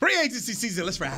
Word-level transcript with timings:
Free 0.00 0.18
agency 0.18 0.54
season. 0.54 0.86
Let's 0.86 1.00
ride. 1.00 1.12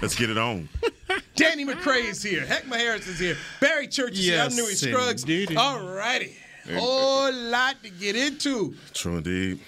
Let's 0.00 0.14
get 0.16 0.30
it 0.30 0.38
on. 0.38 0.68
Danny 1.36 1.64
McCray 1.66 2.08
is 2.08 2.22
here. 2.22 2.40
Heckma 2.42 2.76
Harris 2.76 3.06
is 3.06 3.18
here. 3.18 3.36
Barry 3.60 3.86
Church 3.86 4.12
is 4.12 4.24
here. 4.24 4.40
I'm 4.40 4.50
Yes, 4.50 4.56
Newy 4.56 4.74
Scruggs. 4.74 5.22
indeedy. 5.22 5.56
All 5.56 5.86
righty. 5.86 6.34
Whole 6.74 7.32
lot 7.32 7.82
to 7.82 7.90
get 7.90 8.16
into. 8.16 8.74
True 8.94 9.18
indeed. 9.18 9.60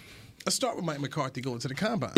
Let's 0.47 0.57
start 0.57 0.77
with 0.77 0.85
Mike 0.85 1.01
McCarthy 1.01 1.43
going 1.43 1.59
to 1.59 1.69
the 1.69 1.75
combine. 1.75 2.13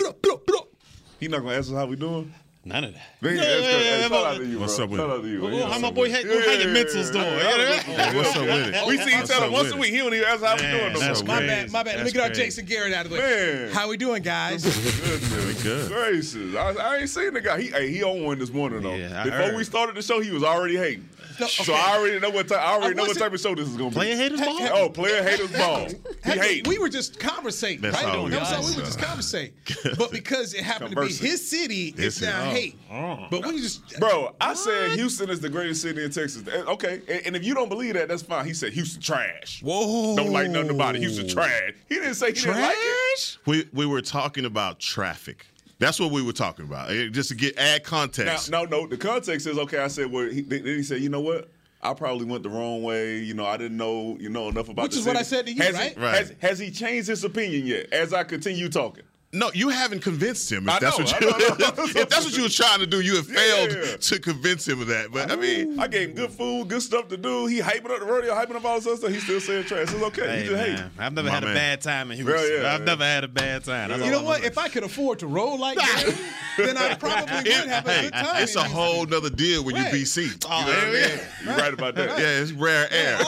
He 1.19 1.27
not 1.27 1.41
gonna 1.42 1.56
ask 1.56 1.69
us 1.70 1.74
how 1.74 1.87
we 1.87 1.97
doing. 1.97 2.33
None 2.68 2.84
of 2.84 2.92
that. 2.95 3.02
Man, 3.22 3.34
Yeah, 3.36 3.40
that's 3.40 3.50
yeah, 3.62 3.70
yeah, 3.70 3.78
Hey, 3.78 4.00
yeah, 4.02 4.08
shout 4.08 4.27
out 4.27 4.36
to 4.36 4.45
you, 4.46 4.58
What's 4.60 4.77
bro. 4.77 4.84
up 4.84 4.90
with 4.90 5.00
Shout 5.00 5.08
it? 5.10 5.12
out 5.14 5.22
to 5.22 5.28
you. 5.28 5.40
Well, 5.42 5.52
Yeah, 5.52 5.68
how 5.72 5.78
my 5.78 5.90
boy 5.90 6.02
with 6.02 6.12
Hank- 6.12 6.27
it? 6.27 6.45
how 6.46 6.52
your 6.52 6.74
mentals 6.74 7.12
doing? 7.12 7.24
Yeah, 7.24 8.14
What's 8.14 8.36
up 8.36 8.42
with 8.42 8.74
it? 8.74 8.86
We 8.86 8.96
see 8.98 9.18
each 9.18 9.30
other 9.30 9.50
once 9.50 9.72
a 9.72 9.77
week. 9.77 9.91
He 9.92 9.98
don't 9.98 10.12
even 10.12 10.27
ask 10.28 10.42
how 10.44 10.54
we 10.56 10.60
doing. 10.62 10.92
no 10.92 10.98
that's. 11.00 11.24
My 11.24 11.36
crazy. 11.38 11.46
bad, 11.48 11.72
my 11.72 11.82
bad. 11.82 11.96
Let 11.96 12.04
me 12.06 12.12
get 12.12 12.20
our 12.20 12.27
crazy. 12.28 12.42
Jason 12.42 12.64
Garrett 12.66 12.92
out 12.92 13.06
of 13.06 13.10
the 13.12 13.18
way. 13.18 13.22
Man. 13.64 13.72
How 13.72 13.88
we 13.88 13.96
doing, 13.96 14.22
guys? 14.22 14.62
Goodness 14.64 15.62
good. 15.62 15.88
gracious. 15.88 16.54
I, 16.54 16.72
I 16.74 16.96
ain't 16.98 17.08
seen 17.08 17.32
the 17.34 17.41
guy. 17.41 17.60
He 17.60 17.68
hey, 17.68 17.91
he 17.91 18.02
on 18.04 18.22
one 18.22 18.39
this 18.39 18.52
morning 18.52 18.83
though. 18.83 18.94
Yeah, 18.94 19.24
Before 19.24 19.39
heard. 19.39 19.56
we 19.56 19.64
started 19.64 19.94
the 19.96 20.02
show, 20.02 20.20
he 20.20 20.30
was 20.30 20.44
already 20.44 20.77
hating. 20.77 21.08
No, 21.41 21.47
So 21.47 21.72
okay. 21.72 21.83
I 21.83 21.97
already 21.98 22.19
know 22.20 22.31
what 22.31 22.48
type. 22.48 22.58
I 22.58 22.72
already 22.75 22.91
I 22.91 22.92
know 22.94 23.05
what 23.05 23.19
type 23.19 23.33
of 23.33 23.41
show 23.41 23.55
this 23.55 23.69
is 23.69 23.77
gonna 23.77 23.91
be. 23.91 23.94
Player 23.94 24.17
haters 24.17 24.41
ball? 24.41 24.58
Oh, 24.72 24.89
player 24.89 25.22
haters 25.22 25.53
ball. 25.53 25.86
He 25.89 25.95
Heck, 26.22 26.39
hate. 26.41 26.67
we 26.67 26.78
were 26.78 26.89
just 26.89 27.19
conversating, 27.20 27.80
That's 27.83 28.03
right? 28.03 28.17
all 28.17 28.25
we 28.25 28.30
That 28.30 28.41
was 28.41 28.50
got. 28.50 28.58
all 28.64 28.70
we 28.70 28.77
were 28.77 28.83
just 28.83 28.98
conversating. 28.98 29.53
But 29.98 30.11
because 30.11 30.55
it 30.55 30.62
happened 30.64 30.95
to 30.97 31.00
be 31.03 31.12
his 31.12 31.48
city, 31.48 31.89
it's 31.97 32.19
His 32.19 32.22
now 32.22 32.50
city. 32.53 32.77
hate. 32.91 33.30
But 33.30 33.47
we 33.47 33.61
just 33.61 33.98
Bro, 34.00 34.34
I 34.41 34.55
said 34.55 34.92
Houston 34.92 35.30
is 35.30 35.41
the 35.41 35.48
greatest 35.48 35.83
city 35.83 36.03
in 36.05 36.11
Texas. 36.11 36.42
Eh, 36.47 36.62
Okay, 36.69 37.00
and, 37.08 37.27
and 37.28 37.36
if 37.36 37.45
you 37.45 37.55
don't 37.55 37.69
believe 37.69 37.95
that, 37.95 38.08
that's 38.08 38.23
fine. 38.23 38.45
He 38.47 38.55
said 38.55 38.73
Houston 38.73 39.00
trash. 39.02 39.62
Whoa. 39.62 40.17
Don't 40.17 40.33
like 40.33 40.50
nothing 40.50 40.70
about 40.70 40.97
it. 40.97 41.00
Houston 41.00 41.28
trash. 41.28 41.73
He 41.89 41.95
didn't 41.97 42.14
say 42.14 42.28
he 42.28 42.33
didn't 42.34 42.61
like 42.61 42.77
it. 42.77 43.39
We 43.47 43.69
we 43.73 43.86
were 43.86 44.02
talking 44.02 44.45
about 44.45 44.80
traffic. 44.80 45.47
That's 45.78 46.00
what 46.00 46.10
we 46.10 46.22
were 46.22 46.32
talking 46.32 46.64
about. 46.64 46.90
Eh, 46.90 47.08
Just 47.08 47.28
to 47.30 47.34
get 47.34 47.56
add 47.58 47.82
Now, 47.82 47.88
context. 47.88 48.50
no, 48.50 48.64
no. 48.64 48.86
The 48.86 48.96
context 48.96 49.46
is 49.46 49.58
okay. 49.58 49.78
I 49.78 49.88
said, 49.88 50.10
well, 50.10 50.28
he, 50.28 50.40
then 50.42 50.64
he 50.64 50.82
said, 50.82 51.00
you 51.00 51.08
know 51.08 51.20
what? 51.20 51.48
I 51.80 51.94
probably 51.94 52.24
went 52.26 52.42
the 52.42 52.48
wrong 52.48 52.82
way. 52.82 53.18
You 53.18 53.34
know, 53.34 53.46
I 53.46 53.56
didn't 53.56 53.76
know, 53.76 54.16
you 54.18 54.28
know, 54.28 54.48
enough 54.48 54.68
about. 54.68 54.82
Which 54.84 54.92
the 54.94 54.98
is 54.98 55.06
what. 55.06 55.16
I 55.16 55.22
said 55.22 55.46
to 55.46 55.52
you, 55.52 55.62
has 55.62 55.74
right? 55.74 55.94
He, 55.96 56.00
Right. 56.00 56.16
Has, 56.16 56.34
has 56.40 56.58
he 56.58 56.72
changed 56.72 57.06
his 57.06 57.22
opinion 57.22 57.66
yet? 57.66 57.92
As 57.92 58.12
I 58.12 58.24
continue 58.24 58.68
talking. 58.68 59.04
No, 59.30 59.50
you 59.52 59.68
haven't 59.68 60.00
convinced 60.00 60.50
him. 60.50 60.66
If 60.66 60.74
I 60.74 60.78
that's 60.78 60.98
know, 60.98 61.04
what 61.04 61.14
I 61.14 61.18
you 61.20 61.26
know, 61.30 61.36
I 61.36 61.38
know. 61.76 61.84
if 62.00 62.08
that's 62.08 62.24
what 62.24 62.34
you 62.34 62.44
were 62.44 62.48
trying 62.48 62.78
to 62.80 62.86
do, 62.86 63.02
you 63.02 63.16
have 63.16 63.26
failed 63.26 63.72
yeah, 63.72 63.84
yeah. 63.90 63.96
to 63.98 64.18
convince 64.20 64.66
him 64.66 64.80
of 64.80 64.86
that. 64.86 65.12
But 65.12 65.30
I 65.30 65.36
mean, 65.36 65.78
I 65.78 65.86
gave 65.86 66.08
him 66.08 66.14
good 66.14 66.30
food, 66.30 66.68
good 66.68 66.80
stuff 66.80 67.08
to 67.08 67.18
do. 67.18 67.44
He 67.44 67.60
hyping 67.60 67.90
up 67.90 68.00
the 68.00 68.06
rodeo, 68.06 68.32
hyping 68.34 68.56
up 68.56 68.64
all 68.64 68.76
this 68.76 68.86
other 68.86 68.96
stuff. 68.96 69.10
He's 69.10 69.24
still 69.24 69.38
saying 69.40 69.64
trash. 69.64 69.82
It's 69.92 70.02
okay. 70.02 70.22
Hey, 70.26 70.38
he 70.44 70.48
just 70.48 70.52
man, 70.56 70.76
hate. 70.78 70.84
I've 70.98 71.12
never 71.12 71.28
My 71.28 71.34
had 71.34 71.42
man. 71.44 71.52
a 71.52 71.54
bad 71.54 71.80
time 71.82 72.10
in 72.10 72.16
Houston. 72.16 72.36
Yeah, 72.38 72.62
yeah, 72.62 72.72
I've 72.72 72.80
yeah. 72.80 72.84
never 72.86 73.04
had 73.04 73.24
a 73.24 73.28
bad 73.28 73.64
time. 73.64 73.90
That's 73.90 74.02
You 74.02 74.10
know 74.12 74.20
I'm 74.20 74.24
what? 74.24 74.36
gonna 74.38 74.46
If 74.46 74.56
I 74.56 74.68
could 74.68 74.84
afford 74.84 75.18
to 75.18 75.26
roll 75.26 75.58
like 75.58 75.76
that, 75.76 76.04
then 76.56 76.78
I 76.78 76.94
probably 76.94 77.34
would 77.34 77.68
have 77.68 77.86
a 77.86 77.92
hey, 77.92 78.02
good 78.04 78.12
time. 78.14 78.42
it's 78.42 78.56
a 78.56 78.64
whole 78.64 79.04
nother 79.04 79.28
deal 79.28 79.62
when 79.62 79.74
Right. 79.74 79.92
you 79.92 80.00
BC. 80.06 80.22
You 80.24 80.30
Oh, 80.46 80.48
know 80.62 80.66
what 80.68 80.78
I 80.78 80.84
mean? 80.86 80.94
yeah. 80.94 81.20
You're 81.44 81.56
right 81.56 81.74
about 81.74 81.94
that. 81.96 82.18
Yeah, 82.18 82.40
it's 82.40 82.52
rare 82.52 82.88
air. 82.92 83.18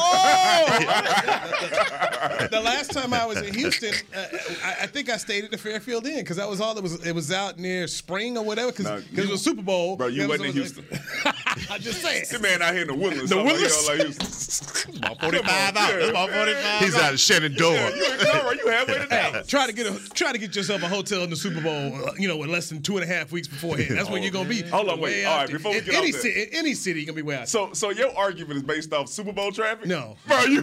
the 2.49 2.61
last 2.65 2.91
time 2.93 3.13
I 3.13 3.27
was 3.27 3.37
in 3.43 3.53
Houston, 3.53 3.93
uh, 4.17 4.25
I, 4.65 4.77
I 4.83 4.87
think 4.87 5.11
I 5.11 5.19
stayed 5.19 5.45
at 5.45 5.51
the 5.51 5.59
Fairfield 5.59 5.90
Inn 5.99 6.17
because 6.21 6.37
that 6.37 6.49
was 6.49 6.61
all 6.61 6.77
it 6.77 6.83
was. 6.83 7.05
It 7.07 7.15
was 7.15 7.31
out 7.33 7.59
near 7.59 7.87
Spring 7.87 8.37
or 8.39 8.45
whatever 8.45 8.71
because 8.73 8.87
Nah, 8.87 9.23
it 9.23 9.29
was 9.29 9.43
Super 9.43 9.63
Bowl. 9.63 9.97
Bro, 9.97 10.09
you 10.09 10.27
wasn't 10.29 10.47
in 10.49 10.53
Houston. 10.55 10.85
I'm 11.71 11.81
just 11.81 12.01
saying. 12.03 12.25
This 12.31 12.41
man 12.41 12.63
out 12.63 12.73
here 12.73 12.83
in 12.83 12.89
the 12.89 12.95
Woodlands. 12.95 13.31
The 13.31 13.37
talking 13.37 13.51
about 13.51 13.59
he 13.59 13.65
Woodlands? 13.65 13.87
don't 13.87 13.99
like 13.99 14.07
Houston. 14.07 14.77
About 15.01 15.21
45 15.21 15.47
out. 15.49 15.75
Yeah, 15.91 15.97
That's 15.99 16.11
about 16.11 16.31
45 16.31 16.81
He's 16.81 16.95
out 16.97 17.13
of 17.13 17.21
Shenandoah. 17.21 17.75
Yeah, 17.75 17.89
you 17.95 18.05
in 18.13 18.19
Colorado. 18.19 18.51
You 18.65 18.69
halfway 18.71 18.99
to 18.99 19.07
Dallas. 19.07 19.47
Try 19.47 19.67
to 19.67 19.73
get 19.73 19.87
a 19.87 20.11
try 20.11 20.33
to 20.33 20.39
get 20.39 20.55
yourself 20.57 20.83
a 20.83 20.89
hotel 20.89 21.23
in 21.23 21.31
the 21.31 21.37
Super 21.37 21.61
Bowl. 21.61 21.95
uh, 22.09 22.13
You 22.19 22.29
know, 22.29 22.43
in 22.43 22.51
less 22.51 22.69
than 22.69 22.83
two 22.83 22.97
and 22.99 23.05
a 23.05 23.07
half 23.07 23.31
weeks 23.33 23.47
beforehand. 23.49 23.97
That's 23.97 24.11
when 24.11 24.23
you're 24.23 24.33
gonna 24.33 24.49
be. 24.49 24.63
Hold 24.63 24.89
on, 24.89 25.01
wait. 25.01 25.11
way 25.13 25.25
All 25.25 25.33
out 25.33 25.39
right, 25.39 25.47
there. 25.49 25.57
before 25.59 25.73
we 25.73 25.81
get 25.81 25.91
off 25.95 25.95
any 26.03 26.11
that. 26.13 26.21
city, 26.21 26.47
any 26.53 26.75
city, 26.75 27.01
you're 27.01 27.07
gonna 27.07 27.17
be 27.17 27.23
way 27.23 27.35
out. 27.37 27.39
there. 27.41 27.47
So, 27.47 27.73
so 27.73 27.91
your 27.91 28.15
argument 28.17 28.57
is 28.59 28.63
based 28.63 28.93
off 28.93 29.09
Super 29.09 29.33
Bowl 29.33 29.53
traffic? 29.53 29.87
No. 29.87 30.17
bro. 30.27 30.41
You 30.45 30.63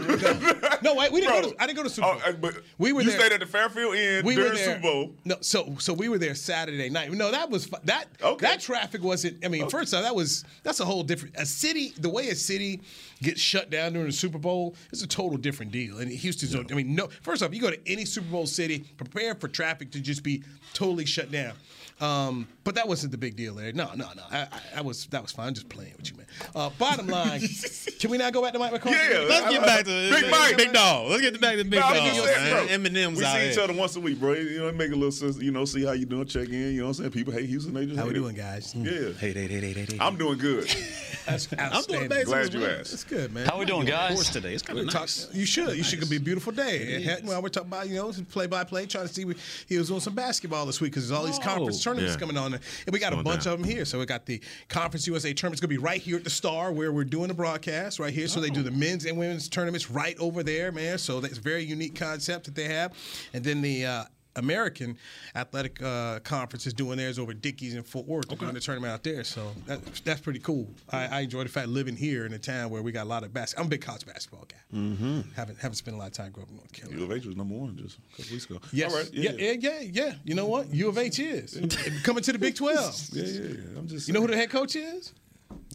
No, 0.84 0.96
wait, 0.96 1.12
we 1.12 1.22
didn't 1.22 1.34
Bro. 1.34 1.42
go 1.44 1.50
to- 1.52 1.62
I 1.64 1.68
didn't 1.68 1.78
go 1.78 1.84
to 1.84 1.90
Super 1.90 2.08
Bowl. 2.12 2.22
Oh, 2.26 2.30
uh, 2.30 2.34
but 2.34 2.56
We 2.78 2.92
were 2.94 3.02
you 3.02 3.10
there- 3.12 3.20
stayed 3.20 3.32
at 3.34 3.40
the 3.40 3.46
Fairfield 3.46 3.96
Inn 3.96 4.26
we 4.26 4.36
during. 4.36 4.58
Super 4.58 4.80
Bowl. 4.80 5.16
No, 5.26 5.36
so 5.42 5.76
so 5.80 5.94
we 5.94 6.10
were 6.10 6.18
there 6.18 6.36
Saturday 6.36 6.90
night. 6.90 7.12
No, 7.12 7.32
that 7.32 7.50
was 7.50 7.68
that 7.84 8.06
Okay. 8.22 8.46
that 8.46 8.60
traffic 8.62 9.04
wasn't. 9.04 9.44
I 9.44 9.50
mean, 9.50 9.64
oh. 9.64 9.70
first 9.70 9.94
off, 9.94 10.04
that 10.04 10.16
was 10.16 10.44
that's 10.64 10.80
a 10.80 10.86
whole 10.86 11.04
different. 11.04 11.36
A 11.38 11.46
city, 11.46 11.94
the 12.00 12.10
way 12.10 12.30
a 12.30 12.36
city 12.36 12.82
gets 13.22 13.42
shut 13.42 13.70
down 13.70 13.94
during 13.94 14.08
the 14.08 14.14
Super 14.14 14.38
Bowl, 14.38 14.76
it's 14.92 15.02
a 15.04 15.08
total 15.08 15.38
different 15.38 15.72
deal. 15.72 15.98
And 16.00 16.12
Houston's, 16.12 16.56
I 16.56 16.76
mean, 16.76 16.96
no. 16.96 17.08
First 17.22 17.44
off, 17.44 17.54
you 17.54 17.62
go 17.62 17.72
to 17.72 17.80
any 17.88 18.06
Super 18.06 18.30
Bowl 18.30 18.46
city, 18.46 18.80
prepare 18.98 19.36
for 19.36 19.48
traffic 19.48 19.92
to 19.92 20.00
just 20.00 20.24
be 20.24 20.44
totally 20.74 21.06
shut 21.06 21.32
down. 21.32 21.54
Um, 22.00 22.48
but 22.64 22.76
that 22.76 22.88
wasn't 22.88 23.12
the 23.12 23.18
big 23.18 23.36
deal 23.36 23.56
there. 23.56 23.74
No, 23.74 23.88
no, 23.96 24.06
no. 24.16 24.22
I, 24.30 24.42
I, 24.42 24.48
I 24.78 24.82
was 24.82 25.08
that 25.08 25.24
was 25.24 25.32
fine. 25.32 25.48
I'm 25.48 25.54
just 25.56 25.68
playing 25.68 25.94
with 25.98 26.12
you, 26.12 26.18
man. 26.18 26.28
Uh, 26.56 26.70
bottom 26.78 27.08
line, 27.08 27.42
can 28.00 28.12
we 28.12 28.20
not 28.20 28.34
go 28.34 28.44
back 28.44 28.54
to 28.54 28.60
Mike 28.60 28.72
McCarthy? 28.72 28.98
Yeah, 28.98 29.26
Let's 29.28 29.50
get 29.50 29.64
back 29.64 29.86
to 29.86 30.10
Big 30.12 30.30
Mike. 30.30 30.58
Big 30.58 30.74
dog. 30.74 31.10
Let's 31.10 31.24
get 31.24 31.42
back 31.42 31.56
to 31.56 31.64
Big 31.64 31.80
No, 31.80 31.88
dog. 31.88 31.98
I'm 31.98 32.14
just 32.16 32.24
saying, 32.36 32.68
bro. 32.68 32.78
Eminem's 32.78 33.18
we 33.18 33.26
out 33.26 33.38
see 33.38 33.50
each 33.50 33.58
other 33.58 33.74
once 33.74 33.96
a 33.96 34.00
week, 34.00 34.20
bro. 34.20 34.34
You 34.34 34.60
know, 34.60 34.68
it 34.68 34.76
make 34.76 34.92
a 34.92 34.96
little 34.96 35.12
sense. 35.12 35.40
You 35.40 35.50
know, 35.50 35.66
see 35.66 35.84
how 35.86 35.94
you 35.94 36.06
doing, 36.06 36.28
check 36.28 36.50
in. 36.50 36.54
You 36.54 36.72
know 36.82 36.84
what 36.84 36.88
I'm 36.90 36.94
saying? 36.94 37.12
People 37.12 37.34
hate 37.34 37.50
Houston. 37.50 37.74
They 37.74 37.88
just 37.88 37.98
How 37.98 38.04
we 38.04 38.10
hate 38.10 38.18
it. 38.18 38.20
doing, 38.20 38.36
guys? 38.36 38.76
Yeah, 38.76 39.14
Hey, 39.20 39.34
hey, 39.34 39.48
hey, 39.48 39.60
hey, 39.60 39.74
hey, 39.74 39.86
hey. 39.90 39.98
I'm 40.00 40.18
doing 40.18 40.38
good. 40.38 40.70
That's 41.28 41.48
I'm 41.54 41.58
doing 41.58 41.72
outstanding. 41.74 42.10
basic 42.10 42.26
Glad 42.28 42.42
as 42.42 42.54
you 42.54 42.60
well. 42.62 42.80
asked. 42.80 42.92
That's 42.92 43.04
good, 43.04 43.34
man. 43.34 43.46
How 43.48 43.58
we 43.60 43.66
doing, 43.66 43.90
Of 43.90 43.94
course 44.10 44.24
guys? 44.24 44.30
today. 44.30 44.54
It's 44.54 44.64
kind 44.64 44.80
We 44.80 44.86
of 44.86 44.92
talk- 44.92 45.02
nice. 45.04 45.28
You 45.34 45.46
should. 45.46 45.76
You 45.78 45.84
should. 45.84 46.00
Could 46.00 46.10
be 46.10 46.16
a 46.18 46.20
beautiful 46.20 46.52
day. 46.54 47.04
And 47.06 47.28
well, 47.28 47.42
we're 47.42 47.50
talking 47.50 47.68
about 47.70 47.90
you 47.90 47.96
know 47.96 48.12
play 48.32 48.48
by 48.48 48.64
play, 48.64 48.86
trying 48.86 49.08
to 49.08 49.14
see. 49.14 49.26
We, 49.26 49.36
He 49.68 49.78
was 49.78 49.88
doing 49.90 50.00
some 50.00 50.16
basketball 50.16 50.66
this 50.66 50.80
week 50.82 50.92
because 50.92 51.08
there's 51.10 51.20
all 51.20 51.26
these 51.26 51.40
conference 51.40 51.80
Oh, 51.82 51.84
tournaments 51.92 52.16
yeah. 52.16 52.20
coming 52.20 52.38
on, 52.38 52.54
and 52.54 52.64
we 52.92 53.00
got 53.00 53.14
a 53.14 53.18
bunch 53.24 53.44
down. 53.44 53.54
of 53.54 53.60
them 53.62 53.70
here. 53.70 53.86
So 53.86 54.00
we 54.00 54.06
got 54.06 54.26
the 54.26 54.42
Conference 54.70 55.06
USA 55.08 55.34
tournament's 55.34 55.62
gonna 55.62 55.70
be 55.70 55.78
right 55.78 56.02
here 56.02 56.18
at 56.18 56.24
the 56.24 56.30
Star 56.30 56.72
where 56.72 56.92
we're 56.92 57.04
doing 57.04 57.28
the 57.28 57.34
broadcast 57.34 58.00
right 58.00 58.14
here. 58.14 58.28
So 58.28 58.40
they 58.40 58.50
do 58.50 58.64
the 58.64 58.72
men's 58.72 59.06
and 59.06 59.18
women's 59.18 59.48
tournaments 59.50 59.90
right 59.92 60.18
over 60.20 60.44
there, 60.44 60.72
man. 60.72 60.98
So 60.98 61.20
that's 61.20 61.38
a 61.38 61.42
very 61.42 61.64
unique 61.64 61.96
concept 61.96 62.46
that 62.46 62.56
they 62.56 62.66
have, 62.66 62.94
and 63.34 63.44
then 63.44 63.62
the. 63.62 63.86
Uh, 63.86 64.04
American 64.38 64.98
Athletic 65.36 65.82
uh, 65.82 66.20
Conference 66.20 66.66
is 66.66 66.74
doing 66.74 66.98
theirs 66.98 67.20
over 67.20 67.34
Dickies 67.34 67.76
in 67.76 67.84
Fort 67.84 68.08
Worth. 68.08 68.30
They're 68.30 68.38
doing 68.38 68.54
the 68.54 68.60
tournament 68.60 68.94
out 68.94 69.04
there, 69.04 69.24
so 69.24 69.52
that, 69.66 69.84
that's 70.06 70.22
pretty 70.22 70.40
cool. 70.40 70.70
I, 70.90 71.08
I 71.08 71.20
enjoy 71.22 71.44
the 71.44 71.50
fact 71.50 71.68
living 71.68 71.96
here 71.96 72.26
in 72.26 72.34
a 72.34 72.40
town 72.40 72.70
where 72.70 72.82
we 72.82 72.92
got 72.92 73.06
a 73.06 73.10
lot 73.10 73.24
of 73.24 73.34
basketball. 73.34 73.64
I'm 73.64 73.68
a 73.68 73.72
big 73.72 73.82
college 73.82 74.06
basketball 74.06 74.46
guy. 74.48 74.78
Mm-hmm. 74.78 75.22
Haven't 75.36 75.60
haven't 75.60 75.76
spent 75.76 75.96
a 75.96 76.00
lot 76.00 76.08
of 76.08 76.14
time 76.14 76.32
growing 76.32 76.48
up 76.48 76.52
in 76.52 76.58
North 76.58 76.74
Carolina. 76.74 77.00
U 77.02 77.06
of 77.06 77.12
H 77.12 77.26
was 77.26 77.36
number 77.36 77.56
one 77.56 77.78
just 77.78 77.98
a 77.98 78.18
couple 78.18 78.32
weeks 78.34 78.46
ago. 78.46 78.60
Yes. 78.72 78.92
All 78.92 79.00
right. 79.00 79.10
yeah. 79.14 79.32
yeah, 79.38 79.52
yeah, 79.60 79.80
yeah. 79.82 80.14
You 80.24 80.36
know 80.36 80.46
what? 80.46 80.74
U 80.74 80.90
of 80.90 80.98
H 80.98 81.20
is 81.20 81.60
coming 82.04 82.24
to 82.24 82.32
the 82.32 82.40
Big 82.40 82.56
Twelve. 82.56 82.78
Yeah, 83.18 83.24
yeah, 83.24 83.42
yeah. 83.42 83.80
I'm 83.80 83.88
just. 83.88 84.08
You 84.08 84.14
know 84.14 84.22
who 84.22 84.28
the 84.28 84.36
head 84.36 84.50
coach 84.50 84.76
is? 84.76 85.14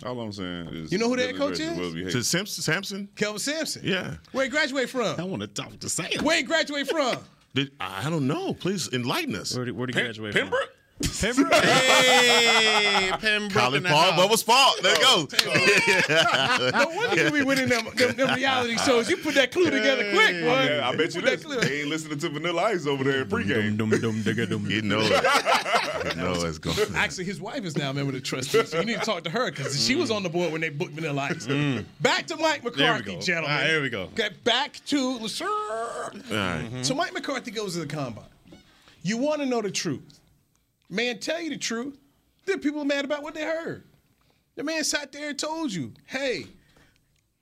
All 0.04 0.20
I'm 0.20 0.32
saying 0.32 0.68
is. 0.68 0.92
You 0.92 0.98
know 0.98 1.08
who 1.08 1.16
the 1.16 1.22
head 1.22 1.36
coach 1.36 1.60
is? 1.60 2.12
To 2.12 2.22
Simpson, 2.22 2.62
Samson? 2.62 3.08
Kelvin 3.16 3.38
Sampson. 3.38 3.82
Yeah. 3.84 4.14
Where 4.32 4.44
he 4.44 4.50
graduate 4.50 4.94
I 4.94 5.22
want 5.24 5.42
to 5.42 5.48
talk 5.48 5.78
to 5.78 5.88
Sam. 5.88 6.10
Where 6.22 6.36
he 6.36 6.42
graduate 6.42 6.88
from? 6.88 7.16
Did, 7.54 7.70
I 7.80 8.08
don't 8.08 8.26
know. 8.26 8.54
Please 8.54 8.88
enlighten 8.92 9.34
us. 9.36 9.54
Where 9.54 9.66
did, 9.66 9.76
where 9.76 9.86
did 9.86 9.94
he 9.94 10.00
Pen- 10.00 10.06
graduate 10.06 10.32
Pembroke? 10.34 10.60
from? 10.62 10.69
Hey, 11.02 13.10
Pembroke 13.19 13.52
Colin 13.52 13.84
in 13.87 13.90
Paul, 13.93 14.12
house. 14.12 14.20
Bubba's 14.20 14.43
fault. 14.43 14.78
There 14.82 14.94
you 14.94 15.00
go. 15.02 15.26
Oh, 15.46 16.70
no 16.75 16.87
wonder 16.96 17.25
you 17.25 17.31
be 17.32 17.43
winning 17.43 17.69
them, 17.69 17.87
them, 17.96 18.14
them 18.14 18.34
reality 18.37 18.76
shows. 18.78 19.10
You 19.10 19.16
put 19.16 19.34
that 19.34 19.50
clue 19.50 19.70
together 19.70 20.12
quick, 20.12 20.31
boy. 20.43 20.64
Yeah, 20.64 20.88
I 20.88 20.94
bet 20.94 21.12
you 21.14 21.22
Put 21.22 21.31
that 21.31 21.37
this. 21.38 21.44
clue- 21.44 21.60
They 21.60 21.81
ain't 21.81 21.88
listening 21.88 22.19
to 22.20 22.28
Vanilla 22.28 22.62
Ice 22.64 22.87
over 22.87 23.02
there 23.02 23.22
in 23.22 23.28
pregame. 23.28 23.76
Dum, 23.76 23.90
dum, 23.90 24.22
digga, 24.22 24.49
dum. 24.49 24.64
You 24.70 24.82
know 24.82 25.00
it. 25.02 25.10
You 26.04 26.14
know 26.16 26.32
it's 26.44 26.58
going. 26.58 26.76
Actually, 26.94 27.25
his 27.25 27.40
wife 27.40 27.64
is 27.64 27.76
now 27.76 27.90
a 27.90 27.94
member 27.94 28.10
of 28.10 28.14
the 28.14 28.20
trustee, 28.20 28.64
so 28.64 28.81
you 28.81 28.87
need 28.87 28.99
to 29.00 29.04
talk 29.04 29.25
to 29.25 29.31
her 29.31 29.50
because 29.50 29.84
she 29.84 29.94
mm. 29.94 30.00
was 30.00 30.10
on 30.10 30.22
the 30.22 30.28
board 30.28 30.52
when 30.52 30.60
they 30.60 30.69
booked 30.69 30.93
Vanilla 30.93 31.22
Ice. 31.31 31.46
Mm. 31.46 31.84
Back 32.00 32.26
to 32.28 32.37
Mike 32.37 32.64
McCarthy, 32.64 33.16
gentlemen. 33.19 33.50
Right, 33.50 33.66
here 33.66 33.82
we 33.82 33.90
go. 33.90 34.02
Okay, 34.12 34.31
back 34.44 34.81
to 34.87 35.19
Lasur. 35.19 35.43
All 35.46 36.10
right. 36.12 36.64
Mm-hmm. 36.64 36.82
So 36.82 36.94
Mike 36.94 37.12
McCarthy 37.12 37.50
goes 37.50 37.75
to 37.75 37.81
the 37.81 37.87
combine. 37.87 38.25
You 39.02 39.19
want 39.19 39.40
to 39.40 39.46
know 39.46 39.62
the 39.62 39.70
truth. 39.70 40.20
Man, 40.88 41.19
tell 41.19 41.40
you 41.40 41.50
the 41.50 41.58
truth. 41.58 41.99
Then 42.44 42.60
people 42.60 42.82
are 42.82 42.84
mad 42.84 43.04
about 43.04 43.22
what 43.22 43.34
they 43.34 43.43
heard. 43.43 43.84
The 44.56 44.62
man 44.62 44.84
sat 44.84 45.12
there 45.12 45.31
and 45.31 45.38
told 45.38 45.72
you, 45.72 45.93
hey, 46.06 46.46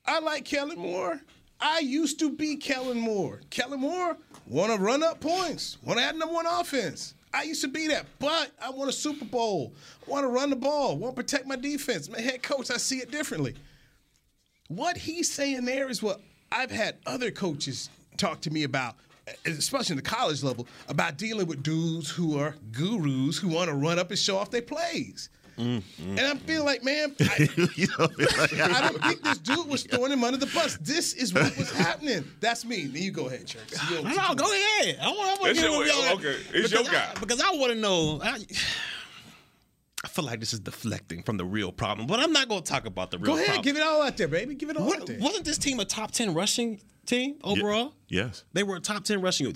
I 0.06 0.20
like 0.20 0.44
Kellen 0.44 0.78
Moore. 0.78 1.20
I 1.60 1.80
used 1.80 2.18
to 2.20 2.30
be 2.30 2.56
Kellen 2.56 2.98
Moore. 2.98 3.40
Kellen 3.50 3.80
Moore 3.80 4.16
want 4.46 4.72
to 4.72 4.78
run 4.78 5.02
up 5.02 5.20
points, 5.20 5.78
want 5.82 5.98
to 5.98 6.04
add 6.04 6.16
number 6.16 6.34
one 6.34 6.46
offense. 6.46 7.14
I 7.32 7.44
used 7.44 7.62
to 7.62 7.68
be 7.68 7.86
that, 7.88 8.06
but 8.18 8.50
I 8.60 8.70
want 8.70 8.90
a 8.90 8.92
Super 8.92 9.24
Bowl. 9.24 9.72
I 10.06 10.10
want 10.10 10.24
to 10.24 10.28
run 10.28 10.50
the 10.50 10.56
ball. 10.56 10.92
I 10.92 10.94
want 10.94 11.14
to 11.16 11.22
protect 11.22 11.46
my 11.46 11.56
defense. 11.56 12.08
My 12.08 12.20
head 12.20 12.42
coach, 12.42 12.70
I 12.70 12.76
see 12.76 12.98
it 12.98 13.10
differently. 13.10 13.54
What 14.68 14.96
he's 14.96 15.30
saying 15.30 15.64
there 15.64 15.88
is 15.88 16.02
what 16.02 16.20
I've 16.50 16.70
had 16.70 16.96
other 17.06 17.30
coaches 17.30 17.88
talk 18.16 18.40
to 18.42 18.50
me 18.50 18.64
about, 18.64 18.96
especially 19.46 19.94
in 19.94 19.96
the 19.98 20.02
college 20.02 20.42
level, 20.42 20.66
about 20.88 21.16
dealing 21.16 21.46
with 21.46 21.62
dudes 21.62 22.10
who 22.10 22.38
are 22.38 22.56
gurus 22.72 23.38
who 23.38 23.48
want 23.48 23.68
to 23.68 23.74
run 23.74 23.98
up 23.98 24.10
and 24.10 24.18
show 24.18 24.36
off 24.36 24.50
their 24.50 24.62
plays. 24.62 25.28
Mm, 25.60 25.82
mm. 25.82 26.08
And 26.10 26.20
I'm 26.20 26.38
feeling 26.38 26.64
like, 26.64 26.82
man, 26.82 27.14
I, 27.20 27.48
you 27.76 27.86
know, 27.98 28.08
like, 28.18 28.58
I 28.58 28.88
don't 28.88 29.02
think 29.04 29.22
this 29.22 29.38
dude 29.38 29.66
was 29.68 29.82
throwing 29.84 30.10
him 30.12 30.24
under 30.24 30.38
the 30.38 30.46
bus. 30.46 30.78
This 30.80 31.12
is 31.14 31.34
what 31.34 31.56
was 31.56 31.70
happening. 31.72 32.24
That's 32.40 32.64
me. 32.64 32.86
Then 32.86 33.02
you 33.02 33.10
go 33.10 33.26
ahead, 33.28 33.46
Church. 33.46 33.70
You 33.90 34.02
No, 34.02 34.10
no, 34.10 34.34
go 34.34 34.44
ahead. 34.50 34.98
I 35.02 35.08
want, 35.08 35.20
I 35.20 35.42
want 35.42 35.54
to 35.56 35.60
get 35.60 35.70
your- 35.70 35.78
with 35.78 35.88
y'all. 35.88 36.14
okay, 36.16 36.36
it's 36.54 36.72
your 36.72 36.82
Because 36.82 36.88
I- 36.88 36.92
guy. 36.92 37.20
because 37.20 37.40
I 37.40 37.50
want 37.52 37.72
to 37.72 37.78
know. 37.78 38.20
I, 38.22 38.38
I 40.02 40.08
feel 40.08 40.24
like 40.24 40.40
this 40.40 40.54
is 40.54 40.60
deflecting 40.60 41.22
from 41.22 41.36
the 41.36 41.44
real 41.44 41.72
problem, 41.72 42.06
but 42.06 42.20
I'm 42.20 42.32
not 42.32 42.48
going 42.48 42.62
to 42.62 42.70
talk 42.70 42.86
about 42.86 43.10
the 43.10 43.18
real 43.18 43.26
problem. 43.26 43.36
Go 43.36 43.42
ahead, 43.44 43.54
problem. 43.56 43.64
give 43.64 43.76
it 43.76 43.82
all 43.86 44.02
out 44.02 44.16
there, 44.16 44.28
baby. 44.28 44.54
Give 44.54 44.70
it 44.70 44.76
all 44.78 44.92
out 44.94 45.06
there. 45.06 45.18
wasn't 45.20 45.44
this 45.44 45.58
team 45.58 45.78
a 45.78 45.84
top 45.84 46.10
10 46.12 46.32
rushing 46.32 46.80
team 47.04 47.36
overall? 47.44 47.92
yes. 48.08 48.44
They 48.54 48.62
were 48.62 48.76
a 48.76 48.80
top 48.80 49.04
10 49.04 49.20
rushing. 49.20 49.54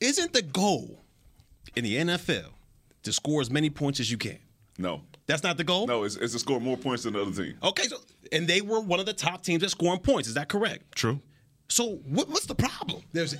Isn't 0.00 0.32
the 0.32 0.42
goal 0.42 1.00
in 1.74 1.82
the 1.84 1.96
NFL 1.96 2.46
to 3.02 3.12
score 3.12 3.40
as 3.40 3.50
many 3.50 3.68
points 3.68 3.98
as 3.98 4.10
you 4.12 4.16
can? 4.16 4.38
No, 4.78 5.02
That's 5.30 5.42
not 5.42 5.56
the 5.56 5.64
goal? 5.64 5.86
no, 5.86 6.04
it's, 6.04 6.16
it's 6.16 6.32
to 6.34 6.38
score 6.38 6.60
more 6.60 6.76
points 6.76 7.04
than 7.04 7.14
the 7.14 7.22
other 7.22 7.32
team. 7.44 7.56
Okay, 7.62 7.84
so 7.84 7.96
and 8.32 8.46
they 8.46 8.60
were 8.60 8.80
one 8.80 9.00
of 9.00 9.06
the 9.06 9.12
top 9.14 9.42
teams 9.42 9.62
at 9.62 9.70
scoring 9.70 10.00
points. 10.00 10.28
Is 10.28 10.34
that 10.34 10.48
correct? 10.48 10.94
True. 10.94 11.20
So 11.68 12.00
what, 12.04 12.28
what's 12.28 12.46
the 12.46 12.54
problem? 12.56 13.00
There's 13.12 13.36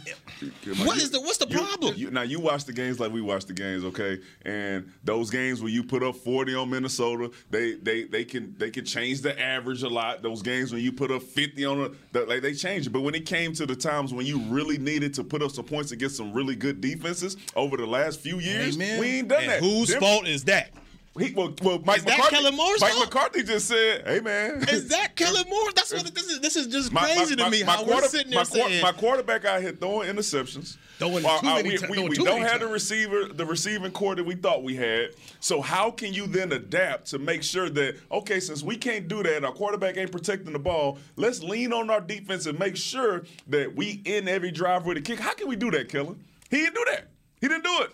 What 0.85 0.99
is 0.99 1.11
the- 1.11 1.21
what's 1.21 1.39
the 1.39 1.49
You- 1.49 1.59
problem? 1.59 1.95
you- 1.97 2.11
now 2.13 2.23
you 2.23 2.39
watch 2.39 2.65
the 2.65 2.73
games 2.73 3.01
like 3.01 3.13
we 3.13 3.21
watch 3.21 3.45
the 3.47 3.53
games, 3.53 3.83
okay? 3.85 4.19
And 4.43 4.93
those 5.03 5.31
games 5.31 5.61
where 5.61 5.71
you 5.71 5.83
put 5.83 6.05
up 6.05 6.15
40 6.15 6.55
on 6.55 6.71
Minnesota, 6.71 7.33
they 7.51 7.75
they 7.75 8.05
they 8.05 8.25
can 8.25 8.55
they 8.57 8.71
can 8.71 8.85
change 8.85 9.23
the 9.23 9.39
average 9.41 9.83
a 9.83 9.89
lot. 9.89 10.23
Those 10.23 10.43
games 10.43 10.73
when 10.73 10.81
you 10.81 10.93
put 10.93 11.11
up 11.11 11.23
50 11.25 11.65
on 11.65 11.81
a, 11.81 11.89
the, 12.13 12.25
like 12.27 12.43
they 12.43 12.55
change 12.55 12.87
it. 12.87 12.91
But 12.91 13.01
when 13.01 13.17
it 13.17 13.27
came 13.27 13.53
to 13.55 13.67
the 13.67 13.75
times 13.75 14.15
when 14.15 14.27
you 14.27 14.39
really 14.43 14.79
needed 14.79 15.13
to 15.15 15.25
put 15.25 15.43
up 15.43 15.51
some 15.51 15.65
points 15.65 15.91
against 15.91 16.17
some 16.17 16.33
really 16.33 16.55
good 16.55 16.81
defenses 16.81 17.37
over 17.57 17.77
the 17.77 17.87
last 17.87 18.21
few 18.21 18.39
years, 18.39 18.77
Amen. 18.77 19.01
we 19.01 19.07
ain't 19.09 19.29
done 19.29 19.43
And 19.43 19.51
that. 19.51 19.61
whose 19.61 19.89
Them- 19.89 19.99
fault 20.01 20.29
is 20.29 20.45
that? 20.45 20.71
He, 21.19 21.33
well, 21.35 21.53
well, 21.62 21.81
Mike 21.85 21.99
Is 21.99 22.05
that 22.05 22.19
McCarthy. 22.19 22.37
Kellen 22.37 22.57
Moore's 22.57 22.81
Mike 22.81 22.93
fault? 22.93 23.05
McCarthy 23.12 23.43
just 23.43 23.67
said, 23.67 24.07
"Hey 24.07 24.21
man, 24.21 24.62
Is 24.69 24.89
that 24.89 25.17
Kellen 25.17 25.43
Moore? 25.49 25.73
That's 25.75 25.93
what 25.93 26.15
this 26.15 26.27
is. 26.29 26.39
This 26.41 26.55
is 26.55 26.69
just 26.69 26.93
My- 26.93 27.01
crazy 27.03 27.35
my- 27.35 27.45
to 27.47 27.51
me 27.51 27.65
my 27.65 27.73
how 27.73 27.85
we're 27.85 28.03
sitting 28.03 28.31
there 28.31 28.39
my, 28.39 28.45
saying. 28.45 28.81
my 28.81 28.93
quarterback 28.93 29.45
out 29.45 29.61
here 29.61 29.73
throwing 29.73 30.09
interceptions. 30.09 30.77
Throwing 30.99 31.27
Uh, 31.27 31.41
too 31.41 31.49
uh, 31.49 31.55
many 31.57 31.71
we 31.71 31.77
ti- 31.79 31.87
we, 31.91 32.09
we 32.11 32.15
don't 32.17 32.43
have 32.43 32.61
the 32.61 32.69
receiver, 32.69 33.25
the 33.27 33.45
receiving 33.45 33.91
core 33.91 34.15
that 34.15 34.25
we 34.25 34.37
thought 34.37 34.62
we 34.62 34.77
had. 34.77 35.11
So 35.41 35.61
how 35.61 35.91
can 35.91 36.15
you 36.15 36.29
then 36.29 36.53
adapt 36.53 37.07
to 37.11 37.19
make 37.19 37.43
sure 37.43 37.69
that 37.69 37.97
okay, 38.12 38.39
since 38.39 38.62
we 38.62 38.77
can't 38.77 39.09
do 39.09 39.25
that, 39.25 39.45
our 39.45 39.53
quarterback 39.53 39.97
ain't 39.97 40.12
protecting 40.12 40.53
the 40.53 40.61
ball. 40.61 40.99
Let's 41.17 41.43
lean 41.43 41.73
on 41.73 41.91
our 41.91 42.01
defense 42.01 42.47
and 42.47 42.57
make 42.57 42.77
sure 42.77 43.25
that 43.49 43.75
we 43.75 44.01
end 44.07 44.29
every 44.29 44.53
drive 44.53 44.87
with 44.87 44.97
a 44.97 45.01
kick. 45.01 45.19
How 45.19 45.35
can 45.35 45.49
we 45.49 45.57
do 45.57 45.73
that, 45.73 45.89
Kellen? 45.89 46.23
He 46.51 46.59
didn't 46.59 46.75
do 46.77 46.85
that. 46.93 47.09
He 47.41 47.49
didn't 47.49 47.65
do 47.65 47.79
it. 47.81 47.91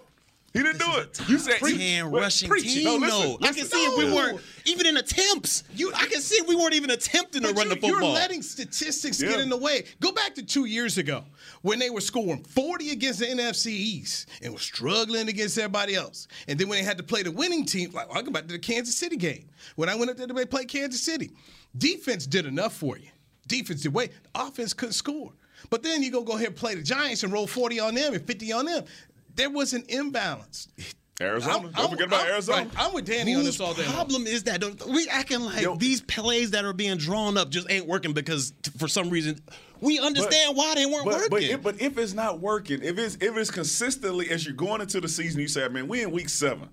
He 0.57 0.63
didn't 0.63 0.79
do 0.79 0.91
it. 1.01 1.21
You 1.29 1.39
said 1.39 1.59
Ten 1.59 2.11
rushing 2.11 2.49
preach 2.49 2.65
team, 2.65 2.85
No, 2.85 2.97
listen, 2.97 3.09
though. 3.09 3.35
I 3.43 3.49
listen. 3.49 3.55
can 3.55 3.65
see 3.67 3.85
if 3.85 3.99
we 3.99 4.11
weren't 4.13 4.41
even 4.65 4.87
in 4.87 4.97
attempts. 4.97 5.65
You, 5.75 5.93
I 5.95 6.07
can 6.07 6.21
see 6.23 6.37
if 6.37 6.49
we 6.49 6.57
weren't 6.57 6.73
even 6.75 6.91
attempting 6.91 7.43
to 7.43 7.49
run 7.53 7.69
you, 7.69 7.75
the 7.75 7.81
football. 7.81 7.91
You're 7.91 8.03
letting 8.15 8.41
statistics 8.41 9.21
Yeah. 9.21 9.31
get 9.31 9.41
in 9.41 9.51
the 9.51 9.57
way. 9.57 9.85
Go 10.01 10.13
back 10.13 10.35
to 10.37 10.43
two 10.43 10.65
years 10.65 10.97
ago 10.97 11.25
when 11.61 11.79
they 11.79 11.91
were 11.91 12.01
scoring 12.01 12.43
40 12.43 12.91
against 12.91 13.19
the 13.21 13.27
NFC 13.27 13.67
East 13.67 14.29
and 14.43 14.53
were 14.53 14.59
struggling 14.59 15.29
against 15.29 15.59
everybody 15.59 15.95
else. 15.95 16.27
And 16.49 16.59
then 16.59 16.69
when 16.69 16.79
they 16.79 16.85
had 16.85 16.97
to 16.97 17.05
play 17.05 17.23
the 17.23 17.31
winning 17.33 17.67
team, 17.67 17.91
like 17.93 18.07
I'll 18.11 18.23
go 18.23 18.31
back 18.31 18.47
to 18.47 18.53
the 18.53 18.59
Kansas 18.59 18.97
City 18.97 19.17
game. 19.17 19.51
When 19.75 19.89
I 19.91 19.95
went 19.95 20.11
up 20.11 20.17
there 20.17 20.27
to 20.27 20.47
play 20.47 20.65
Kansas 20.65 21.03
City, 21.03 21.33
defense 21.77 22.27
did 22.27 22.47
enough 22.47 22.75
for 22.75 22.97
you. 22.97 23.09
Defense 23.47 23.83
did 23.83 23.93
way. 23.93 24.07
The 24.07 24.41
offense 24.41 24.73
couldn't 24.73 24.95
score. 24.95 25.33
But 25.71 25.83
then 25.83 26.03
you 26.03 26.11
go 26.11 26.23
go 26.23 26.33
ahead 26.35 26.49
and 26.49 26.57
play 26.57 26.75
the 26.75 26.83
Giants 26.83 27.23
and 27.25 27.33
roll 27.33 27.47
40 27.47 27.81
on 27.81 27.95
them 27.95 28.15
and 28.15 28.25
50 28.27 28.53
on 28.53 28.65
them. 28.67 28.85
There 29.37 29.51
was 29.51 29.73
an 29.73 29.85
imbalance. 29.89 30.69
Arizona. 31.21 31.53
I'm- 31.55 31.63
Don't 31.63 31.79
I'm- 31.79 31.91
forget 31.91 32.07
about 32.09 32.21
I'm- 32.23 32.31
Arizona. 32.33 32.59
right, 32.59 32.71
I'm 32.77 32.93
with 32.93 33.07
Danny 33.07 33.33
on 33.35 33.39
Whose 33.45 33.57
this 33.57 33.61
all 33.61 33.73
day. 33.73 33.85
long. 33.85 33.95
problem 33.95 34.27
is 34.27 34.43
that? 34.45 34.63
We 34.87 35.09
acting 35.09 35.41
like 35.41 35.63
Yo. 35.63 35.77
these 35.77 36.03
plays 36.03 36.51
that 36.51 36.65
are 36.67 36.75
being 36.75 36.99
drawn 36.99 37.39
up 37.39 37.49
just 37.49 37.71
ain't 37.71 37.87
working 37.87 38.13
because 38.13 38.53
t- 38.63 38.71
for 38.77 38.87
some 38.87 39.09
reason 39.09 39.41
we 39.81 39.99
understand 39.99 40.57
why 40.57 40.75
they 40.75 40.85
weren't 40.85 41.07
but, 41.07 41.15
working. 41.15 41.29
But 41.31 41.43
if, 41.43 41.63
but 41.63 41.81
if 41.81 41.97
it's 41.97 42.13
not 42.13 42.41
working, 42.41 42.83
if 42.83 42.99
it's 42.99 43.17
if 43.21 43.35
it's 43.37 43.51
consistently 43.51 44.29
as 44.31 44.45
you're 44.45 44.55
going 44.55 44.83
into 44.83 45.01
the 45.01 45.09
season, 45.09 45.41
you 45.41 45.49
say, 45.49 45.67
man, 45.69 45.89
we 45.89 46.03
in 46.03 46.11
week 46.11 46.29
seven, 46.29 46.69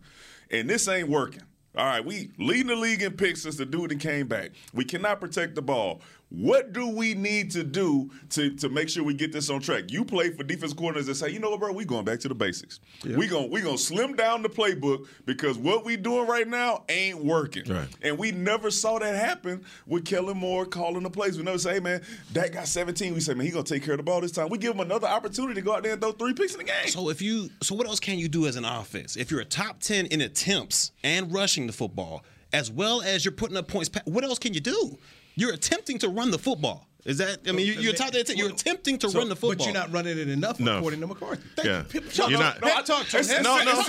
and 0.52 0.70
this 0.70 0.90
ain't 0.90 1.08
working. 1.08 1.44
All 1.76 1.86
right, 1.86 2.06
we 2.06 2.30
leading 2.38 2.68
the 2.68 2.76
league 2.76 3.02
in 3.02 3.14
picks 3.14 3.44
since 3.44 3.56
the 3.56 3.66
dude 3.66 3.92
that 3.92 4.00
came 4.00 4.28
back. 4.28 4.52
We 4.74 4.84
cannot 4.86 5.20
protect 5.22 5.56
the 5.56 5.62
ball. 5.62 6.02
What 6.34 6.74
do 6.74 6.88
we 6.88 7.14
need 7.14 7.52
to 7.52 7.64
do 7.64 8.10
to, 8.32 8.56
to 8.56 8.68
make 8.68 8.90
sure 8.90 9.04
we 9.04 9.14
get 9.14 9.32
this 9.32 9.52
on 9.52 9.62
track? 9.62 9.92
You 9.92 10.04
play 10.04 10.32
for 10.32 10.44
defense 10.44 10.74
coordinators 10.74 11.06
that 11.06 11.16
say, 11.16 11.30
you 11.30 11.38
know 11.38 11.52
what, 11.52 11.60
bro, 11.60 11.72
we 11.72 11.86
going 11.86 12.06
back 12.06 12.20
to 12.22 12.28
the 12.28 12.34
basics. 12.34 12.80
We 13.06 13.28
going 13.28 13.52
we 13.52 13.62
gonna 13.62 13.78
slim 13.78 14.16
down 14.16 14.42
the 14.42 14.50
playbook 14.50 15.08
because 15.26 15.60
what 15.60 15.86
we 15.86 15.96
doing 15.96 16.28
right 16.28 16.48
now 16.48 16.86
ain't 16.90 17.24
working. 17.24 17.72
Right. 17.72 17.88
And 18.02 18.18
we 18.18 18.32
never 18.32 18.72
saw 18.72 18.98
that 18.98 19.16
happen 19.16 19.64
with 19.86 20.06
Kellen 20.06 20.38
Moore 20.38 20.66
calling 20.66 21.04
the 21.04 21.10
plays. 21.12 21.38
We 21.38 21.44
never 21.44 21.60
say, 21.60 21.76
hey 21.76 21.80
man, 21.80 22.02
that 22.32 22.52
got 22.52 22.68
17. 22.68 23.14
We 23.14 23.20
say, 23.20 23.36
man, 23.36 23.46
he 23.46 23.52
gonna 23.52 23.64
take 23.64 23.84
care 23.84 23.94
of 23.94 24.00
the 24.00 24.04
ball 24.04 24.20
this 24.22 24.32
time. 24.32 24.50
We 24.50 24.58
give 24.58 24.74
him 24.74 24.80
another 24.80 25.08
opportunity 25.08 25.54
to 25.54 25.62
go 25.62 25.76
out 25.76 25.84
there 25.84 25.94
and 25.94 26.02
throw 26.02 26.14
three 26.14 26.34
picks 26.34 26.54
in 26.54 26.60
the 26.60 26.66
game. 26.66 26.88
So 26.88 27.10
if 27.10 27.22
you, 27.22 27.52
so 27.62 27.76
what 27.76 27.86
else 27.86 28.00
can 28.00 28.18
you 28.18 28.28
do 28.28 28.48
as 28.48 28.56
an 28.56 28.66
offense? 28.66 29.18
If 29.18 29.30
you're 29.30 29.42
a 29.42 29.46
top 29.46 29.82
ten 29.82 30.08
in 30.08 30.20
attempts 30.22 30.94
and 31.04 31.32
rushing 31.32 31.68
the 31.68 31.74
football, 31.74 32.24
as 32.52 32.72
well 32.72 33.04
as 33.04 33.24
you're 33.24 33.32
putting 33.34 33.58
up 33.58 33.68
points, 33.68 33.92
what 34.06 34.24
else 34.24 34.40
can 34.40 34.56
you 34.56 34.62
do? 34.62 34.98
You're 35.36 35.54
attempting 35.54 35.98
to 36.00 36.10
run 36.10 36.32
the 36.32 36.38
football. 36.38 36.88
Is 37.06 37.18
that? 37.18 37.40
I 37.48 37.52
mean, 37.52 37.68
you, 37.68 37.74
you're, 37.74 37.94
top, 37.94 38.14
you're 38.14 38.50
attempting 38.50 38.98
to 39.00 39.10
So- 39.10 39.20
run 39.20 39.28
the 39.28 39.36
football. 39.36 39.58
But 39.58 39.66
you're 39.66 39.74
not 39.74 39.92
running 39.92 40.18
it 40.18 40.30
enough, 40.30 40.60
No. 40.60 40.78
according 40.78 41.02
to 41.02 41.08
McCarthy. 41.08 41.44
Thank 41.58 41.68
Yeah. 41.68 41.84
you. 41.94 42.30
You're 42.30 42.40
not- 42.40 42.62
no, 42.62 42.74
I 42.74 42.82
talked 42.82 43.12
to 43.12 43.18
him. 43.24 43.44
No, 43.44 43.58
no, 43.64 43.84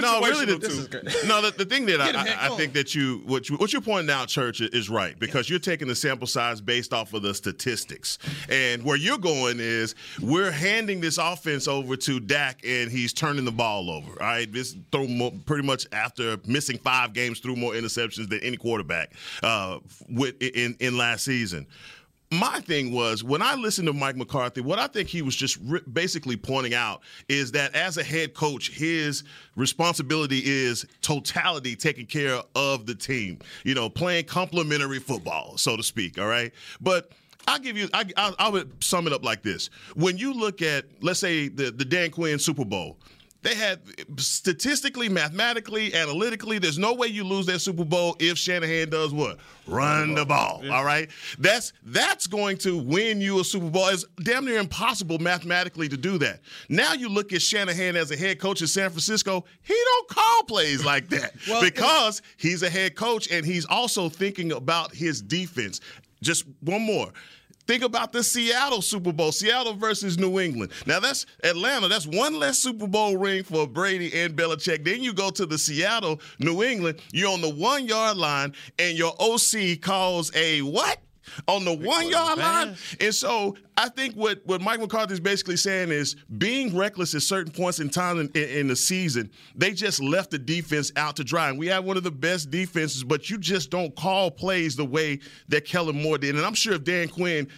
no. 0.00 0.20
Really, 0.20 0.46
the, 0.46 1.22
no. 1.26 1.42
The, 1.42 1.52
the 1.56 1.64
thing 1.64 1.86
that 1.86 2.00
I, 2.00 2.10
I, 2.10 2.46
I 2.52 2.56
think 2.56 2.72
that 2.74 2.94
you 2.94 3.22
what 3.26 3.48
you 3.48 3.56
what 3.56 3.72
you're 3.72 3.82
pointing 3.82 4.14
out, 4.14 4.28
Church, 4.28 4.60
is 4.60 4.88
right 4.88 5.18
because 5.18 5.50
you're 5.50 5.58
taking 5.58 5.88
the 5.88 5.96
sample 5.96 6.26
size 6.28 6.60
based 6.60 6.92
off 6.92 7.12
of 7.12 7.22
the 7.22 7.34
statistics, 7.34 8.18
and 8.48 8.84
where 8.84 8.96
you're 8.96 9.18
going 9.18 9.58
is 9.58 9.96
we're 10.20 10.52
handing 10.52 11.00
this 11.00 11.18
offense 11.18 11.66
over 11.66 11.96
to 11.96 12.20
Dak, 12.20 12.60
and 12.64 12.90
he's 12.90 13.12
turning 13.12 13.44
the 13.44 13.52
ball 13.52 13.90
over. 13.90 14.10
All 14.22 14.28
right, 14.28 14.50
this 14.52 14.76
throw 14.92 15.08
more, 15.08 15.32
pretty 15.44 15.66
much 15.66 15.86
after 15.92 16.36
missing 16.46 16.78
five 16.78 17.12
games, 17.14 17.40
threw 17.40 17.56
more 17.56 17.72
interceptions 17.72 18.28
than 18.28 18.38
any 18.40 18.56
quarterback 18.56 19.12
uh, 19.42 19.78
with 20.08 20.40
in 20.40 20.76
in 20.78 20.96
last 20.96 21.24
season 21.24 21.66
my 22.30 22.60
thing 22.60 22.92
was 22.92 23.24
when 23.24 23.42
I 23.42 23.54
listened 23.54 23.88
to 23.88 23.92
Mike 23.92 24.16
McCarthy, 24.16 24.60
what 24.60 24.78
I 24.78 24.86
think 24.86 25.08
he 25.08 25.20
was 25.20 25.34
just 25.34 25.58
ri 25.64 25.80
basically 25.92 26.36
pointing 26.36 26.74
out 26.74 27.00
is 27.28 27.52
that 27.52 27.74
as 27.74 27.96
a 27.96 28.04
head 28.04 28.34
coach, 28.34 28.70
his 28.70 29.24
responsibility 29.56 30.40
is 30.44 30.86
totality 31.02 31.74
taking 31.74 32.06
care 32.06 32.40
of 32.54 32.86
the 32.86 32.94
team, 32.94 33.40
you 33.64 33.74
know, 33.74 33.88
playing 33.88 34.26
complementary 34.26 35.00
football, 35.00 35.56
so 35.56 35.76
to 35.76 35.82
speak. 35.82 36.18
All 36.18 36.28
right. 36.28 36.52
But 36.80 37.10
I'll 37.48 37.58
give 37.58 37.76
you, 37.76 37.88
I, 37.92 38.04
I, 38.16 38.34
I 38.38 38.48
would 38.48 38.82
sum 38.82 39.08
it 39.08 39.12
up 39.12 39.24
like 39.24 39.42
this. 39.42 39.70
When 39.94 40.16
you 40.16 40.32
look 40.32 40.62
at, 40.62 40.84
let's 41.00 41.18
say, 41.18 41.48
the, 41.48 41.72
the 41.72 41.84
Dan 41.84 42.10
Quinn 42.10 42.38
Super 42.38 42.64
Bowl, 42.64 42.98
they 43.42 43.54
had 43.54 43.80
statistically, 44.18 45.08
mathematically, 45.08 45.94
analytically, 45.94 46.58
there's 46.58 46.78
no 46.78 46.92
way 46.94 47.06
you 47.06 47.24
lose 47.24 47.46
that 47.46 47.60
Super 47.60 47.84
Bowl 47.84 48.16
if 48.18 48.36
Shanahan 48.36 48.90
does 48.90 49.12
what? 49.14 49.38
Run 49.66 50.14
the 50.14 50.26
ball. 50.26 50.62
All 50.70 50.84
right. 50.84 51.08
That's 51.38 51.72
that's 51.84 52.26
going 52.26 52.58
to 52.58 52.76
win 52.76 53.20
you 53.20 53.40
a 53.40 53.44
Super 53.44 53.70
Bowl. 53.70 53.88
It's 53.88 54.04
damn 54.22 54.44
near 54.44 54.58
impossible 54.58 55.18
mathematically 55.18 55.88
to 55.88 55.96
do 55.96 56.18
that. 56.18 56.40
Now 56.68 56.92
you 56.92 57.08
look 57.08 57.32
at 57.32 57.40
Shanahan 57.40 57.96
as 57.96 58.10
a 58.10 58.16
head 58.16 58.40
coach 58.40 58.60
in 58.60 58.66
San 58.66 58.90
Francisco, 58.90 59.44
he 59.62 59.74
don't 59.74 60.08
call 60.08 60.42
plays 60.44 60.84
like 60.84 61.08
that. 61.10 61.34
Well, 61.48 61.62
because 61.62 62.22
he's 62.36 62.62
a 62.62 62.70
head 62.70 62.94
coach 62.94 63.30
and 63.30 63.44
he's 63.44 63.64
also 63.64 64.08
thinking 64.08 64.52
about 64.52 64.94
his 64.94 65.20
defense. 65.20 65.80
Just 66.22 66.44
one 66.60 66.82
more. 66.82 67.12
Think 67.66 67.84
about 67.84 68.12
the 68.12 68.24
Seattle 68.24 68.82
Super 68.82 69.12
Bowl, 69.12 69.32
Seattle 69.32 69.74
versus 69.74 70.18
New 70.18 70.40
England. 70.40 70.72
Now 70.86 71.00
that's 71.00 71.26
Atlanta. 71.44 71.88
That's 71.88 72.06
one 72.06 72.38
less 72.38 72.58
Super 72.58 72.86
Bowl 72.86 73.16
ring 73.16 73.44
for 73.44 73.66
Brady 73.66 74.12
and 74.20 74.34
Belichick. 74.36 74.84
Then 74.84 75.02
you 75.02 75.12
go 75.12 75.30
to 75.30 75.46
the 75.46 75.58
Seattle, 75.58 76.20
New 76.38 76.62
England. 76.62 77.00
You're 77.12 77.32
on 77.32 77.40
the 77.40 77.54
one 77.54 77.86
yard 77.86 78.16
line, 78.16 78.54
and 78.78 78.96
your 78.96 79.14
OC 79.20 79.80
calls 79.80 80.34
a 80.34 80.62
what? 80.62 80.98
On 81.46 81.64
the 81.64 81.74
one 81.74 82.08
yard 82.08 82.38
line. 82.38 82.76
And 83.00 83.14
so 83.14 83.56
I 83.76 83.88
think 83.88 84.14
what, 84.14 84.40
what 84.44 84.60
Mike 84.60 84.80
McCarthy 84.80 85.14
is 85.14 85.20
basically 85.20 85.56
saying 85.56 85.90
is 85.90 86.16
being 86.38 86.76
reckless 86.76 87.14
at 87.14 87.22
certain 87.22 87.52
points 87.52 87.80
in 87.80 87.90
time 87.90 88.18
in, 88.18 88.28
in, 88.34 88.48
in 88.48 88.66
the 88.68 88.76
season, 88.76 89.30
they 89.54 89.72
just 89.72 90.00
left 90.00 90.30
the 90.30 90.38
defense 90.38 90.92
out 90.96 91.16
to 91.16 91.24
dry. 91.24 91.48
And 91.48 91.58
we 91.58 91.66
have 91.68 91.84
one 91.84 91.96
of 91.96 92.02
the 92.02 92.10
best 92.10 92.50
defenses, 92.50 93.04
but 93.04 93.30
you 93.30 93.38
just 93.38 93.70
don't 93.70 93.94
call 93.96 94.30
plays 94.30 94.76
the 94.76 94.84
way 94.84 95.20
that 95.48 95.64
Kellen 95.64 96.00
Moore 96.00 96.18
did. 96.18 96.34
And 96.36 96.44
I'm 96.44 96.54
sure 96.54 96.74
if 96.74 96.84
Dan 96.84 97.08
Quinn 97.08 97.48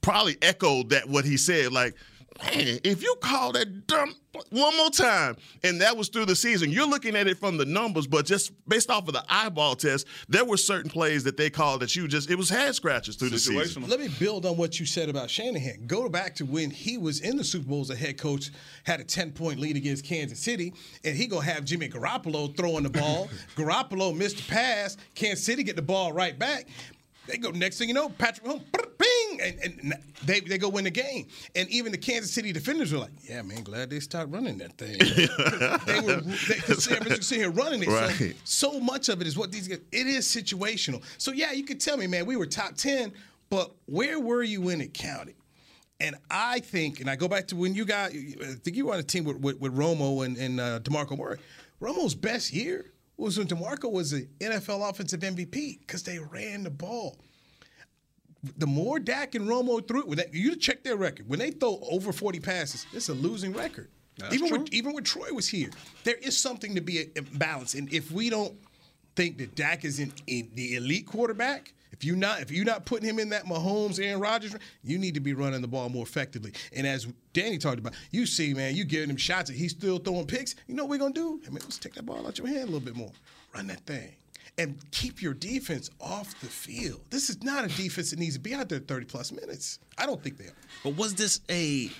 probably 0.00 0.36
echoed 0.42 0.90
that 0.90 1.08
what 1.08 1.24
he 1.24 1.36
said, 1.36 1.72
like, 1.72 1.94
man, 2.42 2.78
if 2.84 3.02
you 3.02 3.14
call 3.20 3.52
that 3.52 3.86
dumb 3.86 4.14
one 4.50 4.76
more 4.76 4.90
time, 4.90 5.36
and 5.62 5.80
that 5.80 5.96
was 5.96 6.08
through 6.08 6.26
the 6.26 6.36
season, 6.36 6.70
you're 6.70 6.88
looking 6.88 7.14
at 7.16 7.26
it 7.26 7.38
from 7.38 7.56
the 7.56 7.64
numbers, 7.64 8.06
but 8.06 8.26
just 8.26 8.52
based 8.68 8.90
off 8.90 9.06
of 9.06 9.14
the 9.14 9.24
eyeball 9.28 9.76
test, 9.76 10.06
there 10.28 10.44
were 10.44 10.56
certain 10.56 10.90
plays 10.90 11.24
that 11.24 11.36
they 11.36 11.50
called 11.50 11.80
that 11.80 11.94
you 11.94 12.08
just, 12.08 12.30
it 12.30 12.36
was 12.36 12.48
head 12.48 12.74
scratches 12.74 13.16
through 13.16 13.30
the 13.30 13.38
season. 13.38 13.86
Let 13.88 14.00
me 14.00 14.08
build 14.18 14.46
on 14.46 14.56
what 14.56 14.80
you 14.80 14.86
said 14.86 15.08
about 15.08 15.30
Shanahan. 15.30 15.86
Go 15.86 16.08
back 16.08 16.34
to 16.36 16.44
when 16.44 16.70
he 16.70 16.98
was 16.98 17.20
in 17.20 17.36
the 17.36 17.44
Super 17.44 17.68
Bowl 17.68 17.82
as 17.82 17.90
a 17.90 17.96
head 17.96 18.18
coach, 18.18 18.50
had 18.84 19.00
a 19.00 19.04
10 19.04 19.32
point 19.32 19.60
lead 19.60 19.76
against 19.76 20.04
Kansas 20.04 20.40
City, 20.40 20.74
and 21.04 21.16
he 21.16 21.26
going 21.26 21.46
to 21.46 21.52
have 21.52 21.64
Jimmy 21.64 21.88
Garoppolo 21.88 22.56
throwing 22.56 22.82
the 22.82 22.90
ball. 22.90 23.28
Garoppolo 23.56 24.16
missed 24.16 24.38
the 24.38 24.42
pass, 24.44 24.96
Kansas 25.14 25.44
City 25.44 25.62
get 25.62 25.76
the 25.76 25.82
ball 25.82 26.12
right 26.12 26.38
back. 26.38 26.66
They 27.26 27.38
go 27.38 27.50
next 27.50 27.78
thing 27.78 27.88
you 27.88 27.94
know, 27.94 28.10
Patrick 28.10 28.46
Mahomes, 28.46 28.83
bing, 29.36 29.54
and, 29.62 29.80
and, 29.80 29.94
they, 30.24 30.40
they 30.40 30.58
go 30.58 30.68
win 30.68 30.84
the 30.84 30.90
game. 30.90 31.26
And 31.54 31.68
even 31.68 31.92
the 31.92 31.98
Kansas 31.98 32.32
City 32.32 32.52
defenders 32.52 32.92
were 32.92 32.98
like, 32.98 33.12
"Yeah, 33.22 33.42
man, 33.42 33.62
glad 33.62 33.90
they 33.90 34.00
stopped 34.00 34.30
running 34.30 34.58
that 34.58 34.76
thing." 34.78 34.98
they 35.86 36.00
were 36.00 36.20
because 36.22 36.84
San 36.84 36.96
Francisco 36.96 37.22
sitting 37.22 37.42
here 37.42 37.50
running 37.50 37.82
it. 37.82 37.88
Right. 37.88 38.34
So, 38.44 38.72
so 38.72 38.80
much 38.80 39.08
of 39.08 39.20
it 39.20 39.26
is 39.26 39.36
what 39.36 39.52
these 39.52 39.68
guys. 39.68 39.80
It 39.92 40.06
is 40.06 40.26
situational. 40.26 41.02
So 41.18 41.32
yeah, 41.32 41.52
you 41.52 41.64
could 41.64 41.80
tell 41.80 41.96
me, 41.96 42.06
man, 42.06 42.26
we 42.26 42.36
were 42.36 42.46
top 42.46 42.76
ten, 42.76 43.12
but 43.50 43.72
where 43.86 44.18
were 44.18 44.42
you 44.42 44.62
when 44.62 44.80
it 44.80 44.94
counted? 44.94 45.34
And 46.00 46.16
I 46.30 46.60
think, 46.60 47.00
and 47.00 47.08
I 47.08 47.16
go 47.16 47.28
back 47.28 47.46
to 47.48 47.56
when 47.56 47.74
you 47.74 47.84
got, 47.84 48.10
I 48.10 48.54
think 48.62 48.76
you 48.76 48.86
were 48.86 48.94
on 48.94 48.98
a 48.98 49.04
team 49.04 49.24
with, 49.24 49.38
with, 49.38 49.60
with 49.60 49.76
Romo 49.76 50.26
and, 50.26 50.36
and 50.36 50.60
uh, 50.60 50.80
DeMarco 50.80 51.16
Murray. 51.16 51.38
Romo's 51.80 52.14
best 52.14 52.52
year 52.52 52.92
was 53.16 53.38
when 53.38 53.46
DeMarco 53.46 53.90
was 53.90 54.10
the 54.10 54.26
NFL 54.40 54.90
offensive 54.90 55.20
MVP 55.20 55.80
because 55.80 56.02
they 56.02 56.18
ran 56.18 56.64
the 56.64 56.70
ball. 56.70 57.16
The 58.58 58.66
more 58.66 58.98
Dak 58.98 59.34
and 59.34 59.46
Romo 59.48 59.86
threw 59.86 60.12
it, 60.12 60.30
you 60.32 60.56
check 60.56 60.82
their 60.82 60.96
record. 60.96 61.28
When 61.28 61.38
they 61.38 61.50
throw 61.50 61.78
over 61.90 62.12
40 62.12 62.40
passes, 62.40 62.86
it's 62.92 63.08
a 63.08 63.14
losing 63.14 63.52
record. 63.52 63.88
That's 64.18 64.34
even 64.34 64.48
true. 64.48 64.58
when 64.58 64.74
even 64.74 64.92
when 64.92 65.04
Troy 65.04 65.32
was 65.32 65.48
here, 65.48 65.70
there 66.04 66.16
is 66.16 66.38
something 66.38 66.74
to 66.74 66.80
be 66.80 67.00
a, 67.00 67.18
a 67.18 67.22
balance. 67.22 67.74
And 67.74 67.92
if 67.92 68.10
we 68.12 68.30
don't 68.30 68.54
think 69.16 69.38
that 69.38 69.54
Dak 69.54 69.84
is 69.84 69.98
in, 69.98 70.12
in 70.26 70.50
the 70.54 70.76
elite 70.76 71.06
quarterback, 71.06 71.72
if 71.92 72.04
you're 72.04 72.16
not 72.16 72.40
if 72.40 72.50
you're 72.50 72.64
not 72.64 72.86
putting 72.86 73.08
him 73.08 73.18
in 73.18 73.28
that 73.30 73.44
Mahomes, 73.44 74.04
Aaron 74.04 74.20
Rodgers, 74.20 74.54
you 74.82 74.98
need 74.98 75.14
to 75.14 75.20
be 75.20 75.32
running 75.32 75.62
the 75.62 75.68
ball 75.68 75.88
more 75.88 76.02
effectively. 76.04 76.52
And 76.72 76.86
as 76.86 77.06
Danny 77.32 77.58
talked 77.58 77.78
about, 77.78 77.94
you 78.10 78.26
see, 78.26 78.54
man, 78.54 78.76
you 78.76 78.84
giving 78.84 79.10
him 79.10 79.16
shots 79.16 79.50
and 79.50 79.58
he's 79.58 79.72
still 79.72 79.98
throwing 79.98 80.26
picks. 80.26 80.54
You 80.66 80.74
know 80.74 80.84
what 80.84 80.90
we're 80.90 80.98
gonna 80.98 81.14
do? 81.14 81.40
I 81.46 81.50
mean, 81.50 81.60
let's 81.62 81.78
take 81.78 81.94
that 81.94 82.06
ball 82.06 82.26
out 82.26 82.38
your 82.38 82.46
hand 82.46 82.62
a 82.62 82.66
little 82.66 82.80
bit 82.80 82.96
more. 82.96 83.12
Run 83.54 83.66
that 83.68 83.80
thing. 83.86 84.12
And 84.56 84.78
keep 84.92 85.20
your 85.20 85.34
defense 85.34 85.90
off 86.00 86.40
the 86.40 86.46
field. 86.46 87.00
This 87.10 87.28
is 87.28 87.42
not 87.42 87.64
a 87.64 87.68
defense 87.68 88.10
that 88.10 88.20
needs 88.20 88.34
to 88.34 88.40
be 88.40 88.54
out 88.54 88.68
there 88.68 88.78
30 88.78 89.06
plus 89.06 89.32
minutes. 89.32 89.80
I 89.98 90.06
don't 90.06 90.22
think 90.22 90.38
they 90.38 90.44
are. 90.44 90.54
But 90.84 90.96
was 90.96 91.14
this 91.14 91.40
a 91.50 91.90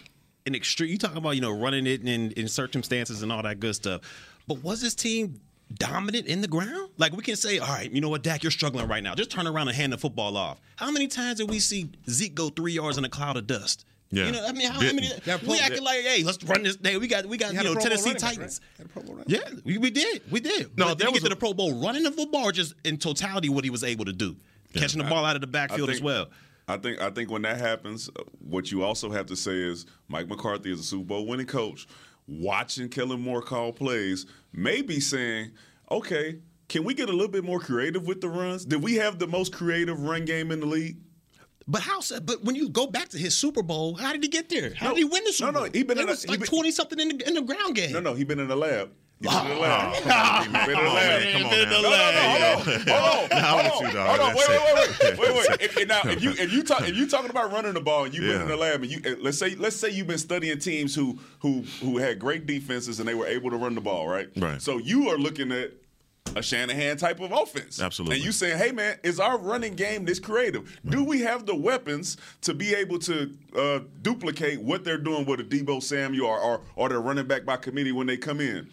an 0.46 0.54
extreme? 0.54 0.90
You 0.90 0.98
talking 0.98 1.16
about 1.16 1.32
you 1.32 1.40
know 1.40 1.50
running 1.50 1.86
it 1.86 2.06
in 2.06 2.30
in 2.32 2.46
circumstances 2.46 3.22
and 3.22 3.32
all 3.32 3.42
that 3.42 3.58
good 3.58 3.74
stuff. 3.74 4.02
But 4.46 4.62
was 4.62 4.80
this 4.80 4.94
team 4.94 5.40
dominant 5.72 6.26
in 6.26 6.40
the 6.40 6.48
ground? 6.48 6.90
Like 6.98 7.12
we 7.12 7.22
can 7.22 7.36
say, 7.36 7.58
all 7.58 7.68
right, 7.68 7.90
you 7.90 8.00
know 8.00 8.08
what, 8.08 8.22
Dak, 8.22 8.42
you're 8.42 8.52
struggling 8.52 8.86
right 8.86 9.02
now. 9.02 9.14
Just 9.14 9.30
turn 9.30 9.46
around 9.46 9.68
and 9.68 9.76
hand 9.76 9.92
the 9.92 9.98
football 9.98 10.36
off. 10.36 10.60
How 10.76 10.90
many 10.90 11.08
times 11.08 11.38
did 11.38 11.50
we 11.50 11.58
see 11.58 11.90
Zeke 12.08 12.34
go 12.34 12.50
three 12.50 12.72
yards 12.72 12.98
in 12.98 13.04
a 13.04 13.08
cloud 13.08 13.36
of 13.36 13.46
dust? 13.46 13.84
Yeah. 14.14 14.26
You 14.26 14.32
know, 14.32 14.46
I 14.46 14.52
mean, 14.52 14.66
how, 14.68 14.74
how 14.74 14.80
Didn't. 14.80 14.96
many? 14.96 15.08
Yeah, 15.26 15.36
we 15.42 15.46
Pro- 15.46 15.56
acting 15.56 15.82
like, 15.84 16.00
hey, 16.02 16.22
let's 16.24 16.42
run 16.44 16.62
this 16.62 16.76
day. 16.76 16.96
We 16.96 17.08
got, 17.08 17.26
we 17.26 17.36
got, 17.36 17.52
He 17.52 17.58
you 17.58 17.64
know, 17.64 17.74
Tennessee 17.74 18.10
running 18.10 18.20
Titans. 18.20 18.60
right? 18.78 18.88
Pro 18.92 19.02
Bowl 19.02 19.22
Yeah, 19.26 19.40
we, 19.64 19.78
we 19.78 19.90
did, 19.90 20.22
we 20.30 20.40
did. 20.40 20.76
No, 20.78 20.86
but 20.88 20.98
there 20.98 21.06
did 21.06 21.12
was 21.14 21.20
get 21.22 21.26
to 21.28 21.32
a- 21.32 21.36
the 21.36 21.40
Pro 21.40 21.52
Bowl 21.54 21.80
running 21.82 22.02
the 22.04 22.12
football, 22.12 22.50
just 22.52 22.74
in 22.84 22.96
totality 22.98 23.48
what 23.48 23.64
he 23.64 23.70
was 23.70 23.82
able 23.84 24.04
to 24.04 24.12
do, 24.12 24.36
catching 24.74 25.02
the 25.02 25.08
ball 25.08 25.24
out 25.24 25.34
of 25.36 25.40
the 25.40 25.46
backfield 25.48 25.90
as 25.90 26.00
well. 26.00 26.26
I 26.66 26.78
think 26.78 27.00
I 27.02 27.10
think 27.10 27.30
when 27.30 27.42
that 27.42 27.58
happens, 27.58 28.08
uh, 28.08 28.22
what 28.38 28.72
you 28.72 28.82
also 28.84 29.10
have 29.10 29.26
to 29.26 29.36
say 29.36 29.52
is 29.52 29.84
Mike 30.08 30.28
McCarthy 30.28 30.72
is 30.72 30.80
a 30.80 30.82
Super 30.82 31.04
Bowl 31.04 31.26
winning 31.26 31.44
coach. 31.46 31.86
Watching 32.26 32.88
Kellen 32.88 33.20
Moore 33.20 33.42
call 33.42 33.70
plays, 33.70 34.24
maybe 34.52 34.98
saying, 34.98 35.50
"Okay, 35.90 36.38
can 36.70 36.82
we 36.84 36.94
get 36.94 37.10
a 37.10 37.12
little 37.12 37.28
bit 37.28 37.44
more 37.44 37.60
creative 37.60 38.06
with 38.06 38.22
the 38.22 38.30
runs? 38.30 38.64
Did 38.64 38.82
we 38.82 38.94
have 38.94 39.18
the 39.18 39.26
most 39.26 39.52
creative 39.52 40.00
run 40.00 40.24
game 40.24 40.50
in 40.50 40.60
the 40.60 40.66
league?" 40.66 40.96
But 41.66 41.82
how? 41.82 42.00
But 42.22 42.44
when 42.44 42.54
you 42.56 42.68
go 42.68 42.86
back 42.86 43.08
to 43.10 43.18
his 43.18 43.34
Super 43.36 43.62
Bowl, 43.62 43.94
how 43.94 44.12
did 44.12 44.22
he 44.22 44.28
get 44.28 44.48
there? 44.50 44.74
How 44.74 44.88
No, 44.88 44.94
did 44.94 44.98
he 44.98 45.04
win 45.04 45.24
the 45.24 45.32
Super 45.32 45.46
no, 45.52 45.52
Bowl? 45.52 45.62
no, 45.62 45.66
no, 45.68 45.72
he 45.72 45.82
been 45.82 45.98
It 45.98 46.02
in 46.02 46.06
was 46.08 46.22
he 46.22 46.28
like 46.28 46.40
been- 46.40 46.48
twenty 46.48 46.70
something 46.70 47.00
in 47.00 47.16
the 47.16 47.26
in 47.28 47.34
the 47.34 47.42
ground 47.42 47.74
game. 47.74 47.92
No, 47.92 48.00
no, 48.00 48.14
he 48.14 48.24
been 48.24 48.38
in 48.40 48.48
the 48.48 48.56
lab. 48.56 48.90
He 49.20 49.28
been 49.28 49.38
in 49.38 49.48
the 49.48 49.54
Oh, 49.54 49.60
lab. 49.60 49.94
come 50.02 50.12
on, 50.12 50.42
He 50.44 50.50
been 50.52 50.60
in 50.60 50.66
the 50.66 50.74
Come 50.74 50.86
on, 50.86 50.94
man. 50.94 51.32
Come 51.32 51.44
on 51.44 51.50
Been 51.50 51.60
in 51.60 51.68
now. 51.70 51.76
the 51.76 51.82
No, 51.82 51.82
no, 51.82 51.88
lab. 51.88 52.14
no, 52.14 52.20
hold 52.20 52.68
on, 52.68 52.74
hold 52.74 53.32
on, 53.32 53.38
Now 53.38 53.56
hold 53.56 53.72
on, 53.72 53.86
you, 53.88 53.94
dog. 53.94 54.08
hold 54.08 54.20
on, 54.20 54.34
wait, 54.36 54.48
wait, 54.48 54.60
wait, 54.74 55.18
wait, 55.18 55.18
wait, 55.34 55.48
wait. 55.48 55.60
If, 55.62 55.88
now, 55.88 56.00
if 56.04 56.22
you 56.22 56.30
if 56.32 56.52
you 56.52 56.62
talk 56.64 56.82
if 56.88 56.96
you 56.96 57.08
talking 57.08 57.30
about 57.30 57.50
running 57.52 57.72
the 57.72 57.80
ball 57.80 58.04
and 58.04 58.12
you've 58.14 58.24
been 58.24 58.32
Yeah. 58.36 58.42
in 58.42 58.48
the 58.48 58.56
lab 58.56 58.82
and 58.82 58.90
you 58.92 59.16
let's 59.22 59.38
say 59.38 59.54
let's 59.54 59.76
say 59.76 59.88
you've 59.88 60.06
been 60.08 60.18
studying 60.18 60.58
teams 60.58 60.94
who 60.94 61.18
who 61.38 61.62
who 61.80 61.96
had 61.96 62.18
great 62.18 62.44
defenses 62.46 62.98
and 63.00 63.08
they 63.08 63.14
were 63.14 63.26
able 63.26 63.48
to 63.50 63.56
run 63.56 63.74
the 63.74 63.80
ball, 63.80 64.06
right? 64.06 64.28
Right. 64.36 64.60
So 64.60 64.76
you 64.78 65.08
are 65.10 65.16
looking 65.16 65.50
at 65.52 65.70
a 66.36 66.42
Shanahan 66.42 66.96
type 66.96 67.20
of 67.20 67.32
offense. 67.32 67.80
Absolutely. 67.80 68.16
And 68.16 68.24
you 68.24 68.32
saying, 68.32 68.58
hey 68.58 68.72
man, 68.72 68.98
is 69.02 69.20
our 69.20 69.38
running 69.38 69.74
game 69.74 70.04
this 70.04 70.18
creative? 70.18 70.80
Do 70.86 71.04
we 71.04 71.20
have 71.20 71.46
the 71.46 71.54
weapons 71.54 72.16
to 72.42 72.54
be 72.54 72.74
able 72.74 72.98
to 73.00 73.32
uh, 73.56 73.80
duplicate 74.02 74.60
what 74.60 74.84
they're 74.84 74.98
doing 74.98 75.26
with 75.26 75.40
a 75.40 75.44
Deebo 75.44 75.82
Samuel 75.82 76.26
or, 76.26 76.38
or 76.38 76.60
or 76.76 76.88
their 76.88 77.00
running 77.00 77.26
back 77.26 77.44
by 77.44 77.56
committee 77.56 77.92
when 77.92 78.06
they 78.06 78.16
come 78.16 78.40
in? 78.40 78.68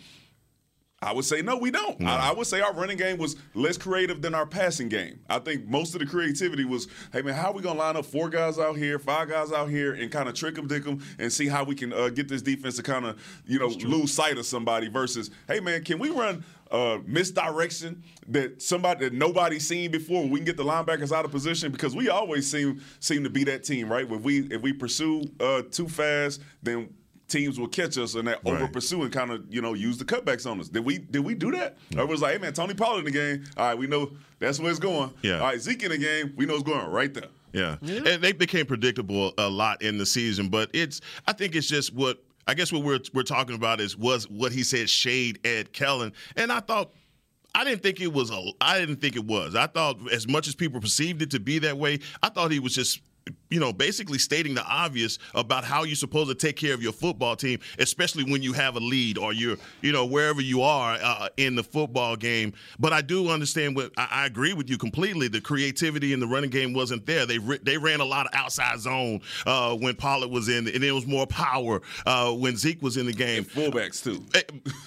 I 1.03 1.13
would 1.13 1.25
say 1.25 1.41
no, 1.41 1.57
we 1.57 1.71
don't. 1.71 1.99
I, 2.03 2.29
I 2.29 2.31
would 2.31 2.45
say 2.45 2.61
our 2.61 2.73
running 2.73 2.97
game 2.97 3.17
was 3.17 3.35
less 3.55 3.75
creative 3.75 4.21
than 4.21 4.35
our 4.35 4.45
passing 4.45 4.87
game. 4.87 5.19
I 5.27 5.39
think 5.39 5.67
most 5.67 5.95
of 5.95 5.99
the 5.99 6.05
creativity 6.05 6.63
was, 6.63 6.87
hey 7.11 7.23
man, 7.23 7.33
how 7.33 7.47
are 7.47 7.53
we 7.53 7.63
gonna 7.63 7.79
line 7.79 7.97
up 7.97 8.05
four 8.05 8.29
guys 8.29 8.59
out 8.59 8.77
here, 8.77 8.99
five 8.99 9.27
guys 9.27 9.51
out 9.51 9.67
here, 9.71 9.93
and 9.93 10.11
kind 10.11 10.29
of 10.29 10.35
trick 10.35 10.53
them, 10.53 10.67
dick 10.67 10.83
them, 10.83 11.03
and 11.17 11.33
see 11.33 11.47
how 11.47 11.63
we 11.63 11.73
can 11.73 11.91
uh, 11.91 12.09
get 12.09 12.27
this 12.27 12.43
defense 12.43 12.75
to 12.75 12.83
kind 12.83 13.05
of, 13.05 13.19
you 13.47 13.57
know, 13.57 13.69
lose 13.69 14.13
sight 14.13 14.37
of 14.37 14.45
somebody. 14.45 14.89
Versus, 14.89 15.31
hey 15.47 15.59
man, 15.59 15.83
can 15.83 15.97
we 15.97 16.11
run 16.11 16.45
uh, 16.71 16.99
misdirection 17.05 18.03
that 18.27 18.61
somebody 18.61 19.05
that 19.05 19.13
nobody's 19.13 19.67
seen 19.67 19.91
before? 19.91 20.23
We 20.27 20.39
can 20.39 20.45
get 20.45 20.57
the 20.57 20.63
linebackers 20.63 21.11
out 21.11 21.25
of 21.25 21.31
position 21.31 21.71
because 21.71 21.95
we 21.95 22.09
always 22.09 22.49
seem 22.49 22.81
seem 22.99 23.23
to 23.23 23.29
be 23.29 23.43
that 23.45 23.63
team, 23.63 23.91
right? 23.91 24.09
If 24.09 24.21
we 24.21 24.39
if 24.51 24.61
we 24.61 24.73
pursue 24.73 25.23
uh, 25.39 25.63
too 25.69 25.87
fast, 25.87 26.41
then 26.63 26.93
teams 27.27 27.57
will 27.57 27.67
catch 27.67 27.97
us 27.97 28.15
and 28.15 28.27
that 28.27 28.39
Right. 28.43 28.55
over 28.55 28.67
pursue 28.67 29.03
and 29.03 29.11
kind 29.11 29.31
of 29.31 29.45
you 29.49 29.61
know 29.61 29.73
use 29.73 29.97
the 29.97 30.05
cutbacks 30.05 30.49
on 30.49 30.59
us. 30.59 30.67
Did 30.69 30.83
we 30.85 30.97
did 30.97 31.23
we 31.23 31.33
do 31.33 31.51
that? 31.51 31.77
Or 31.97 32.05
was 32.05 32.21
like, 32.21 32.33
hey 32.33 32.39
man, 32.39 32.53
Tony 32.53 32.73
Pollard 32.73 32.99
in 32.99 33.05
the 33.05 33.11
game. 33.11 33.45
All 33.57 33.67
right, 33.67 33.77
we 33.77 33.87
know 33.87 34.11
that's 34.39 34.59
where 34.59 34.69
it's 34.69 34.79
going. 34.79 35.13
Yeah. 35.21 35.35
All 35.39 35.45
right, 35.45 35.59
Zeke 35.59 35.83
in 35.83 35.91
the 35.91 35.97
game. 35.97 36.33
We 36.35 36.45
know 36.45 36.55
it's 36.55 36.63
going 36.63 36.87
right 36.87 37.13
there. 37.13 37.27
Yeah. 37.53 37.75
And 37.81 38.21
they 38.23 38.31
became 38.31 38.65
predictable 38.65 39.33
a 39.37 39.49
lot 39.49 39.81
in 39.81 39.97
the 39.97 40.05
season, 40.05 40.47
but 40.49 40.69
it's 40.73 41.01
I 41.27 41.33
think 41.33 41.55
it's 41.55 41.67
just 41.67 41.93
what 41.93 42.23
I 42.48 42.53
guess 42.53 42.71
what 42.71 42.83
we're 42.83 43.00
we're 43.13 43.24
talking 43.24 43.55
about 43.55 43.79
is 43.81 43.98
was 43.98 44.29
what 44.29 44.51
he 44.51 44.63
said 44.63 44.89
shade 44.89 45.39
Ed 45.45 45.74
Kellen. 45.74 46.13
And 46.36 46.51
I 46.51 46.60
thought 46.60 46.91
I 47.53 47.63
didn't 47.63 47.83
think 47.83 48.01
it 48.01 48.12
was 48.12 48.31
a 48.31 48.41
I 48.60 48.79
didn't 48.79 48.98
think 48.98 49.15
it 49.15 49.25
was. 49.25 49.55
I 49.55 49.67
thought 49.67 49.98
as 50.12 50.27
much 50.27 50.48
as 50.48 50.55
people 50.55 50.79
perceived 50.79 51.21
it 51.21 51.31
to 51.31 51.39
be 51.39 51.60
that 51.60 51.77
way, 51.77 52.00
I 52.24 52.29
thought 52.29 52.51
he 52.51 52.60
was 52.60 52.74
just 52.74 53.01
you 53.51 53.60
know, 53.60 53.72
basically 53.74 54.17
stating 54.17 54.55
the 54.55 54.63
obvious 54.65 55.20
about 55.36 55.63
how 55.63 55.84
you're 55.84 55.96
supposed 55.96 56.29
to 56.29 56.36
take 56.36 56.55
care 56.55 56.74
of 56.74 56.81
your 56.81 56.93
football 56.93 57.36
team, 57.36 57.60
especially 57.79 58.24
when 58.24 58.41
you 58.41 58.53
have 58.53 58.75
a 58.77 58.79
lead 58.79 59.17
or 59.17 59.34
you're, 59.34 59.58
you 59.81 59.91
know, 59.91 60.05
wherever 60.05 60.41
you 60.41 60.62
are 60.62 60.98
uh, 61.01 61.27
in 61.38 61.55
the 61.55 61.63
football 61.63 62.15
game. 62.15 62.53
But 62.79 62.93
I 62.93 63.01
do 63.01 63.29
understand 63.29 63.75
what 63.75 63.91
I, 63.98 64.08
I 64.12 64.25
agree 64.25 64.53
with 64.53 64.70
you 64.70 64.77
completely. 64.77 65.27
The 65.27 65.41
creativity 65.41 66.13
in 66.13 66.20
the 66.20 66.27
running 66.27 66.50
game 66.50 66.74
wasn't 66.74 67.05
there. 67.05 67.25
They 67.25 67.38
ri- 67.39 67.60
they 67.62 67.77
ran 67.77 68.00
a 68.00 68.05
lot 68.05 68.25
of 68.25 68.34
outside 68.34 68.79
zone 68.79 69.20
uh, 69.46 69.75
when 69.75 69.96
Pollard 69.96 70.29
was 70.31 70.48
in, 70.50 70.67
and 70.67 70.84
it 70.84 70.91
was 70.93 71.05
more 71.05 71.27
power 71.27 71.81
uh, 72.05 72.31
when 72.31 72.55
Zeke 72.58 72.81
was 72.81 72.98
in 72.98 73.05
the 73.05 73.13
game. 73.13 73.43
Fullbacks 73.43 74.01
too. 74.03 74.24
Eh, 74.34 74.41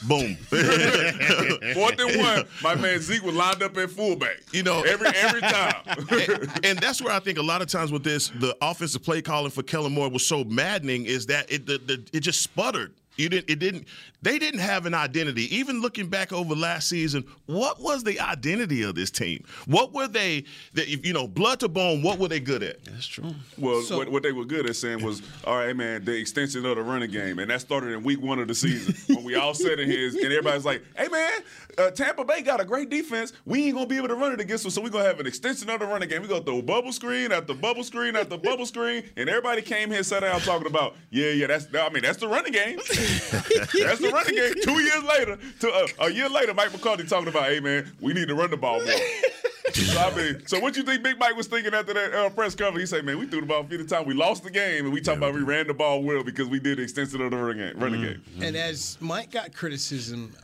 Boom. 0.08 0.36
Fourth 1.74 1.98
and 2.00 2.18
one, 2.20 2.44
my 2.62 2.74
man 2.74 2.98
Zeke 3.00 3.22
was 3.22 3.34
lined 3.34 3.62
up 3.62 3.76
at 3.76 3.90
fullback. 3.90 4.40
You 4.52 4.62
know- 4.62 4.82
every 4.82 5.08
every 5.08 5.40
time. 5.40 5.74
and, 6.10 6.60
and 6.64 6.78
that's 6.78 7.02
where 7.02 7.12
I 7.12 7.20
think 7.20 7.38
a 7.38 7.42
lot 7.42 7.60
of 7.62 7.68
times 7.68 7.92
with 7.92 8.04
this, 8.04 8.28
the 8.28 8.53
offensive 8.60 9.02
play 9.02 9.22
calling 9.22 9.50
for 9.50 9.62
Kellen 9.62 9.92
Moore 9.92 10.08
was 10.08 10.26
so 10.26 10.44
maddening 10.44 11.06
is 11.06 11.26
that 11.26 11.50
it 11.50 11.66
the, 11.66 11.78
the, 11.78 12.04
it 12.12 12.20
just 12.20 12.42
sputtered. 12.42 12.92
You 13.16 13.28
didn't. 13.28 13.50
It 13.50 13.58
didn't. 13.60 13.86
They 14.24 14.38
didn't 14.38 14.60
have 14.60 14.86
an 14.86 14.94
identity. 14.94 15.54
Even 15.54 15.82
looking 15.82 16.08
back 16.08 16.32
over 16.32 16.54
last 16.54 16.88
season, 16.88 17.26
what 17.44 17.78
was 17.78 18.04
the 18.04 18.18
identity 18.18 18.82
of 18.82 18.94
this 18.94 19.10
team? 19.10 19.44
What 19.66 19.92
were 19.92 20.08
they? 20.08 20.44
That 20.72 20.88
you 20.88 21.12
know, 21.12 21.28
blood 21.28 21.60
to 21.60 21.68
bone. 21.68 22.00
What 22.00 22.18
were 22.18 22.28
they 22.28 22.40
good 22.40 22.62
at? 22.62 22.82
That's 22.86 23.06
true. 23.06 23.34
Well, 23.58 23.82
So- 23.82 23.98
what, 23.98 24.08
what 24.08 24.22
they 24.22 24.32
were 24.32 24.46
good 24.46 24.64
at 24.68 24.76
saying 24.76 25.04
was, 25.04 25.20
all 25.44 25.58
right, 25.58 25.76
man, 25.76 26.06
the 26.06 26.16
extension 26.16 26.64
of 26.64 26.76
the 26.76 26.82
running 26.82 27.10
game, 27.10 27.38
and 27.38 27.50
that 27.50 27.60
started 27.60 27.90
in 27.92 28.02
week 28.02 28.22
one 28.22 28.38
of 28.38 28.48
the 28.48 28.54
season 28.54 28.94
when 29.14 29.24
we 29.24 29.34
all 29.34 29.52
said 29.52 29.78
in 29.78 29.90
his, 29.90 30.14
and 30.14 30.24
everybody's 30.24 30.64
like, 30.64 30.82
hey, 30.96 31.08
man, 31.08 31.30
uh, 31.76 31.90
Tampa 31.90 32.24
Bay 32.24 32.40
got 32.40 32.62
a 32.62 32.64
great 32.64 32.88
defense. 32.88 33.34
We 33.44 33.66
ain't 33.66 33.74
gonna 33.74 33.86
be 33.86 33.98
able 33.98 34.08
to 34.08 34.14
run 34.14 34.32
it 34.32 34.40
against 34.40 34.64
them, 34.64 34.70
so 34.70 34.80
we're 34.80 34.88
gonna 34.88 35.04
have 35.04 35.20
an 35.20 35.26
extension 35.26 35.68
of 35.68 35.80
the 35.80 35.86
running 35.86 36.08
game. 36.08 36.22
We're 36.22 36.28
gonna 36.28 36.44
throw 36.44 36.62
bubble 36.62 36.92
screen 36.92 37.30
after 37.30 37.52
bubble 37.52 37.84
screen 37.84 38.16
after 38.16 38.38
bubble 38.38 38.64
screen, 38.64 39.04
and 39.18 39.28
everybody 39.28 39.60
came 39.60 39.90
here, 39.90 40.02
sat 40.02 40.20
down, 40.20 40.40
talking 40.40 40.66
about, 40.66 40.94
yeah, 41.10 41.28
yeah, 41.30 41.46
that's, 41.46 41.66
I 41.74 41.90
mean, 41.90 42.02
that's 42.02 42.18
the 42.18 42.28
running 42.28 42.52
game. 42.52 42.78
that's 42.88 44.00
the 44.00 44.12
running 44.14 44.34
game. 44.36 44.54
Two 44.62 44.80
years 44.80 45.04
later, 45.04 45.38
to, 45.60 45.70
uh, 45.70 45.86
a 46.00 46.10
year 46.10 46.28
later, 46.28 46.54
Mike 46.54 46.72
McCarthy 46.72 47.04
talking 47.04 47.28
about, 47.28 47.44
hey, 47.44 47.60
man, 47.60 47.92
we 48.00 48.12
need 48.12 48.28
to 48.28 48.34
run 48.34 48.50
the 48.50 48.56
ball 48.56 48.82
more. 48.84 48.94
so, 49.72 50.00
I 50.00 50.14
mean, 50.14 50.46
so 50.46 50.60
what 50.60 50.76
you 50.76 50.82
think 50.82 51.02
Big 51.02 51.18
Mike 51.18 51.36
was 51.36 51.46
thinking 51.46 51.74
after 51.74 51.92
that 51.94 52.14
uh, 52.14 52.30
press 52.30 52.54
conference? 52.54 52.90
He 52.90 52.96
said, 52.96 53.04
"Man, 53.04 53.18
we 53.18 53.26
threw 53.26 53.40
the 53.40 53.46
ball 53.46 53.64
50 53.64 53.86
times. 53.86 54.06
We 54.06 54.14
lost 54.14 54.44
the 54.44 54.50
game, 54.50 54.84
and 54.84 54.92
we 54.94 55.00
talking 55.00 55.18
about 55.18 55.34
we 55.34 55.42
ran 55.42 55.66
the 55.66 55.74
ball 55.74 56.02
well 56.02 56.22
because 56.22 56.48
we 56.48 56.60
did 56.60 56.78
extensive 56.78 57.20
of 57.20 57.30
the 57.30 57.36
running 57.36 57.58
game." 57.58 57.82
Running 57.82 58.02
game. 58.02 58.22
And 58.40 58.56
as 58.56 58.96
Mike 59.00 59.30
got 59.32 59.52
criticism, 59.54 60.34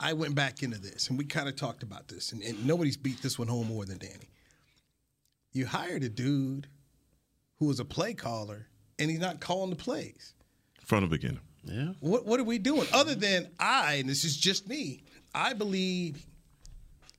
I 0.00 0.12
went 0.12 0.34
back 0.34 0.62
into 0.62 0.80
this, 0.80 1.08
and 1.08 1.18
we 1.18 1.24
kind 1.24 1.48
of 1.48 1.56
talked 1.56 1.82
about 1.82 2.08
this, 2.08 2.32
and, 2.32 2.42
and 2.42 2.66
nobody's 2.66 2.96
beat 2.96 3.22
this 3.22 3.38
one 3.38 3.48
home 3.48 3.68
more 3.68 3.84
than 3.84 3.98
Danny. 3.98 4.30
You 5.52 5.66
hired 5.66 6.02
a 6.04 6.08
dude 6.08 6.68
who 7.58 7.66
was 7.66 7.80
a 7.80 7.84
play 7.84 8.14
caller, 8.14 8.68
and 8.98 9.10
he's 9.10 9.20
not 9.20 9.40
calling 9.40 9.70
the 9.70 9.76
plays. 9.76 10.34
From 10.84 11.02
the 11.02 11.08
beginning. 11.08 11.40
Yeah. 11.64 11.92
What 12.00 12.24
what 12.26 12.40
are 12.40 12.44
we 12.44 12.58
doing? 12.58 12.86
Other 12.92 13.14
than 13.14 13.48
I, 13.58 13.94
and 13.94 14.08
this 14.08 14.24
is 14.24 14.36
just 14.36 14.68
me, 14.68 15.02
I 15.34 15.52
believe 15.52 16.24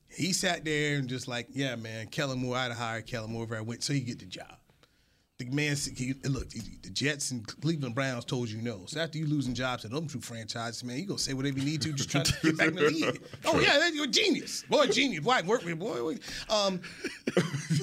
he 0.09 0.33
sat 0.33 0.65
there 0.65 0.97
and 0.97 1.07
just 1.07 1.27
like, 1.27 1.47
yeah, 1.51 1.75
man, 1.75 2.07
Kellen 2.07 2.39
Moore, 2.39 2.57
I'd 2.57 2.69
have 2.69 2.77
hired 2.77 3.05
Kellen 3.07 3.31
Moore 3.31 3.43
if 3.45 3.51
I 3.51 3.61
went 3.61 3.83
so 3.83 3.93
he 3.93 3.99
get 4.01 4.19
the 4.19 4.25
job. 4.25 4.47
The 5.37 5.45
man, 5.45 5.77
he, 5.95 6.13
look, 6.25 6.49
the 6.49 6.89
Jets 6.89 7.31
and 7.31 7.47
Cleveland 7.61 7.95
Browns 7.95 8.25
told 8.25 8.49
you 8.49 8.61
no. 8.61 8.81
So 8.87 8.99
after 8.99 9.17
you 9.17 9.25
losing 9.25 9.53
jobs 9.53 9.85
at 9.85 9.91
them 9.91 10.05
two 10.05 10.19
franchises, 10.19 10.83
man, 10.83 10.97
you 10.97 11.05
gonna 11.05 11.17
say 11.17 11.31
whatever 11.33 11.59
you 11.59 11.63
need 11.63 11.81
to, 11.83 11.93
just 11.93 12.09
trying 12.11 12.25
to 12.25 12.33
get 12.43 12.57
back 12.57 12.67
in 12.69 12.75
the 12.75 12.81
league. 12.89 13.21
Oh 13.45 13.57
yeah, 13.61 13.87
you're 13.87 14.03
a 14.03 14.07
genius, 14.07 14.63
boy, 14.69 14.87
genius. 14.87 15.23
Boy, 15.23 15.39
work 15.45 15.63
with 15.63 15.79
boy. 15.79 16.17
Um, 16.49 16.81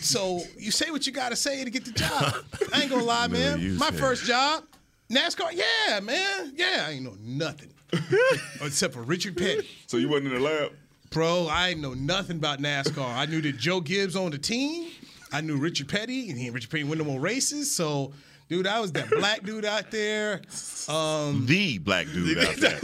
so 0.02 0.42
you 0.58 0.70
say 0.70 0.90
what 0.90 1.06
you 1.06 1.12
gotta 1.14 1.36
say 1.36 1.64
to 1.64 1.70
get 1.70 1.84
the 1.86 1.92
job. 1.92 2.34
I 2.74 2.82
ain't 2.82 2.90
gonna 2.90 3.04
lie, 3.04 3.28
man. 3.28 3.58
you 3.60 3.72
My 3.74 3.88
said. 3.90 3.98
first 4.00 4.24
job, 4.24 4.64
NASCAR. 5.10 5.52
Yeah, 5.52 6.00
man. 6.00 6.52
Yeah, 6.56 6.86
I 6.88 6.92
ain't 6.92 7.04
know 7.04 7.16
nothing 7.20 7.72
except 8.60 8.94
for 8.94 9.02
Richard 9.02 9.36
Petty. 9.36 9.68
So 9.86 9.96
you 9.96 10.08
wasn't 10.08 10.28
in 10.28 10.34
the 10.34 10.40
lab. 10.40 10.72
Bro, 11.10 11.48
I 11.48 11.68
didn't 11.68 11.82
know 11.82 11.94
nothing 11.94 12.36
about 12.36 12.58
NASCAR. 12.58 13.14
I 13.14 13.26
knew 13.26 13.40
that 13.42 13.56
Joe 13.56 13.80
Gibbs 13.80 14.16
on 14.16 14.32
the 14.32 14.38
team. 14.38 14.90
I 15.32 15.40
knew 15.40 15.56
Richard 15.56 15.88
Petty, 15.88 16.28
and 16.30 16.38
he 16.38 16.46
and 16.46 16.54
Richard 16.54 16.70
Petty 16.70 16.84
win 16.84 16.98
no 16.98 17.04
more 17.04 17.20
races. 17.20 17.74
So, 17.74 18.12
dude, 18.48 18.66
I 18.66 18.80
was 18.80 18.92
that 18.92 19.10
black 19.10 19.42
dude 19.42 19.64
out 19.64 19.90
there. 19.90 20.42
Um, 20.88 21.46
The 21.46 21.78
black 21.78 22.06
dude 22.06 22.38
out 22.38 22.56
there. 22.56 22.78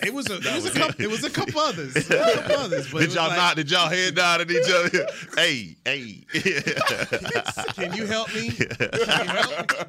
it 0.00 0.12
was 0.12 0.28
a, 0.28 0.36
it 0.36 0.54
was, 0.54 0.66
a 0.66 0.70
couple, 0.72 1.04
it 1.04 1.10
was 1.10 1.24
a 1.24 1.30
couple 1.30 1.60
others. 1.60 1.96
A 1.96 2.02
couple 2.02 2.56
others. 2.56 2.90
But 2.90 3.00
Did 3.00 3.14
y'all 3.14 3.28
like, 3.28 3.36
not? 3.36 3.56
Did 3.56 3.70
y'all 3.70 3.88
head 3.88 4.16
nod 4.16 4.40
at 4.40 4.50
each 4.50 4.68
other? 4.70 5.06
hey, 5.36 5.76
hey. 5.84 6.24
Can 7.74 7.92
you 7.94 8.06
help 8.06 8.34
me? 8.34 8.50
Can 8.50 8.78
you 8.78 9.34
help 9.34 9.70
me? 9.80 9.84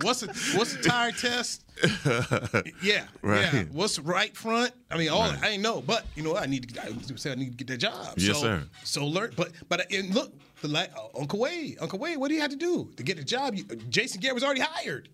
What's 0.00 0.22
a 0.22 0.26
what's 0.56 0.74
a 0.74 0.82
tire 0.82 1.12
test? 1.12 1.64
Yeah, 2.82 3.04
Right. 3.22 3.52
yeah. 3.52 3.64
What's 3.72 3.98
right 3.98 4.36
front? 4.36 4.72
I 4.90 4.96
mean, 4.98 5.08
all 5.10 5.22
I 5.22 5.48
ain't 5.50 5.62
know, 5.62 5.80
but 5.80 6.06
you 6.16 6.22
know, 6.22 6.32
what? 6.32 6.42
I 6.42 6.46
need 6.46 6.68
to. 6.74 6.82
I 6.82 6.92
said 7.16 7.32
I 7.32 7.40
need 7.40 7.50
to 7.58 7.64
get 7.64 7.66
that 7.68 7.78
job. 7.78 8.14
Yes, 8.16 8.36
so, 8.36 8.42
sir. 8.42 8.64
So 8.84 9.06
learn, 9.06 9.32
but 9.36 9.50
but 9.68 9.90
and 9.92 10.14
look, 10.14 10.32
the 10.60 10.68
like 10.68 10.90
uh, 10.96 11.18
Uncle 11.18 11.38
Wade, 11.40 11.78
Uncle 11.80 11.98
Wade, 11.98 12.18
what 12.18 12.28
do 12.28 12.34
you 12.34 12.40
have 12.40 12.50
to 12.50 12.56
do 12.56 12.90
to 12.96 13.02
get 13.02 13.16
the 13.16 13.24
job? 13.24 13.54
You, 13.54 13.64
uh, 13.70 13.74
Jason 13.88 14.20
Garrett 14.20 14.34
was 14.34 14.44
already 14.44 14.60
hired. 14.62 15.08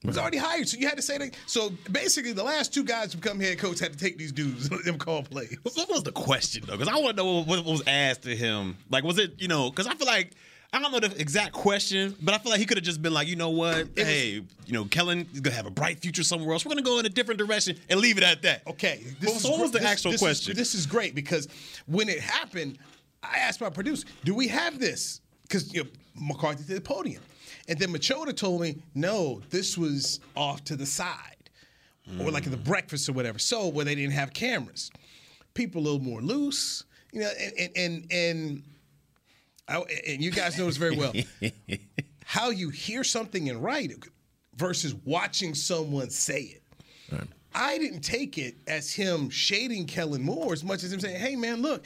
He 0.00 0.08
was 0.08 0.18
already 0.18 0.36
hired, 0.36 0.68
so 0.68 0.76
you 0.76 0.86
had 0.86 0.96
to 0.96 1.02
say 1.02 1.16
that. 1.16 1.34
So 1.46 1.70
basically, 1.90 2.32
the 2.32 2.44
last 2.44 2.74
two 2.74 2.84
guys 2.84 3.10
to 3.12 3.16
become 3.16 3.40
head 3.40 3.58
coach 3.58 3.78
had 3.80 3.92
to 3.92 3.98
take 3.98 4.18
these 4.18 4.32
dudes, 4.32 4.70
let 4.70 4.84
them 4.84 4.98
call 4.98 5.22
plays. 5.22 5.56
What 5.62 5.88
was 5.88 6.02
the 6.02 6.12
question 6.12 6.64
though? 6.66 6.76
Because 6.76 6.88
I 6.88 6.96
want 6.96 7.16
to 7.16 7.22
know 7.22 7.32
what, 7.40 7.46
what 7.48 7.64
was 7.64 7.82
asked 7.86 8.22
to 8.22 8.36
him. 8.36 8.76
Like, 8.90 9.02
was 9.04 9.18
it 9.18 9.40
you 9.40 9.48
know? 9.48 9.70
Because 9.70 9.86
I 9.86 9.94
feel 9.94 10.06
like 10.06 10.32
I 10.74 10.80
don't 10.80 10.90
know 10.90 10.98
the 10.98 11.20
exact 11.20 11.52
question, 11.52 12.16
but 12.20 12.34
I 12.34 12.38
feel 12.38 12.50
like 12.50 12.58
he 12.58 12.66
could 12.66 12.76
have 12.76 12.84
just 12.84 13.00
been 13.00 13.14
like, 13.14 13.28
you 13.28 13.36
know 13.36 13.50
what? 13.50 13.90
hey, 13.94 14.42
you 14.66 14.72
know, 14.72 14.84
Kellen 14.86 15.24
is 15.32 15.38
gonna 15.38 15.54
have 15.54 15.66
a 15.66 15.70
bright 15.70 16.00
future 16.00 16.24
somewhere 16.24 16.52
else. 16.52 16.64
We're 16.64 16.70
gonna 16.70 16.82
go 16.82 16.98
in 16.98 17.06
a 17.06 17.10
different 17.10 17.38
direction 17.38 17.78
and 17.88 18.00
leave 18.00 18.18
it 18.18 18.24
at 18.24 18.42
that. 18.42 18.66
Okay. 18.66 19.04
Well, 19.22 19.36
so 19.36 19.50
what 19.50 19.60
was 19.60 19.70
the 19.70 19.78
this- 19.78 19.86
actual 19.86 20.10
this 20.10 20.20
is- 20.20 20.26
question? 20.26 20.56
this 20.56 20.74
is 20.74 20.84
great 20.84 21.14
because 21.14 21.46
when 21.86 22.08
it 22.08 22.18
happened, 22.18 22.78
I 23.22 23.38
asked 23.38 23.60
my 23.60 23.70
producer, 23.70 24.04
"Do 24.24 24.34
we 24.34 24.48
have 24.48 24.80
this?" 24.80 25.20
Because 25.42 25.72
you 25.72 25.84
know, 25.84 25.90
McCarthy 26.16 26.64
did 26.64 26.76
the 26.76 26.80
podium, 26.80 27.22
and 27.68 27.78
then 27.78 27.90
Machota 27.90 28.36
told 28.36 28.60
me, 28.60 28.76
"No, 28.96 29.42
this 29.50 29.78
was 29.78 30.18
off 30.34 30.64
to 30.64 30.74
the 30.74 30.86
side, 30.86 31.50
or 32.18 32.32
like 32.32 32.46
at 32.46 32.50
the 32.50 32.58
mm. 32.58 32.64
breakfast 32.64 33.08
or 33.08 33.12
whatever." 33.12 33.38
So 33.38 33.68
where 33.68 33.84
they 33.84 33.94
didn't 33.94 34.14
have 34.14 34.32
cameras, 34.32 34.90
people 35.54 35.82
a 35.82 35.84
little 35.84 36.00
more 36.00 36.20
loose, 36.20 36.82
you 37.12 37.20
know, 37.20 37.30
and 37.38 37.52
and 37.58 37.76
and. 37.76 38.12
and 38.12 38.62
I, 39.68 39.82
and 40.06 40.22
you 40.22 40.30
guys 40.30 40.58
know 40.58 40.66
this 40.66 40.76
very 40.76 40.96
well. 40.96 41.12
how 42.24 42.50
you 42.50 42.70
hear 42.70 43.04
something 43.04 43.48
and 43.48 43.62
write 43.62 43.90
it 43.90 44.04
versus 44.56 44.94
watching 45.04 45.54
someone 45.54 46.10
say 46.10 46.40
it. 46.40 46.62
I 47.54 47.78
didn't 47.78 48.00
take 48.00 48.36
it 48.36 48.56
as 48.66 48.92
him 48.92 49.30
shading 49.30 49.86
Kellen 49.86 50.22
Moore 50.22 50.52
as 50.52 50.64
much 50.64 50.82
as 50.82 50.92
him 50.92 51.00
saying, 51.00 51.20
"Hey, 51.20 51.36
man, 51.36 51.62
look." 51.62 51.84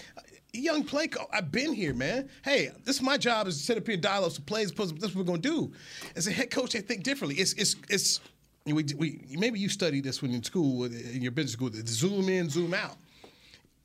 Young 0.55 0.83
play 0.83 1.09
call. 1.09 1.29
I've 1.31 1.53
been 1.53 1.75
here, 1.75 1.93
man. 1.93 2.31
Hey, 2.43 2.71
this 2.85 2.97
is 2.97 3.03
my 3.03 3.19
job 3.19 3.47
is 3.49 3.59
to 3.59 3.63
sit 3.63 3.77
up 3.77 3.85
here 3.85 3.93
and 3.93 4.03
dial 4.03 4.25
up 4.25 4.33
some 4.33 4.45
plays. 4.45 4.73
This 4.73 4.91
is 4.91 4.95
what 4.95 5.15
we're 5.15 5.25
gonna 5.25 5.39
do. 5.39 5.71
As 6.17 6.27
a 6.27 6.33
head 6.33 6.51
coach, 6.51 6.75
I 6.75 6.81
think 6.81 7.03
differently. 7.03 7.37
It's 7.37 7.53
it's 7.53 7.77
it's. 7.91 8.21
We, 8.65 8.73
we 8.97 9.21
maybe 9.39 9.61
you 9.61 9.69
studied 9.69 10.05
this 10.05 10.23
when 10.23 10.33
in 10.33 10.43
school 10.43 10.85
in 10.85 11.21
your 11.21 11.33
business 11.33 11.53
school. 11.53 11.69
The 11.69 11.87
zoom 11.87 12.31
in, 12.31 12.49
zoom 12.49 12.73
out. 12.73 12.97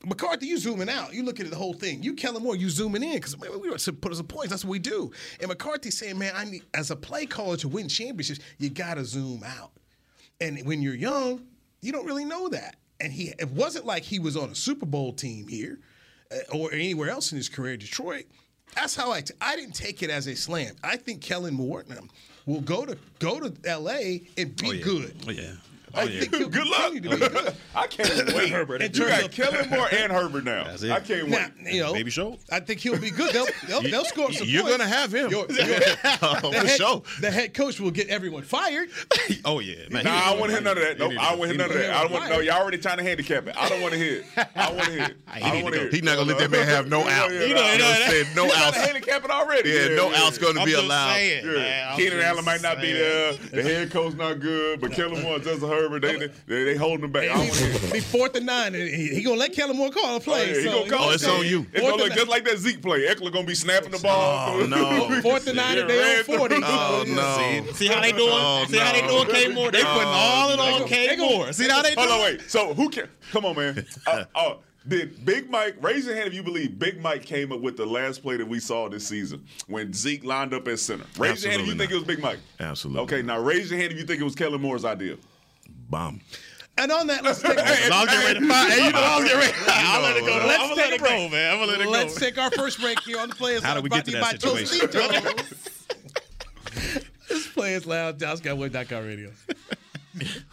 McCarthy, 0.06 0.48
you 0.48 0.58
zooming 0.58 0.90
out. 0.90 1.14
You 1.14 1.24
look 1.24 1.40
at 1.40 1.50
the 1.50 1.56
whole 1.56 1.74
thing. 1.74 2.04
You 2.04 2.14
Kellen 2.14 2.44
Moore, 2.44 2.56
you 2.56 2.70
zooming 2.70 3.04
in 3.04 3.16
because 3.16 3.38
we 3.38 3.48
were 3.70 3.78
to 3.78 3.94
put 3.94 4.12
us 4.12 4.18
some 4.18 4.28
points. 4.28 4.50
That's 4.50 4.66
what 4.66 4.72
we 4.72 4.80
do. 4.80 5.12
And 5.40 5.48
McCarthy's 5.48 5.98
saying, 5.98 6.18
man, 6.18 6.34
I 6.36 6.44
need 6.46 6.64
as 6.74 6.92
a 6.92 6.96
play 6.96 7.26
caller 7.26 7.56
to 7.58 7.68
win 7.70 7.88
championships, 7.88 8.40
you 8.58 8.70
gotta 8.70 9.06
zoom 9.06 9.44
out. 9.46 9.72
And 10.42 10.62
when 10.66 10.82
you're 10.82 10.96
young, 10.96 11.46
you 11.82 11.92
don't 11.92 12.06
really 12.06 12.26
know 12.26 12.50
that. 12.50 12.76
And 13.00 13.14
he 13.14 13.34
it 13.40 13.50
wasn't 13.52 13.86
like 13.86 14.04
he 14.04 14.20
was 14.20 14.36
on 14.36 14.50
a 14.50 14.56
Super 14.56 14.86
Bowl 14.86 15.14
team 15.14 15.48
here 15.48 15.80
uh, 16.32 16.58
or 16.58 16.72
anywhere 16.74 17.10
else 17.10 17.32
in 17.32 17.38
his 17.38 17.50
career, 17.50 17.78
Detroit. 17.78 18.26
That's 18.76 18.96
how 18.96 19.12
I. 19.12 19.22
T- 19.22 19.34
I 19.40 19.56
didn't 19.56 19.76
take 19.76 20.02
it 20.04 20.10
as 20.10 20.28
a 20.28 20.36
slam. 20.36 20.76
I 20.84 20.98
think 20.98 21.22
Kellen 21.22 21.54
Moore 21.54 21.84
will 22.46 22.62
go 22.62 22.86
to 22.86 22.98
go 23.20 23.40
to 23.40 23.54
L.A. 23.70 24.24
and 24.38 24.56
be 24.56 24.80
good. 24.80 25.16
Oh 25.28 25.32
yeah. 25.32 25.52
I 25.96 26.08
think 26.08 26.36
he'll 26.36 26.50
Good 26.50 26.68
luck. 26.68 26.92
continue 26.92 27.02
to 27.10 27.18
be 27.18 27.28
good. 27.30 27.56
I 27.76 27.88
can't 27.88 28.34
wait. 28.34 28.50
Herbert. 28.50 28.82
You 28.82 29.06
got 29.08 29.24
of- 29.26 29.32
Kellen 29.32 29.70
Moore 29.70 29.88
and 29.92 30.12
Herbert 30.12 30.44
now. 30.44 30.64
That's 30.64 30.84
it. 30.84 30.92
I 30.92 31.00
can't 31.00 31.30
Now, 31.30 31.48
wait. 31.64 31.74
you 31.74 31.82
know, 31.82 31.94
Baby 31.94 32.10
show? 32.12 32.38
I 32.52 32.60
think 32.60 32.80
he'll 32.80 32.98
be 33.00 33.10
good. 33.12 33.34
They'll 33.34 33.46
they'll, 33.68 33.82
they'll 33.82 34.06
score 34.06 34.32
some 34.34 34.48
You're 34.48 34.64
points. 34.64 34.78
gonna 34.78 34.90
have 34.90 35.14
him. 35.14 35.30
Your- 35.30 35.46
your- 35.52 35.66
oh, 36.22 36.36
For 36.42 36.50
the, 36.52 36.60
head, 36.68 36.78
sure. 36.78 37.04
the 37.22 37.32
head 37.32 37.54
coach 37.54 37.80
will 37.80 37.92
get 37.92 38.08
everyone 38.10 38.44
fired. 38.44 38.90
Oh 39.46 39.60
yeah. 39.60 39.76
Man, 39.90 40.06
Nah, 40.06 40.12
I 40.14 40.30
don't 40.32 40.40
want 40.40 40.50
to 40.52 40.56
hear 40.58 40.64
none 40.64 40.78
of 40.78 40.84
that. 40.84 40.98
He 40.98 41.00
Nope, 41.04 41.14
I 41.20 41.30
don't 41.32 41.40
want 41.40 41.52
to 41.52 41.58
hear 41.58 41.68
none 41.68 41.76
of 41.76 41.82
that. 41.82 41.90
I 41.96 42.02
don't 42.04 42.12
want. 42.12 42.30
No, 42.30 42.40
y'all 42.40 42.62
already 42.62 42.78
trying 42.78 42.98
to 42.98 43.04
handicap 43.04 43.48
it. 43.48 43.56
I 43.58 43.68
don't 43.68 43.82
want 43.82 43.94
to 43.94 44.00
hear 44.00 44.20
it. 44.20 44.26
I 44.56 44.68
don't 44.68 44.76
want 44.78 44.86
to 44.88 44.92
hear 44.94 45.04
it. 45.06 45.18
I 45.28 45.40
don't 45.40 45.64
want 45.64 45.74
to 45.76 45.80
hear 45.80 45.88
it. 45.90 45.94
He 45.94 46.02
not 46.02 46.18
gonna 46.18 46.30
let 46.30 46.38
that 46.40 46.52
man 46.52 46.68
have 46.68 46.88
no 46.88 47.02
out. 47.08 47.32
You 47.32 47.40
know, 47.40 47.46
yeah. 47.46 47.48
you 47.48 47.54
know 47.80 47.86
what 47.90 48.02
I'm 48.04 48.10
saying? 48.12 48.26
No 48.36 48.44
You 48.46 48.52
trying 48.52 48.64
outs. 48.68 48.78
handicap 48.78 49.26
it 49.26 49.32
already. 49.32 49.70
Yeah, 49.70 49.88
no 49.96 50.14
outs 50.14 50.38
gonna 50.38 50.64
be 50.66 50.74
allowed. 50.74 51.14
saying, 51.16 51.46
man. 51.46 51.56
Yeah. 51.56 51.90
I'm 51.92 51.98
Keenan 51.98 52.20
Allen 52.22 52.46
might 52.46 52.62
not 52.62 52.80
be 52.80 52.94
there. 52.94 53.34
The 53.34 53.64
head 53.64 53.92
coach 53.92 54.14
not 54.16 54.40
good, 54.40 54.80
but 54.82 54.92
Kellen 54.94 55.22
Moore, 55.22 55.36
and 55.36 55.44
Justin 55.44 55.70
Herbert, 55.84 56.02
they 56.02 56.28
they, 56.48 56.64
they 56.66 56.76
holding 56.76 57.06
him 57.06 57.12
back. 57.12 57.24
I 57.24 57.28
don't 57.28 57.40
want 57.40 57.54
to 57.54 57.66
hear 57.66 57.88
it. 57.88 57.94
be 57.94 58.00
fourth 58.00 58.36
and 58.36 58.46
nine, 58.46 58.76
and 58.76 58.90
he, 58.90 59.08
he 59.16 59.22
gonna 59.24 59.38
let 59.38 59.54
Kellen 59.54 59.76
Moore 59.78 59.90
call 59.92 60.14
a 60.14 60.16
Oh, 60.16 60.20
play. 60.20 60.50
yeah, 60.50 60.58
he 60.60 60.64
so, 60.64 60.80
gonna 60.80 60.90
call 60.90 61.08
Oh, 61.08 61.12
it. 61.12 61.16
it's 61.16 61.28
on 61.28 61.46
you. 61.46 61.66
It's 61.74 61.82
gonna 61.82 61.96
look 62.04 62.14
just 62.14 62.28
like 62.30 62.46
that 62.46 62.58
Zeke 62.58 62.82
play. 62.82 63.08
Ekeler 63.08 63.32
gonna 63.32 63.48
be 63.48 63.56
snapping 63.56 63.92
the 63.92 64.00
ball. 64.00 64.62
Oh, 64.62 64.66
no. 64.66 65.22
Fourth 65.22 65.48
and 65.48 65.58
nine, 65.58 65.78
and 65.78 65.90
they 65.90 65.98
Yeah, 66.14 66.20
on 66.20 66.24
forty. 66.40 66.56
Oh 66.64 67.04
no. 67.66 67.72
See 67.74 67.88
how 67.88 68.02
they 68.02 68.12
doing? 68.12 68.30
Oh, 68.32 68.66
See 68.68 68.78
how 68.78 68.92
they 68.94 69.02
no. 69.02 69.24
doing 69.26 69.36
K 69.36 69.48
Moore? 69.54 69.72
They 69.72 69.84
putting 69.84 70.04
all 70.08 70.50
it 70.52 70.60
on 70.60 70.82
They 70.82 70.88
K 70.88 71.16
go- 71.16 71.30
Moore. 71.30 71.54
See 71.54 71.68
how 71.68 71.82
they 71.82 71.96
doing? 71.96 72.08
Hold 72.08 72.22
doing? 72.22 72.34
on, 72.36 72.40
wait. 72.40 72.50
So 72.50 72.74
who 72.74 72.90
can? 72.90 73.08
Come 73.32 73.46
on, 73.46 73.56
man. 73.56 73.86
Uh, 74.08 74.26
uh, 74.36 74.54
did 74.86 75.24
Big 75.24 75.50
Mike 75.50 75.78
raise 75.82 76.06
your 76.06 76.14
hand 76.14 76.28
if 76.28 76.34
you 76.34 76.44
believe 76.44 76.78
Big 76.78 77.02
Mike 77.02 77.24
came 77.24 77.54
up 77.54 77.62
with 77.62 77.78
the 77.78 77.86
last 77.86 78.22
play 78.22 78.36
that 78.36 78.46
we 78.48 78.60
saw 78.60 78.90
this 78.90 79.08
season 79.08 79.42
when 79.68 79.94
Zeke 79.94 80.26
lined 80.26 80.54
up 80.54 80.68
at 80.68 80.78
center? 80.78 81.06
Raise 81.18 81.42
your 81.44 81.52
hand 81.52 81.62
if 81.62 81.68
you 81.68 81.74
Absolutely 81.74 81.78
think 81.78 81.92
it 81.92 81.96
was 81.96 82.04
Big 82.04 82.20
Mike. 82.22 82.40
Absolutely 82.60 83.02
Okay, 83.04 83.22
now 83.22 83.40
raise 83.40 83.72
your 83.72 83.80
hand 83.80 83.94
if 83.94 83.98
you 84.00 84.06
think 84.06 84.20
it 84.20 84.26
was 84.26 84.36
Kellen 84.36 84.60
Moore's 84.62 84.84
idea. 84.84 85.16
Bomb. 85.90 86.22
And 86.78 86.92
on 86.92 87.06
that, 87.08 87.24
let's 87.24 87.42
take. 87.42 87.52
I'm 87.60 88.06
getting 88.08 88.26
ready 88.26 88.40
to 88.40 88.48
find. 88.48 88.72
Hey, 88.72 88.86
you 88.86 88.92
know 88.92 89.00
I'm 89.04 89.24
getting 89.24 89.40
ready. 89.40 89.54
I'll 89.68 90.02
let 90.02 90.18
it 90.18 90.26
go. 90.26 90.32
Let's 90.48 90.64
I'm 90.64 90.70
gonna 90.70 90.82
take 90.82 90.92
let 90.92 90.92
a 90.92 90.96
it 90.96 91.00
go, 91.02 91.06
break. 91.08 91.32
man. 91.32 91.54
I'm 91.54 91.60
gonna 91.60 91.72
let 91.74 91.82
it 91.82 91.88
Let's 91.90 92.16
take 92.16 92.38
our 92.40 92.50
first 92.52 92.80
break 92.82 93.00
here 93.02 93.20
on 93.20 93.30
the 93.30 93.36
Players 93.36 93.62
How 93.64 93.76
Lounge. 93.76 93.80
do 93.80 93.84
we 93.84 93.90
get 93.90 94.06
to 94.06 94.12
brought 94.12 94.40
that 94.40 94.44
you 94.44 94.52
by 94.52 94.64
situation? 94.66 94.88
Tostitos. 94.90 95.70
This 97.30 97.48
Players 97.48 97.86
Lounge, 97.86 98.18
DallasCowboys.com 98.20 99.06
radio. 99.06 99.32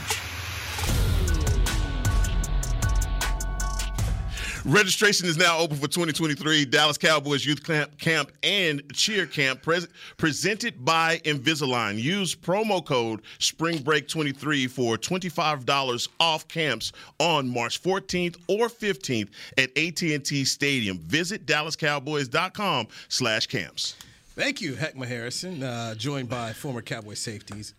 Registration 4.65 5.25
is 5.27 5.37
now 5.37 5.57
open 5.57 5.75
for 5.77 5.87
2023 5.87 6.65
Dallas 6.65 6.95
Cowboys 6.95 7.43
Youth 7.43 7.63
Camp, 7.63 7.97
camp 7.97 8.31
and 8.43 8.83
Cheer 8.93 9.25
Camp 9.25 9.63
pres- 9.63 9.87
presented 10.17 10.85
by 10.85 11.17
Invisalign. 11.19 11.97
Use 11.99 12.35
promo 12.35 12.85
code 12.85 13.23
SPRINGBREAK23 13.39 14.69
for 14.69 14.97
$25 14.97 16.07
off 16.19 16.47
camps 16.47 16.91
on 17.17 17.49
March 17.49 17.81
14th 17.81 18.37
or 18.47 18.67
15th 18.67 19.29
at 19.57 19.75
AT&T 19.75 20.45
Stadium. 20.45 20.99
Visit 20.99 21.47
DallasCowboys.com 21.47 22.87
slash 23.09 23.47
camps. 23.47 23.95
Thank 24.35 24.61
you, 24.61 24.73
Heckma 24.73 25.07
Harrison, 25.07 25.63
uh, 25.63 25.95
joined 25.95 26.29
by 26.29 26.53
former 26.53 26.83
Cowboy 26.83 27.15
safeties 27.15 27.73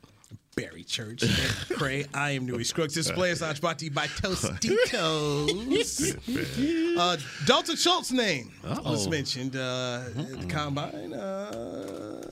Barry 0.54 0.84
Church, 0.84 1.22
and 1.22 1.78
Cray. 1.78 2.04
I 2.12 2.32
am 2.32 2.46
Newy 2.46 2.64
Scruggs. 2.64 2.94
This 2.94 3.10
play 3.10 3.30
is 3.30 3.40
brought 3.60 3.78
to 3.78 3.84
you 3.86 3.90
by 3.90 4.06
Tostitos. 4.06 5.48
uh, 6.98 7.16
Dalton 7.46 7.76
Schultz's 7.76 8.12
name 8.12 8.52
Uh-oh. 8.64 8.92
was 8.92 9.08
mentioned 9.08 9.56
uh, 9.56 10.02
at 10.16 10.40
the 10.40 10.46
combine. 10.46 11.14
Uh, 11.14 12.22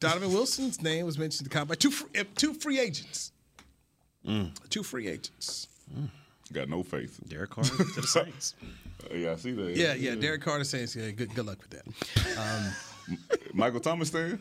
Donovan 0.00 0.32
Wilson's 0.32 0.80
name 0.82 1.04
was 1.04 1.18
mentioned 1.18 1.46
at 1.46 1.52
the 1.52 1.58
combine. 1.58 1.76
Two, 1.76 1.90
free, 1.90 2.24
two 2.36 2.54
free 2.54 2.80
agents. 2.80 3.32
Mm. 4.26 4.50
Two 4.70 4.82
free 4.82 5.08
agents. 5.08 5.68
Mm. 5.94 6.08
Got 6.52 6.68
no 6.68 6.82
faith. 6.82 7.20
Derek 7.28 7.50
Carter 7.50 7.76
to 7.76 8.00
the 8.00 8.06
Saints. 8.06 8.54
Uh, 9.10 9.14
yeah, 9.14 9.32
I 9.32 9.36
see 9.36 9.52
that. 9.52 9.74
Yeah, 9.74 9.94
yeah. 9.94 10.14
Derek 10.14 10.42
Carter 10.42 10.62
Saints. 10.62 10.94
Yeah, 10.94 11.10
good, 11.10 11.34
good 11.34 11.46
luck 11.46 11.56
with 11.62 11.70
that. 11.70 11.86
Um, 12.38 13.16
Michael 13.54 13.80
Thomas 13.80 14.10
there. 14.10 14.38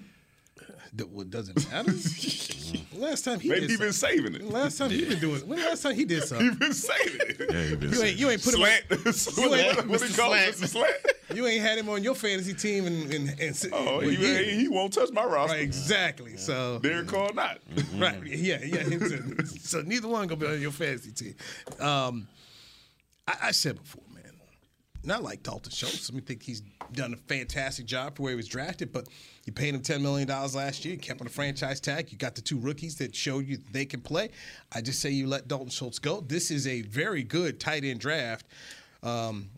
What 1.11 1.29
doesn't 1.29 1.71
matter? 1.71 1.91
last 2.99 3.25
time 3.25 3.39
he 3.39 3.49
maybe 3.49 3.67
he 3.67 3.77
been 3.77 3.93
saving 3.93 4.35
it. 4.35 4.43
Last 4.43 4.77
time 4.77 4.89
he 4.89 5.05
been 5.05 5.19
doing. 5.19 5.47
When 5.47 5.59
last 5.59 5.83
time 5.83 5.95
he 5.95 6.05
did 6.05 6.23
something? 6.27 6.51
he 6.51 6.55
been 6.55 6.73
saving 6.73 7.21
it. 7.21 7.51
Yeah, 7.51 7.63
he 7.63 7.75
been. 7.75 7.91
You 7.91 8.03
ain't 8.03 8.17
you 8.19 8.29
ain't 8.29 8.43
put 8.43 8.53
slant. 8.53 8.85
him. 8.85 8.97
On, 8.97 9.49
you 9.49 9.55
ain't 9.55 9.87
what 9.87 10.01
he 10.01 10.13
call 10.13 10.33
it, 10.33 10.55
slant. 10.55 10.95
You 11.33 11.47
ain't 11.47 11.61
had 11.61 11.77
him 11.77 11.89
on 11.89 12.03
your 12.03 12.15
fantasy 12.15 12.53
team 12.53 12.87
and 12.87 13.13
and, 13.13 13.39
and 13.39 13.69
oh 13.73 13.99
he, 13.99 14.15
he, 14.15 14.61
he, 14.61 14.67
won't 14.67 14.93
touch 14.93 15.11
my 15.11 15.23
roster. 15.23 15.55
Right, 15.55 15.63
exactly. 15.63 16.31
Yeah. 16.31 16.37
So 16.37 16.79
Derek 16.79 17.07
Carr 17.07 17.33
not. 17.33 17.59
Mm-hmm. 17.73 17.99
Right. 18.01 18.25
Yeah. 18.25 18.59
Yeah. 18.63 18.83
so 19.45 19.81
neither 19.81 20.07
one 20.07 20.27
gonna 20.27 20.39
be 20.39 20.47
on 20.47 20.61
your 20.61 20.71
fantasy 20.71 21.11
team. 21.11 21.35
Um, 21.79 22.27
I, 23.27 23.35
I 23.43 23.51
said 23.51 23.75
before 23.75 24.03
not 25.09 25.23
like 25.23 25.43
Dalton 25.43 25.71
Schultz. 25.71 26.09
I 26.09 26.13
mean, 26.13 26.21
think 26.21 26.41
he's 26.41 26.61
done 26.93 27.13
a 27.13 27.17
fantastic 27.17 27.85
job 27.85 28.15
for 28.15 28.23
where 28.23 28.31
he 28.31 28.35
was 28.37 28.47
drafted, 28.47 28.93
but 28.93 29.07
you 29.45 29.51
paid 29.51 29.73
him 29.73 29.81
$10 29.81 30.01
million 30.01 30.27
last 30.27 30.85
year. 30.85 30.93
You 30.93 30.99
kept 30.99 31.19
on 31.19 31.27
a 31.27 31.29
franchise 31.29 31.81
tag. 31.81 32.11
You 32.11 32.17
got 32.17 32.35
the 32.35 32.41
two 32.41 32.57
rookies 32.57 32.95
that 32.97 33.13
showed 33.13 33.45
you 33.45 33.57
they 33.71 33.85
can 33.85 33.99
play. 33.99 34.29
I 34.71 34.81
just 34.81 35.01
say 35.01 35.09
you 35.09 35.27
let 35.27 35.47
Dalton 35.47 35.69
Schultz 35.69 35.99
go. 35.99 36.21
This 36.21 36.51
is 36.51 36.67
a 36.67 36.83
very 36.83 37.23
good 37.23 37.59
tight 37.59 37.83
end 37.83 37.99
draft. 37.99 38.45
Um, 39.01 39.49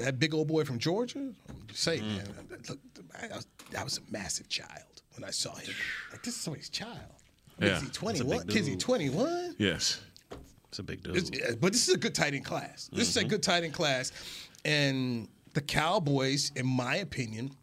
that 0.00 0.18
big 0.18 0.34
old 0.34 0.48
boy 0.48 0.64
from 0.64 0.78
Georgia, 0.78 1.32
say, 1.72 1.98
mm. 1.98 2.16
man, 2.16 2.34
look, 2.68 2.78
I 3.22 3.36
was, 3.36 3.46
I 3.78 3.84
was 3.84 3.98
a 3.98 4.00
massive 4.10 4.48
child 4.48 5.02
when 5.16 5.24
I 5.24 5.30
saw 5.30 5.54
him. 5.54 5.72
Like, 6.10 6.22
this 6.22 6.34
is 6.34 6.40
somebody's 6.40 6.70
child. 6.70 6.98
Yeah. 7.58 7.76
Is 7.76 7.82
he 7.82 7.88
21? 7.88 8.48
Is 8.48 8.66
he 8.66 8.76
21? 8.76 9.56
Yes. 9.58 10.00
It's 10.70 10.78
a 10.78 10.82
big 10.84 11.02
deal. 11.02 11.14
But 11.60 11.72
this 11.72 11.88
is 11.88 11.94
a 11.94 11.98
good 11.98 12.14
tight 12.14 12.32
end 12.32 12.44
class. 12.44 12.88
This 12.92 13.10
mm-hmm. 13.10 13.18
is 13.18 13.24
a 13.24 13.24
good 13.24 13.42
tight 13.42 13.64
end 13.64 13.74
class. 13.74 14.12
And 14.64 15.28
the 15.54 15.60
Cowboys, 15.60 16.52
in 16.54 16.66
my 16.66 16.96
opinion, 16.96 17.56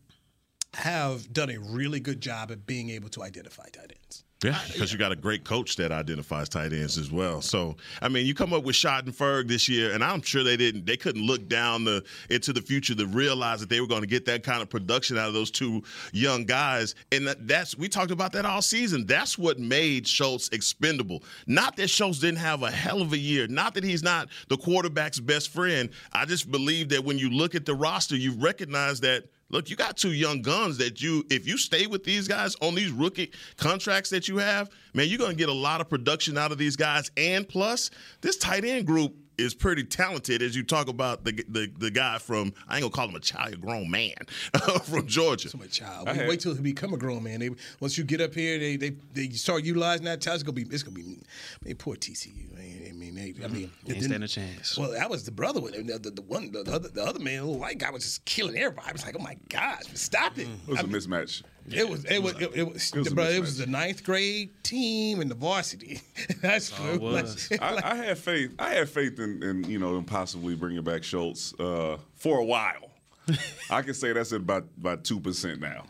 have 0.73 1.31
done 1.31 1.49
a 1.49 1.57
really 1.57 1.99
good 1.99 2.21
job 2.21 2.51
at 2.51 2.65
being 2.65 2.89
able 2.89 3.09
to 3.09 3.23
identify 3.23 3.65
tight 3.69 3.93
ends. 4.03 4.23
Yeah, 4.43 4.51
ah, 4.53 4.65
because 4.71 4.93
you 4.93 4.99
got 4.99 5.11
a 5.11 5.15
great 5.15 5.43
coach 5.43 5.77
that 5.77 5.91
identifies 5.91 6.47
tight 6.47 6.71
ends 6.71 6.99
as 6.99 7.11
well. 7.11 7.41
So, 7.41 7.75
I 8.03 8.07
mean, 8.07 8.27
you 8.27 8.35
come 8.35 8.53
up 8.53 8.63
with 8.63 8.75
Schadenberg 8.75 9.47
this 9.47 9.67
year, 9.67 9.93
and 9.93 10.03
I'm 10.03 10.21
sure 10.21 10.43
they 10.43 10.55
didn't, 10.57 10.85
they 10.85 10.95
couldn't 10.95 11.25
look 11.25 11.47
down 11.47 11.85
the 11.85 12.03
into 12.29 12.53
the 12.53 12.61
future 12.61 12.93
to 12.93 13.07
realize 13.07 13.61
that 13.61 13.69
they 13.69 13.81
were 13.81 13.87
going 13.87 14.01
to 14.01 14.07
get 14.07 14.25
that 14.25 14.43
kind 14.43 14.61
of 14.61 14.69
production 14.69 15.17
out 15.17 15.27
of 15.27 15.33
those 15.33 15.49
two 15.49 15.81
young 16.13 16.45
guys. 16.45 16.93
And 17.11 17.27
that's 17.27 17.75
we 17.79 17.89
talked 17.89 18.11
about 18.11 18.31
that 18.33 18.45
all 18.45 18.61
season. 18.61 19.07
That's 19.07 19.39
what 19.39 19.57
made 19.57 20.07
Schultz 20.07 20.49
expendable. 20.49 21.23
Not 21.47 21.75
that 21.77 21.89
Schultz 21.89 22.19
didn't 22.19 22.37
have 22.37 22.61
a 22.61 22.69
hell 22.69 23.01
of 23.01 23.13
a 23.13 23.17
year. 23.17 23.47
Not 23.47 23.73
that 23.73 23.83
he's 23.83 24.03
not 24.03 24.29
the 24.49 24.57
quarterback's 24.57 25.19
best 25.19 25.49
friend. 25.49 25.89
I 26.13 26.25
just 26.25 26.51
believe 26.51 26.89
that 26.89 27.03
when 27.03 27.17
you 27.17 27.31
look 27.31 27.55
at 27.55 27.65
the 27.65 27.73
roster, 27.73 28.15
you 28.15 28.33
recognize 28.33 28.99
that 28.99 29.23
Look, 29.49 29.69
you 29.69 29.75
got 29.75 29.95
two 29.95 30.11
young 30.11 30.41
guns 30.41 30.77
that 30.77 31.01
you, 31.01 31.25
if 31.29 31.47
you 31.47 31.57
stay 31.57 31.87
with 31.87 32.03
these 32.03 32.27
guys 32.27 32.55
on 32.61 32.75
these 32.75 32.91
rookie 32.91 33.31
contracts 33.55 34.09
that 34.09 34.27
you 34.27 34.37
have, 34.37 34.69
man, 34.93 35.07
you're 35.07 35.17
going 35.17 35.31
to 35.31 35.37
get 35.37 35.49
a 35.49 35.53
lot 35.53 35.79
of 35.79 35.89
production 35.89 36.37
out 36.37 36.51
of 36.51 36.57
these 36.57 36.75
guys. 36.75 37.09
And 37.15 37.47
plus, 37.47 37.89
this 38.21 38.37
tight 38.37 38.65
end 38.65 38.85
group 38.85 39.15
is 39.37 39.53
pretty 39.53 39.83
talented 39.83 40.41
as 40.41 40.55
you 40.55 40.63
talk 40.63 40.87
about 40.87 41.23
the 41.23 41.43
the, 41.47 41.71
the 41.77 41.91
guy 41.91 42.17
from 42.17 42.53
I 42.67 42.77
ain't 42.77 42.83
gonna 42.83 42.91
call 42.91 43.09
him 43.09 43.15
a 43.15 43.19
child, 43.19 43.53
a 43.53 43.57
grown 43.57 43.89
man 43.89 44.15
from 44.83 45.07
Georgia. 45.07 45.49
So 45.49 45.59
child. 45.69 46.07
Wait, 46.07 46.27
wait, 46.27 46.39
till 46.39 46.55
he 46.55 46.61
become 46.61 46.93
a 46.93 46.97
grown 46.97 47.23
man. 47.23 47.39
They, 47.39 47.51
once 47.79 47.97
you 47.97 48.03
get 48.03 48.21
up 48.21 48.33
here, 48.33 48.57
they 48.57 48.77
they, 48.77 48.95
they 49.13 49.29
start 49.29 49.63
utilizing 49.63 50.05
that 50.05 50.21
talent. 50.21 50.41
It's 50.41 50.43
gonna 50.43 50.53
be 50.53 50.73
it's 50.73 50.83
gonna 50.83 50.95
be. 50.95 51.03
I 51.03 51.65
mean, 51.65 51.75
poor 51.75 51.95
TCU. 51.95 52.47
I 52.87 52.93
mean, 52.93 53.15
they, 53.15 53.33
I 53.43 53.47
mean, 53.47 53.71
ain't 53.87 54.03
stand 54.03 54.23
a 54.23 54.27
chance. 54.27 54.77
Well, 54.77 54.91
that 54.91 55.09
was 55.09 55.23
the 55.23 55.31
brother 55.31 55.61
with. 55.61 55.73
The, 55.73 55.99
the, 55.99 56.09
the 56.11 56.21
one, 56.23 56.51
the, 56.51 56.61
other, 56.61 56.89
the 56.89 57.03
other 57.03 57.19
man, 57.19 57.37
the 57.37 57.45
little 57.45 57.59
white 57.59 57.77
guy, 57.77 57.91
was 57.91 58.03
just 58.03 58.25
killing 58.25 58.57
everybody. 58.57 58.89
I 58.89 58.91
was 58.91 59.05
like, 59.05 59.15
oh 59.17 59.23
my 59.23 59.37
gosh, 59.49 59.83
stop 59.93 60.37
it. 60.37 60.47
It 60.47 60.67
was 60.67 60.79
I 60.79 60.81
a 60.81 60.85
mismatch. 60.85 61.43
It 61.69 61.89
was 61.89 62.05
it 62.05 62.23
was 62.23 62.33
it, 62.35 62.51
it 62.53 62.73
was, 62.73 62.91
it 62.93 62.99
was, 62.99 63.13
bro, 63.13 63.25
it 63.25 63.41
was 63.41 63.57
the 63.57 63.67
ninth 63.67 64.03
grade 64.03 64.51
team 64.63 65.19
and 65.19 65.29
the 65.29 65.35
varsity. 65.35 65.99
That's 66.41 66.69
true. 66.69 66.93
It 66.93 67.01
was. 67.01 67.49
I, 67.61 67.91
I, 67.91 67.95
had 67.95 68.17
faith. 68.17 68.55
I 68.57 68.69
had 68.69 68.89
faith 68.89 69.19
in, 69.19 69.43
in 69.43 69.63
you 69.65 69.77
know 69.77 69.97
in 69.97 70.05
possibly 70.05 70.55
bringing 70.55 70.83
back 70.83 71.03
Schultz 71.03 71.53
uh, 71.59 71.97
for 72.15 72.39
a 72.39 72.45
while. 72.45 72.91
I 73.69 73.81
can 73.81 73.93
say 73.93 74.13
that's 74.13 74.31
at 74.31 74.41
about 74.41 74.65
about 74.77 75.03
two 75.03 75.19
percent 75.19 75.59
now. 75.59 75.85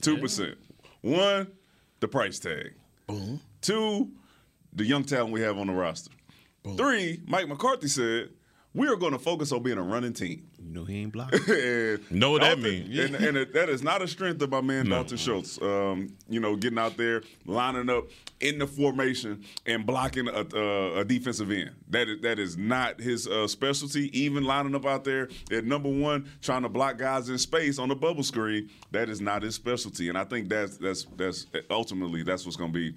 Two 0.00 0.18
percent. 0.18 0.56
One, 1.00 1.48
the 1.98 2.08
price 2.08 2.38
tag. 2.38 2.74
Boom. 3.08 3.40
Two, 3.60 4.10
the 4.74 4.84
young 4.84 5.02
talent 5.02 5.32
we 5.32 5.40
have 5.40 5.58
on 5.58 5.66
the 5.66 5.72
roster. 5.72 6.12
Boom. 6.62 6.76
Three, 6.76 7.20
Mike 7.26 7.48
McCarthy 7.48 7.88
said 7.88 8.30
We 8.76 8.88
are 8.88 8.96
going 8.96 9.12
to 9.12 9.18
focus 9.18 9.52
on 9.52 9.62
being 9.62 9.78
a 9.78 9.82
running 9.82 10.12
team. 10.12 10.46
You 10.58 10.70
know 10.70 10.84
he 10.84 11.00
ain't 11.00 11.12
blocking. 11.12 11.40
and 11.48 12.10
Know 12.10 12.32
what 12.32 12.42
that 12.42 12.60
Dalton- 12.60 12.88
mean. 12.90 12.98
And, 13.00 13.14
and 13.16 13.36
it- 13.38 13.54
that 13.54 13.70
is 13.70 13.82
not 13.82 14.02
a 14.02 14.06
strength 14.08 14.42
of 14.42 14.50
my 14.50 14.60
man 14.60 14.86
Dalton 14.90 15.16
Schultz. 15.16 15.60
Um, 15.62 16.14
you 16.28 16.40
know, 16.40 16.56
getting 16.56 16.78
out 16.78 16.96
there, 16.98 17.22
lining 17.46 17.88
up 17.88 18.04
in 18.40 18.58
the 18.58 18.66
formation, 18.66 19.42
and 19.64 19.86
blocking 19.86 20.28
a, 20.28 20.44
a, 20.54 21.00
a 21.00 21.04
defensive 21.06 21.50
end. 21.50 21.70
That 21.88 22.08
is 22.08 22.20
that 22.20 22.38
is 22.38 22.58
not 22.58 23.00
his 23.00 23.26
uh, 23.26 23.48
specialty. 23.48 24.10
Even 24.18 24.44
lining 24.44 24.74
up 24.74 24.84
out 24.84 25.04
there 25.04 25.30
at 25.50 25.64
number 25.64 25.88
one, 25.88 26.28
trying 26.42 26.62
to 26.62 26.68
block 26.68 26.98
guys 26.98 27.30
in 27.30 27.38
space 27.38 27.78
on 27.78 27.88
the 27.88 27.96
bubble 27.96 28.22
screen. 28.24 28.68
That 28.90 29.08
is 29.08 29.22
not 29.22 29.42
his 29.42 29.54
specialty. 29.54 30.10
And 30.10 30.18
I 30.18 30.24
think 30.24 30.50
that's 30.50 30.76
that's 30.76 31.06
that's 31.16 31.46
ultimately 31.70 32.22
that's 32.24 32.44
what's 32.44 32.56
going 32.56 32.72
to 32.74 32.78
be 32.78 32.94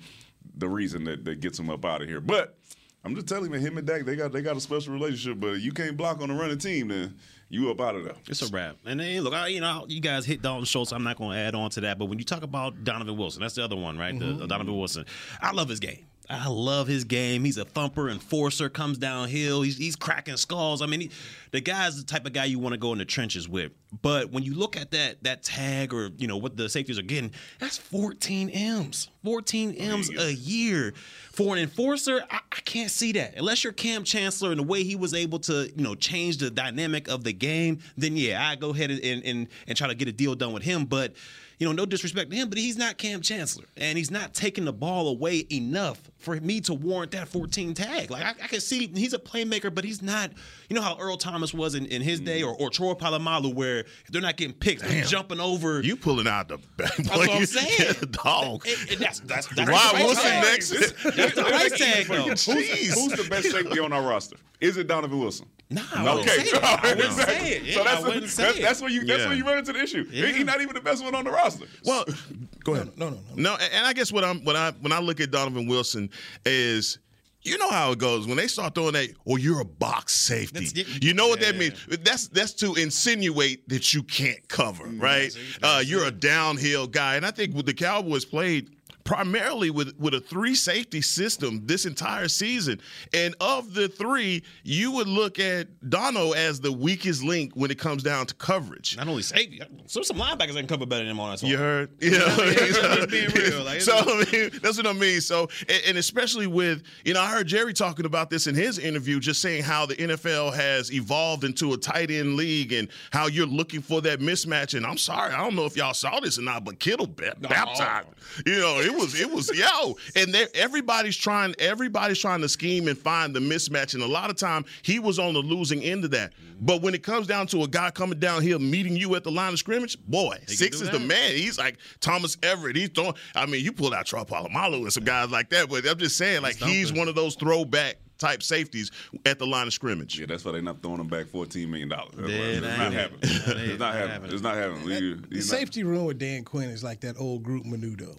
the 0.57 0.67
reason 0.67 1.05
that, 1.05 1.23
that 1.23 1.39
gets 1.39 1.57
him 1.57 1.69
up 1.69 1.85
out 1.85 2.01
of 2.01 2.09
here. 2.09 2.19
But 2.19 2.57
I'm 3.03 3.15
just 3.15 3.27
telling 3.27 3.45
you, 3.45 3.51
man, 3.51 3.61
him 3.61 3.77
and 3.77 3.87
Dak, 3.87 4.05
they 4.05 4.15
got 4.15 4.31
they 4.31 4.41
got 4.41 4.57
a 4.57 4.59
special 4.59 4.93
relationship. 4.93 5.39
But 5.39 5.55
if 5.55 5.61
you 5.63 5.71
can't 5.71 5.95
block 5.95 6.21
on 6.21 6.29
a 6.29 6.35
running 6.35 6.57
team, 6.57 6.89
then 6.89 7.15
you 7.49 7.71
up 7.71 7.79
out 7.79 7.95
of 7.95 8.03
there. 8.03 8.15
It's 8.27 8.41
a 8.41 8.51
wrap. 8.51 8.75
And 8.85 8.99
then 8.99 9.21
look, 9.21 9.33
I, 9.33 9.47
you 9.47 9.61
know, 9.61 9.85
you 9.87 10.01
guys 10.01 10.25
hit 10.25 10.41
Dalton 10.41 10.65
Schultz. 10.65 10.91
I'm 10.91 11.03
not 11.03 11.17
going 11.17 11.31
to 11.31 11.37
add 11.37 11.55
on 11.55 11.69
to 11.71 11.81
that. 11.81 11.97
But 11.97 12.05
when 12.05 12.19
you 12.19 12.25
talk 12.25 12.43
about 12.43 12.83
Donovan 12.83 13.17
Wilson, 13.17 13.41
that's 13.41 13.55
the 13.55 13.63
other 13.63 13.77
one, 13.77 13.97
right? 13.97 14.17
The, 14.17 14.25
mm-hmm. 14.25 14.47
Donovan 14.47 14.77
Wilson. 14.77 15.05
I 15.41 15.51
love 15.51 15.69
his 15.69 15.79
game. 15.79 16.05
I 16.29 16.47
love 16.47 16.87
his 16.87 17.05
game. 17.05 17.43
He's 17.43 17.57
a 17.57 17.65
thumper, 17.65 18.07
enforcer, 18.07 18.69
comes 18.69 18.99
downhill. 18.99 19.63
He's, 19.63 19.77
he's 19.77 19.95
cracking 19.95 20.37
skulls. 20.37 20.81
I 20.83 20.85
mean, 20.85 21.01
he, 21.01 21.11
the 21.49 21.59
guy's 21.59 21.97
the 21.97 22.03
type 22.03 22.27
of 22.27 22.33
guy 22.33 22.45
you 22.45 22.59
want 22.59 22.73
to 22.73 22.77
go 22.77 22.91
in 22.91 22.99
the 22.99 23.05
trenches 23.05 23.49
with. 23.49 23.71
But 24.03 24.31
when 24.31 24.43
you 24.43 24.53
look 24.53 24.77
at 24.77 24.91
that 24.91 25.23
that 25.23 25.41
tag 25.41 25.91
or 25.91 26.11
you 26.17 26.27
know 26.27 26.37
what 26.37 26.55
the 26.55 26.69
safeties 26.69 26.99
are 26.99 27.03
getting, 27.03 27.31
that's 27.57 27.79
14 27.79 28.51
M's, 28.51 29.09
14 29.23 29.73
M's 29.73 30.15
a 30.15 30.31
year 30.31 30.93
for 31.31 31.55
an 31.55 31.61
enforcer. 31.63 32.23
I, 32.29 32.37
I 32.51 32.59
can't 32.61 32.91
see 32.91 33.11
that 33.13 33.35
unless 33.35 33.63
you're 33.63 33.73
Kam 33.73 34.03
Chancellor 34.03 34.51
and 34.51 34.59
the 34.59 34.63
way 34.63 34.83
he 34.83 34.95
was 34.95 35.15
able 35.15 35.39
to 35.39 35.71
you 35.75 35.83
know 35.83 35.95
change 35.95 36.37
the 36.37 36.51
dynamic 36.51 37.07
of 37.07 37.23
the 37.23 37.33
game. 37.33 37.79
Then 37.97 38.15
yeah, 38.15 38.47
I 38.47 38.55
go 38.55 38.69
ahead 38.69 38.91
and 38.91 39.01
and 39.01 39.47
and 39.67 39.77
try 39.77 39.87
to 39.87 39.95
get 39.95 40.07
a 40.07 40.11
deal 40.11 40.35
done 40.35 40.53
with 40.53 40.63
him. 40.63 40.85
But 40.85 41.15
you 41.59 41.67
know, 41.67 41.73
no 41.73 41.85
disrespect 41.85 42.31
to 42.31 42.35
him, 42.37 42.49
but 42.49 42.57
he's 42.57 42.77
not 42.77 42.97
Kam 42.97 43.21
Chancellor, 43.21 43.65
and 43.77 43.97
he's 43.97 44.09
not 44.09 44.33
taking 44.33 44.65
the 44.65 44.73
ball 44.73 45.09
away 45.09 45.45
enough 45.51 45.99
for 46.17 46.35
me 46.39 46.59
to 46.61 46.73
warrant 46.73 47.11
that 47.11 47.27
14 47.27 47.73
tag. 47.73 48.09
Like 48.09 48.23
I, 48.23 48.29
I 48.43 48.47
can 48.47 48.61
see 48.61 48.87
he's 48.87 49.13
a 49.13 49.19
playmaker, 49.19 49.73
but 49.73 49.83
he's 49.83 50.01
not. 50.01 50.31
You 50.69 50.75
know 50.75 50.81
how 50.81 50.97
Earl 50.97 51.17
Thomas 51.17 51.53
was 51.53 51.75
in, 51.75 51.85
in 51.87 52.01
his 52.01 52.19
day, 52.21 52.43
or, 52.43 52.55
or 52.55 52.69
Troy 52.69 52.93
Polamalu, 52.93 53.53
where 53.53 53.85
they're 54.09 54.21
not 54.21 54.37
getting 54.37 54.53
picks, 54.55 54.81
they're 54.81 55.03
jumping 55.03 55.39
over. 55.39 55.81
You 55.81 55.95
pulling 55.95 56.27
out 56.27 56.47
the 56.47 56.57
back. 56.77 56.95
That's 56.97 57.09
what 57.09 57.29
I'm 57.29 57.45
saying. 57.45 57.93
Dog. 58.11 58.65
And- 58.67 58.89
and 58.91 58.99
that's 58.99 59.19
that's 59.21 59.47
that's 59.47 59.69
Why 59.69 59.87
the 59.87 59.93
price 59.93 60.03
Wilson 60.03 60.23
tag. 60.23 60.43
next? 60.43 60.69
That's 60.69 61.35
the 61.35 61.43
price 61.43 61.77
tag, 61.77 62.05
though. 62.07 62.23
Who's, 62.23 62.45
who's 62.93 63.11
the 63.23 63.27
best 63.29 63.51
safety 63.51 63.79
on 63.79 63.93
our 63.93 64.01
roster? 64.01 64.37
Is 64.61 64.77
it 64.77 64.87
Donovan 64.87 65.19
Wilson? 65.19 65.47
Nah, 65.71 65.81
I 65.93 66.09
Okay, 66.19 66.27
say 66.45 66.51
that. 66.59 66.79
I 66.83 66.87
wouldn't 66.89 67.05
Exactly. 67.11 67.35
say 67.35 67.51
it. 67.57 67.61
so 67.73 67.79
Yeah, 67.79 67.83
that's 67.83 68.03
I 68.03 68.07
wouldn't 68.07 68.29
say 68.29 68.43
that's, 68.43 68.57
it. 68.57 68.61
that's 68.63 68.81
where 68.81 68.89
you 68.89 69.05
that's 69.05 69.19
Yeah. 69.21 69.27
where 69.27 69.37
you 69.37 69.45
run 69.45 69.57
into 69.59 69.71
the 69.73 69.81
issue. 69.81 70.07
Yeah. 70.11 70.27
He's 70.27 70.45
not 70.45 70.61
even 70.61 70.73
the 70.73 70.81
best 70.81 71.03
one 71.03 71.13
on 71.15 71.23
the 71.25 71.31
roster. 71.31 71.65
Well, 71.85 72.05
go 72.63 72.73
ahead. 72.73 72.97
No, 72.97 73.09
no, 73.09 73.17
no. 73.17 73.35
No, 73.35 73.53
and 73.55 73.73
and 73.73 73.85
I 73.85 73.93
guess 73.93 74.11
what 74.11 74.23
I'm 74.23 74.43
when 74.43 74.55
I 74.55 74.71
when 74.81 74.91
I 74.91 74.99
look 74.99 75.19
at 75.19 75.29
Donovan 75.31 75.67
Wilson 75.67 76.09
is 76.45 76.97
you 77.43 77.57
know 77.57 77.69
how 77.69 77.91
it 77.93 77.99
goes 77.99 78.27
when 78.27 78.35
they 78.35 78.47
start 78.47 78.75
throwing 78.75 78.93
that. 78.93 79.11
Oh, 79.27 79.37
you're 79.37 79.61
a 79.61 79.65
box 79.65 80.13
safety. 80.13 80.67
Yeah. 80.73 80.83
you 81.01 81.13
know 81.13 81.27
what 81.29 81.39
that 81.41 81.53
Yeah. 81.53 81.59
means? 81.59 81.85
That's 82.03 82.27
that's 82.29 82.53
to 82.55 82.73
insinuate 82.75 83.69
that 83.69 83.93
you 83.93 84.01
can't 84.03 84.45
cover, 84.49 84.85
right? 84.85 85.31
Uh, 85.61 85.81
you're 85.85 86.05
a 86.05 86.11
downhill 86.11 86.87
guy, 86.87 87.15
and 87.15 87.25
I 87.25 87.31
think 87.31 87.53
what 87.55 87.65
the 87.67 87.73
Cowboys 87.75 88.25
played 88.25 88.71
primarily 89.09 89.71
with 89.71 89.97
with 89.97 90.13
a 90.13 90.21
three 90.21 90.53
safety 90.53 91.01
system 91.01 91.65
this 91.65 91.87
entire 91.87 92.27
season. 92.27 92.79
And 93.11 93.35
of 93.41 93.73
the 93.73 93.87
three, 93.87 94.43
you 94.63 94.91
would 94.91 95.07
look 95.07 95.39
at 95.39 95.67
Dono 95.89 96.33
as 96.33 96.59
the 96.59 96.71
weakest 96.71 97.23
link 97.23 97.53
when 97.55 97.71
it 97.71 97.79
comes 97.79 98.03
down 98.03 98.27
to 98.27 98.35
coverage. 98.35 98.95
Not 98.97 99.07
only 99.07 99.23
safety, 99.23 99.63
so 99.87 100.03
some 100.03 100.17
linebackers 100.17 100.53
that 100.53 100.59
can 100.59 100.67
cover 100.67 100.85
better 100.85 101.03
than 101.03 101.11
him 101.11 101.19
on 101.19 101.31
that. 101.31 101.41
You 101.41 101.57
heard? 101.57 101.89
Yeah. 101.99 102.19
just 102.19 103.09
being 103.09 103.31
real, 103.31 103.63
like, 103.63 103.81
so 103.81 103.97
I 103.97 104.25
mean, 104.31 104.51
that's 104.61 104.77
what 104.77 104.85
I 104.85 104.93
mean. 104.93 105.21
So, 105.21 105.49
and, 105.67 105.81
and 105.87 105.97
especially 105.97 106.45
with, 106.45 106.83
you 107.03 107.15
know, 107.15 107.21
I 107.21 107.31
heard 107.31 107.47
Jerry 107.47 107.73
talking 107.73 108.05
about 108.05 108.29
this 108.29 108.45
in 108.45 108.53
his 108.53 108.77
interview, 108.77 109.19
just 109.19 109.41
saying 109.41 109.63
how 109.63 109.87
the 109.87 109.95
NFL 109.95 110.53
has 110.53 110.93
evolved 110.93 111.45
into 111.45 111.73
a 111.73 111.77
tight 111.77 112.11
end 112.11 112.35
league 112.35 112.73
and 112.73 112.87
how 113.09 113.25
you're 113.25 113.47
looking 113.47 113.81
for 113.81 114.01
that 114.01 114.19
mismatch. 114.19 114.75
And 114.75 114.85
I'm 114.85 114.99
sorry, 114.99 115.33
I 115.33 115.37
don't 115.37 115.55
know 115.55 115.65
if 115.65 115.75
y'all 115.75 115.95
saw 115.95 116.19
this 116.19 116.37
or 116.37 116.43
not, 116.43 116.63
but 116.63 116.77
Kittle 116.77 117.07
ba- 117.07 117.35
baptized. 117.39 118.07
You 118.45 118.59
know, 118.59 118.79
it 118.79 118.98
was, 118.99 119.19
it 119.19 119.31
was, 119.31 119.49
yo, 119.57 119.95
and 120.15 120.33
there, 120.33 120.47
everybody's 120.53 121.17
trying, 121.17 121.55
everybody's 121.59 122.19
trying 122.19 122.41
to 122.41 122.49
scheme 122.49 122.87
and 122.87 122.97
find 122.97 123.35
the 123.35 123.39
mismatch. 123.39 123.93
And 123.93 124.03
a 124.03 124.07
lot 124.07 124.29
of 124.29 124.35
time, 124.35 124.65
he 124.81 124.99
was 124.99 125.17
on 125.19 125.33
the 125.33 125.39
losing 125.39 125.81
end 125.81 126.05
of 126.05 126.11
that. 126.11 126.31
Mm-hmm. 126.33 126.65
But 126.65 126.81
when 126.81 126.93
it 126.93 127.03
comes 127.03 127.25
down 127.25 127.47
to 127.47 127.63
a 127.63 127.67
guy 127.67 127.89
coming 127.91 128.19
down 128.19 128.41
here 128.41 128.59
meeting 128.59 128.95
you 128.95 129.15
at 129.15 129.23
the 129.23 129.31
line 129.31 129.53
of 129.53 129.59
scrimmage, 129.59 129.97
boy, 130.07 130.37
six 130.47 130.79
do 130.79 130.83
is 130.83 130.89
the 130.89 130.99
man. 130.99 131.31
He's 131.31 131.57
like 131.57 131.77
Thomas 132.01 132.37
Everett. 132.43 132.75
He's 132.75 132.89
throwing. 132.89 133.13
I 133.33 133.45
mean, 133.45 133.63
you 133.63 133.71
pulled 133.71 133.93
out 133.93 134.05
Troy 134.05 134.23
Polamalu 134.23 134.81
and 134.81 134.93
some 134.93 135.05
guys 135.05 135.31
like 135.31 135.49
that, 135.51 135.69
but 135.69 135.87
I'm 135.87 135.97
just 135.97 136.17
saying, 136.17 136.41
like 136.41 136.57
he's 136.57 136.91
one 136.91 137.07
of 137.07 137.15
those 137.15 137.35
throwback 137.35 137.95
type 138.17 138.43
safeties 138.43 138.91
at 139.25 139.39
the 139.39 139.47
line 139.47 139.67
of 139.67 139.71
scrimmage. 139.71 140.19
Yeah, 140.19 140.25
that's 140.25 140.43
why 140.43 140.51
they're 140.51 140.61
not 140.61 140.81
throwing 140.83 140.99
him 140.99 141.07
back 141.07 141.27
fourteen 141.27 141.71
million 141.71 141.87
dollars. 141.87 142.15
Yeah, 142.17 142.25
it's 142.27 142.61
that 142.61 142.77
not 142.77 142.91
happening. 142.93 143.19
It's 143.21 143.79
not 143.79 143.93
happening. 143.95 144.11
happening. 144.11 144.33
It's 144.33 144.43
not 144.43 144.55
happening. 144.55 145.25
The 145.29 145.41
safety 145.41 145.85
room 145.85 146.03
with 146.03 146.19
Dan 146.19 146.43
Quinn 146.43 146.69
is 146.69 146.83
like 146.83 146.99
that 147.01 147.15
old 147.17 147.43
group 147.43 147.63
Menudo. 147.63 148.17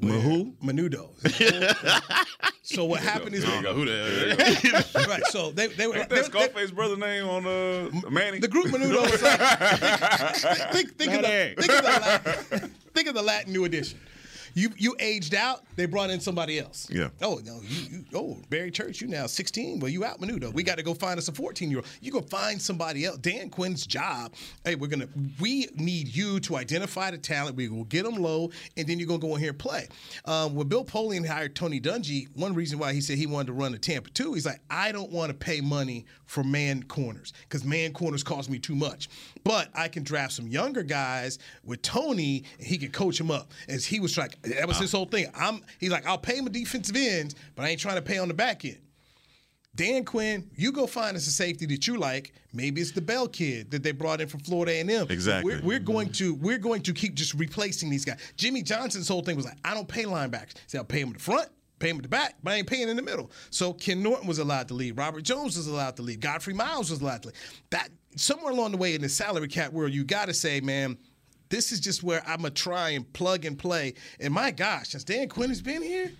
Who? 0.00 0.54
Menudo. 0.62 1.10
so 2.62 2.84
what 2.84 3.00
happened 3.00 3.34
is 3.34 3.44
There 3.44 3.56
you 3.56 3.62
go. 3.62 3.74
Who 3.74 3.84
the 3.84 4.94
right. 5.08 5.24
So 5.26 5.50
they 5.50 5.68
they 5.68 5.86
were 5.86 5.96
Ain't 5.96 6.08
they, 6.08 6.16
that 6.16 6.32
they, 6.32 6.38
Scarface 6.38 6.70
brother 6.70 6.96
name 6.96 7.28
on 7.28 7.46
uh, 7.46 7.90
Manny? 8.10 8.38
the 8.38 8.48
group 8.48 8.66
Menudo 8.66 9.02
was 9.10 9.22
like 9.22 9.38
think, 10.72 10.96
think, 10.96 11.10
think, 11.10 11.12
of 11.14 11.22
the, 11.22 11.54
think 11.58 11.72
of 11.72 11.82
the 11.82 11.90
Latin, 11.90 12.74
think 12.94 13.08
of 13.08 13.14
the 13.14 13.22
Latin 13.22 13.52
new 13.52 13.64
edition. 13.64 13.98
You 14.54 14.70
you 14.76 14.96
aged 14.98 15.34
out, 15.34 15.64
they 15.76 15.86
brought 15.86 16.10
in 16.10 16.20
somebody 16.20 16.58
else. 16.58 16.88
Yeah. 16.90 17.08
Oh 17.22 17.40
no, 17.44 17.60
you, 17.62 17.86
you 17.90 18.04
oh 18.14 18.38
Barry 18.48 18.70
Church, 18.70 19.00
you 19.00 19.08
now 19.08 19.26
16. 19.26 19.80
Well, 19.80 19.90
you 19.90 20.04
out 20.04 20.20
Menudo. 20.20 20.52
We 20.52 20.62
got 20.62 20.76
to 20.78 20.82
go 20.82 20.94
find 20.94 21.18
us 21.18 21.28
a 21.28 21.32
14 21.32 21.70
year 21.70 21.78
old. 21.78 21.88
You 22.00 22.12
go 22.12 22.20
find 22.20 22.60
somebody 22.60 23.04
else. 23.04 23.18
Dan 23.18 23.50
Quinn's 23.50 23.86
job. 23.86 24.34
Hey, 24.64 24.74
we're 24.74 24.88
gonna 24.88 25.08
we 25.40 25.68
need 25.76 26.08
you 26.14 26.40
to 26.40 26.56
identify 26.56 27.10
the 27.10 27.18
talent. 27.18 27.56
We 27.56 27.68
will 27.68 27.84
get 27.84 28.04
them 28.04 28.16
low, 28.16 28.50
and 28.76 28.86
then 28.86 28.98
you're 28.98 29.08
gonna 29.08 29.20
go 29.20 29.34
in 29.34 29.40
here 29.40 29.50
and 29.50 29.58
play. 29.58 29.88
Um, 30.24 30.54
when 30.54 30.68
Bill 30.68 30.84
Polian 30.84 31.26
hired 31.26 31.54
Tony 31.54 31.80
Dungy, 31.80 32.28
one 32.34 32.54
reason 32.54 32.78
why 32.78 32.92
he 32.92 33.00
said 33.00 33.18
he 33.18 33.26
wanted 33.26 33.48
to 33.48 33.52
run 33.52 33.72
the 33.72 33.78
Tampa 33.78 34.10
two, 34.10 34.34
he's 34.34 34.46
like, 34.46 34.60
I 34.70 34.92
don't 34.92 35.10
want 35.10 35.30
to 35.30 35.34
pay 35.34 35.60
money 35.60 36.06
for 36.26 36.44
man 36.44 36.82
corners 36.84 37.32
because 37.42 37.64
man 37.64 37.92
corners 37.92 38.22
cost 38.22 38.48
me 38.48 38.58
too 38.58 38.74
much. 38.74 39.08
But 39.44 39.68
I 39.74 39.88
can 39.88 40.02
draft 40.02 40.32
some 40.32 40.46
younger 40.46 40.82
guys 40.82 41.38
with 41.64 41.82
Tony, 41.82 42.44
and 42.58 42.66
he 42.66 42.78
can 42.78 42.90
coach 42.90 43.18
them 43.18 43.30
up. 43.30 43.50
As 43.68 43.84
he 43.84 44.00
was 44.00 44.16
like, 44.16 44.36
that 44.42 44.66
was 44.66 44.78
uh. 44.78 44.82
his 44.82 44.92
whole 44.92 45.06
thing. 45.06 45.26
I'm 45.34 45.62
he's 45.78 45.90
like, 45.90 46.06
I'll 46.06 46.18
pay 46.18 46.36
him 46.36 46.46
a 46.46 46.50
defensive 46.50 46.96
ends, 46.96 47.34
but 47.54 47.64
I 47.64 47.70
ain't 47.70 47.80
trying 47.80 47.96
to 47.96 48.02
pay 48.02 48.18
on 48.18 48.28
the 48.28 48.34
back 48.34 48.64
end. 48.64 48.78
Dan 49.76 50.04
Quinn, 50.04 50.50
you 50.56 50.72
go 50.72 50.86
find 50.86 51.16
us 51.16 51.26
a 51.26 51.30
safety 51.30 51.64
that 51.66 51.86
you 51.86 51.96
like. 51.96 52.34
Maybe 52.52 52.80
it's 52.80 52.90
the 52.90 53.00
Bell 53.00 53.28
kid 53.28 53.70
that 53.70 53.82
they 53.82 53.92
brought 53.92 54.20
in 54.20 54.26
from 54.26 54.40
Florida 54.40 54.72
A&M. 54.72 55.06
Exactly. 55.08 55.54
We're, 55.54 55.62
we're 55.62 55.78
going 55.78 56.10
to 56.12 56.34
we're 56.34 56.58
going 56.58 56.82
to 56.82 56.92
keep 56.92 57.14
just 57.14 57.34
replacing 57.34 57.88
these 57.88 58.04
guys. 58.04 58.18
Jimmy 58.36 58.62
Johnson's 58.62 59.08
whole 59.08 59.22
thing 59.22 59.36
was 59.36 59.44
like, 59.44 59.58
I 59.64 59.74
don't 59.74 59.86
pay 59.86 60.04
linebackers. 60.04 60.54
See, 60.66 60.76
I'll 60.76 60.84
pay 60.84 61.00
him 61.00 61.08
in 61.08 61.14
the 61.14 61.20
front, 61.20 61.48
pay 61.78 61.90
him 61.90 61.98
the 61.98 62.08
back, 62.08 62.34
but 62.42 62.52
I 62.52 62.56
ain't 62.56 62.66
paying 62.66 62.88
in 62.88 62.96
the 62.96 63.02
middle. 63.02 63.30
So 63.50 63.72
Ken 63.72 64.02
Norton 64.02 64.26
was 64.26 64.38
allowed 64.38 64.68
to 64.68 64.74
leave. 64.74 64.98
Robert 64.98 65.22
Jones 65.22 65.56
was 65.56 65.68
allowed 65.68 65.96
to 65.96 66.02
leave. 66.02 66.18
Godfrey 66.18 66.54
Myles 66.54 66.90
was 66.90 67.00
allowed 67.00 67.22
to 67.22 67.28
leave. 67.28 67.62
That 67.70 67.90
somewhere 68.16 68.52
along 68.52 68.72
the 68.72 68.78
way 68.78 68.94
in 68.96 69.02
the 69.02 69.08
salary 69.08 69.48
cap 69.48 69.72
world, 69.72 69.92
you 69.92 70.04
got 70.04 70.26
to 70.26 70.34
say, 70.34 70.60
man. 70.60 70.98
This 71.50 71.72
is 71.72 71.80
just 71.80 72.02
where 72.02 72.22
I'm 72.26 72.38
gonna 72.38 72.50
try 72.50 72.90
and 72.90 73.12
plug 73.12 73.44
and 73.44 73.58
play. 73.58 73.94
And 74.20 74.32
my 74.32 74.50
gosh, 74.52 74.90
since 74.90 75.04
Dan 75.04 75.28
Quinn 75.28 75.48
has 75.50 75.60
been 75.60 75.82
here, 75.82 76.12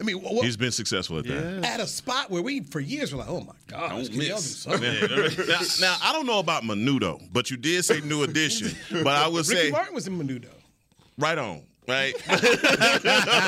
I 0.00 0.02
mean, 0.02 0.16
what, 0.16 0.42
He's 0.44 0.56
been 0.56 0.72
successful 0.72 1.18
at 1.18 1.26
that. 1.26 1.64
at 1.64 1.80
a 1.80 1.86
spot 1.86 2.30
where 2.30 2.40
we 2.42 2.60
for 2.60 2.80
years 2.80 3.12
were 3.12 3.18
like, 3.18 3.28
oh 3.28 3.40
my 3.40 3.52
gosh, 3.66 4.08
can 4.08 4.20
y'all 4.22 4.40
do 4.40 5.46
now, 5.46 5.60
now, 5.80 5.96
I 6.02 6.12
don't 6.12 6.26
know 6.26 6.38
about 6.38 6.62
Menudo, 6.62 7.22
but 7.30 7.50
you 7.50 7.58
did 7.58 7.84
say 7.84 8.00
new 8.00 8.22
edition. 8.22 8.74
But 8.90 9.08
I 9.08 9.28
would 9.28 9.46
Ricky 9.46 9.60
say 9.66 9.70
Martin 9.70 9.94
was 9.94 10.06
in 10.06 10.18
Menudo. 10.18 10.48
right 11.18 11.36
on. 11.38 11.62
Right, 11.90 12.14
but 12.28 12.40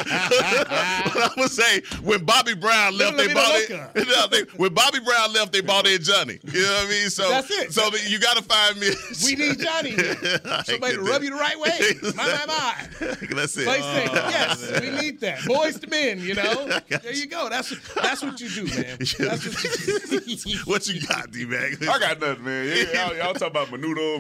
I 0.07 1.31
would 1.37 1.51
say 1.51 1.83
when 2.03 2.25
Bobby 2.25 2.55
Brown 2.55 2.97
left, 2.97 3.17
they 3.17 3.33
bought 3.33 3.55
it. 3.55 3.71
No, 4.13 4.27
they- 4.27 4.43
when 4.57 4.75
Bobby 4.75 4.99
Brown 5.01 5.33
left, 5.33 5.53
they 5.53 5.61
bought 5.61 5.87
in 5.87 6.03
Johnny. 6.03 6.39
You 6.53 6.63
know 6.63 6.69
what 6.75 6.87
I 6.87 6.91
mean? 6.91 7.11
So 7.11 7.29
That's 7.31 7.51
it. 7.51 7.73
So 7.73 7.89
you 8.07 8.19
got 8.19 8.37
to 8.37 8.43
find 8.43 8.79
me. 8.79 8.91
We 9.25 9.35
need 9.37 9.59
Johnny. 9.59 9.93
Somebody 10.65 10.95
to 10.97 11.03
rub 11.03 11.23
you 11.23 11.31
the 11.31 11.37
right 11.37 11.59
way. 11.59 11.95
My, 12.17 12.27
my, 12.27 12.47
my. 12.47 12.75
That's 13.35 13.57
it. 13.57 13.65
Place 13.65 13.85
thing. 13.85 14.09
Oh, 14.13 14.29
yes, 14.29 14.81
we 14.81 14.91
need 14.91 15.21
that. 15.21 15.39
Boyz 15.41 15.83
II 15.83 15.89
Men, 15.91 16.21
you 16.21 16.35
know. 16.35 16.81
There 16.89 17.13
you 17.15 17.27
go. 17.27 17.49
That's 17.49 17.73
that's 17.95 18.23
what 18.23 18.41
you 18.41 18.49
do, 18.49 18.65
man. 18.67 18.97
That's 18.99 19.19
what 19.19 20.27
you 20.27 20.37
do. 20.37 20.59
what 20.65 20.89
you 20.89 21.01
got, 21.07 21.31
D 21.31 21.45
Bag? 21.45 21.83
I 21.83 21.99
got 21.99 22.21
nothing, 22.21 22.45
man. 22.45 22.67
Yeah, 22.67 23.07
y'all, 23.07 23.17
y'all 23.17 23.35
talk 23.35 23.51
about 23.51 23.69
Menudo. 23.69 24.19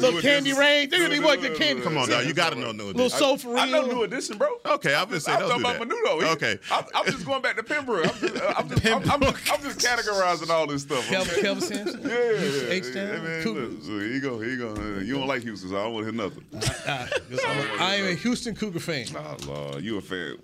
little 0.00 0.20
candy 0.20 0.52
rain. 0.52 0.88
They're 0.90 1.00
gonna 1.00 1.10
be 1.10 1.20
what 1.20 1.40
good 1.40 1.56
candy. 1.58 1.82
Come 1.82 1.98
on, 1.98 2.08
dog. 2.08 2.26
You 2.26 2.34
got 2.34 2.52
to 2.52 2.58
know 2.58 2.72
new 2.72 2.84
Little 2.84 3.02
edition. 3.02 3.18
Soul 3.18 3.36
for 3.38 3.48
Real. 3.48 3.57
I 3.58 3.70
know 3.70 3.86
New 3.86 4.02
Edition, 4.04 4.38
bro. 4.38 4.48
Okay, 4.66 4.94
I've 4.94 5.10
been 5.10 5.20
saying 5.20 5.38
I'm 5.42 5.48
talking 5.48 5.62
don't 5.62 5.76
about 5.76 5.88
do 5.88 5.94
Menudo. 5.94 6.20
that. 6.20 6.26
He- 6.26 6.32
Okay. 6.38 6.58
I'm, 6.70 6.84
I'm 6.94 7.04
just 7.06 7.24
going 7.26 7.42
back 7.42 7.56
to 7.56 7.62
Pembroke. 7.62 8.06
I'm 8.06 8.20
just, 8.28 8.42
uh, 8.42 8.54
I'm 8.56 8.68
just, 8.68 8.86
I'm, 8.86 9.10
I'm 9.10 9.20
just, 9.20 9.52
I'm 9.52 9.62
just 9.62 9.78
categorizing 9.80 10.50
all 10.50 10.66
this 10.66 10.82
stuff. 10.82 11.06
Kelvin, 11.08 11.40
Kelvin 11.40 11.62
Sampson. 11.62 12.02
Yeah, 12.02 12.08
yeah, 12.08 12.32
yeah. 12.32 12.70
H-Town, 12.70 13.20
Hey, 13.26 13.40
Cougars. 13.42 13.86
here 13.86 14.02
you 14.06 14.20
go. 14.20 14.38
Here 14.40 14.50
you 14.50 14.58
go. 14.58 14.74
Uh, 14.74 15.00
You 15.00 15.14
don't 15.18 15.26
like 15.26 15.42
Houston, 15.42 15.70
so 15.70 15.78
I 15.78 15.84
don't 15.84 15.94
want 15.94 16.06
to 16.06 16.12
hear 16.12 16.22
nothing. 16.22 16.44
I 17.80 17.96
am 17.96 18.06
a 18.06 18.14
Houston 18.14 18.54
Cougar 18.54 18.80
fan. 18.80 19.06
Oh, 19.16 19.36
Lord, 19.46 19.82
you 19.84 19.98
a 19.98 20.00
fan. 20.00 20.36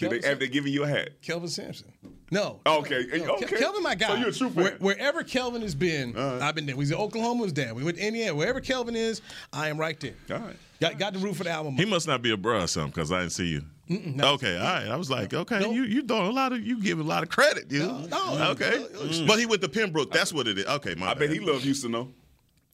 Kelvin 0.00 0.20
They, 0.22 0.28
have 0.28 0.38
they 0.38 0.48
given 0.48 0.72
you 0.72 0.84
a 0.84 0.88
hat? 0.88 1.20
Kelvin 1.22 1.48
Sampson. 1.48 1.92
No. 2.30 2.60
Okay, 2.64 3.06
No, 3.18 3.34
okay. 3.34 3.58
Kelvin, 3.58 3.82
my 3.82 3.94
guy. 3.94 4.08
So 4.08 4.14
you're 4.14 4.28
a 4.28 4.32
true 4.32 4.50
fan. 4.50 4.62
Where- 4.64 4.76
wherever 4.78 5.22
Kelvin 5.22 5.62
has 5.62 5.74
been, 5.74 6.16
uh-huh. 6.16 6.38
I've 6.44 6.54
been 6.54 6.66
there. 6.66 6.76
We 6.76 6.80
was 6.82 6.90
in 6.92 6.96
Oklahoma, 6.96 7.42
was 7.42 7.52
there. 7.52 7.74
We 7.74 7.82
went 7.82 7.96
to 7.98 8.06
Indiana. 8.06 8.34
Wherever 8.34 8.60
Kelvin 8.60 8.94
is, 8.96 9.20
I 9.52 9.68
am 9.68 9.78
right 9.78 9.98
there. 9.98 10.14
All 10.30 10.38
right. 10.38 10.56
Got, 10.80 10.98
got 10.98 11.12
the 11.12 11.18
root 11.18 11.36
for 11.36 11.44
the 11.44 11.50
album. 11.50 11.74
He 11.76 11.84
must 11.84 12.06
not 12.06 12.22
be 12.22 12.30
a 12.32 12.36
bruh 12.36 12.64
or 12.64 12.66
something 12.66 12.90
because 12.92 13.12
I 13.12 13.20
didn't 13.20 13.32
see 13.32 13.46
you. 13.48 13.62
no. 13.88 14.34
okay, 14.34 14.56
all 14.56 14.62
right. 14.62 14.86
I 14.88 14.96
was 14.96 15.10
like, 15.10 15.34
okay, 15.34 15.60
you 15.68 15.82
you 15.82 16.02
throwing 16.02 16.28
a 16.28 16.30
lot 16.30 16.52
of 16.52 16.64
you 16.64 16.80
give 16.80 17.00
a 17.00 17.02
lot 17.02 17.24
of 17.24 17.28
credit. 17.28 17.70
You 17.70 17.80
No, 17.80 18.06
no. 18.06 18.50
okay, 18.52 18.86
but 19.26 19.38
he 19.38 19.46
went 19.46 19.60
to 19.62 19.68
Pembroke. 19.68 20.12
That's 20.12 20.32
what 20.32 20.46
it 20.46 20.56
is. 20.58 20.66
Okay, 20.66 20.94
my 20.94 21.10
I 21.10 21.14
bet 21.14 21.28
he 21.30 21.40
loved 21.40 21.64
Houston 21.64 21.90
though. 21.92 22.08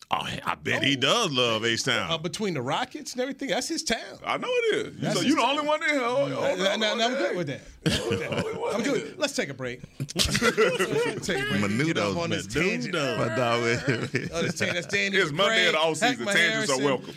Oh, 0.08 0.18
I 0.20 0.54
bet 0.54 0.84
he 0.84 0.94
does 0.94 1.32
love 1.32 1.64
H 1.64 1.82
Town. 1.82 2.08
Uh, 2.08 2.16
between 2.16 2.54
the 2.54 2.62
Rockets 2.62 3.12
and 3.12 3.20
everything, 3.20 3.48
that's 3.48 3.66
his 3.66 3.82
town. 3.82 4.20
I 4.24 4.36
know 4.36 4.46
it 4.48 4.76
is. 4.76 4.96
That's 5.00 5.14
so 5.16 5.20
his 5.20 5.30
you 5.30 5.34
the 5.36 5.42
only 5.42 5.66
one 5.66 5.80
there. 5.80 5.98
Oh, 6.00 6.28
oh, 6.30 6.44
Uh, 6.44 6.54
oh, 6.56 6.76
no, 6.76 6.76
no, 6.76 7.06
I'm 7.06 7.14
oh, 7.14 7.18
good 7.18 7.36
with 7.36 7.48
that. 7.48 7.62
I'm 8.74 8.82
good. 8.84 9.18
Let's 9.18 9.34
take 9.34 9.48
a 9.48 9.54
break. 9.54 9.82
Let's 10.14 10.38
take 11.26 11.38
a 11.38 11.48
break. 11.48 11.60
Menudo's 11.60 12.16
on 12.16 12.30
this 12.30 12.46
tangent. 12.46 12.94
My 12.94 13.34
dog. 13.34 13.62
Oh, 13.62 13.66
this 13.66 14.54
tangent. 14.54 14.74
That's 14.74 14.86
Danny 14.86 15.16
It's 15.16 15.32
Monday 15.32 15.66
of 15.66 15.72
the 15.72 15.78
McCray, 15.78 15.90
off 15.90 15.96
season. 15.96 16.24
Heckma 16.24 16.32
Tangents 16.32 16.70
are 16.70 16.84
welcome. 16.84 17.14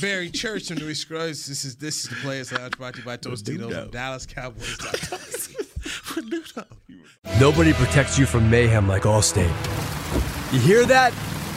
Barry 0.00 0.30
Church 0.30 0.68
from 0.68 0.76
Louis 0.76 0.94
Scruggs. 0.94 1.46
This 1.46 1.64
is 1.64 1.74
this 1.74 2.04
is 2.04 2.10
the 2.10 2.16
Players 2.16 2.52
Lounge 2.52 2.78
brought 2.78 2.94
to 2.94 3.00
you 3.00 3.04
by 3.04 3.16
Tostitos 3.16 3.72
from 3.72 3.90
DallasCowboys.com. 3.90 5.18
Nobody 7.40 7.72
protects 7.72 8.16
you 8.16 8.26
from 8.26 8.48
mayhem 8.48 8.86
like 8.86 9.02
Allstate. 9.02 9.52
You 10.52 10.60
hear 10.60 10.86
that? 10.86 11.12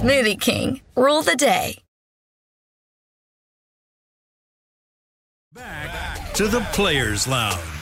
Smoothie 0.00 0.40
King, 0.40 0.80
rule 0.96 1.20
the 1.20 1.36
day. 1.36 1.74
Back 5.52 6.32
to 6.32 6.48
the 6.48 6.60
Players 6.72 7.28
Lounge. 7.28 7.79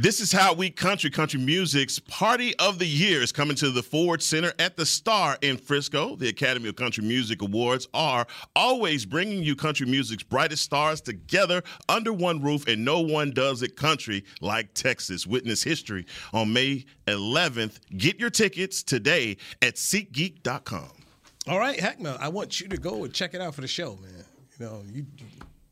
This 0.00 0.18
is 0.20 0.32
how 0.32 0.54
we 0.54 0.70
country 0.70 1.10
country 1.10 1.38
music's 1.38 1.98
party 1.98 2.58
of 2.58 2.78
the 2.78 2.86
year 2.86 3.20
is 3.20 3.32
coming 3.32 3.54
to 3.56 3.70
the 3.70 3.82
Ford 3.82 4.22
Center 4.22 4.50
at 4.58 4.74
the 4.78 4.86
Star 4.86 5.36
in 5.42 5.58
Frisco. 5.58 6.16
The 6.16 6.30
Academy 6.30 6.70
of 6.70 6.76
Country 6.76 7.04
Music 7.04 7.42
Awards 7.42 7.86
are 7.92 8.26
always 8.56 9.04
bringing 9.04 9.42
you 9.42 9.54
country 9.54 9.86
music's 9.86 10.22
brightest 10.22 10.62
stars 10.62 11.02
together 11.02 11.62
under 11.90 12.14
one 12.14 12.40
roof, 12.40 12.66
and 12.66 12.82
no 12.82 13.00
one 13.00 13.30
does 13.32 13.60
it 13.60 13.76
country 13.76 14.24
like 14.40 14.72
Texas. 14.72 15.26
Witness 15.26 15.62
history 15.62 16.06
on 16.32 16.50
May 16.50 16.86
11th. 17.06 17.80
Get 17.94 18.18
your 18.18 18.30
tickets 18.30 18.82
today 18.82 19.36
at 19.60 19.74
SeatGeek.com. 19.74 20.92
All 21.46 21.58
right, 21.58 21.78
Heckma, 21.78 22.18
I 22.18 22.28
want 22.28 22.58
you 22.58 22.68
to 22.68 22.78
go 22.78 23.04
and 23.04 23.12
check 23.12 23.34
it 23.34 23.42
out 23.42 23.54
for 23.54 23.60
the 23.60 23.68
show, 23.68 23.98
man. 24.00 24.24
You 24.58 24.64
know, 24.64 24.82
you. 24.90 25.04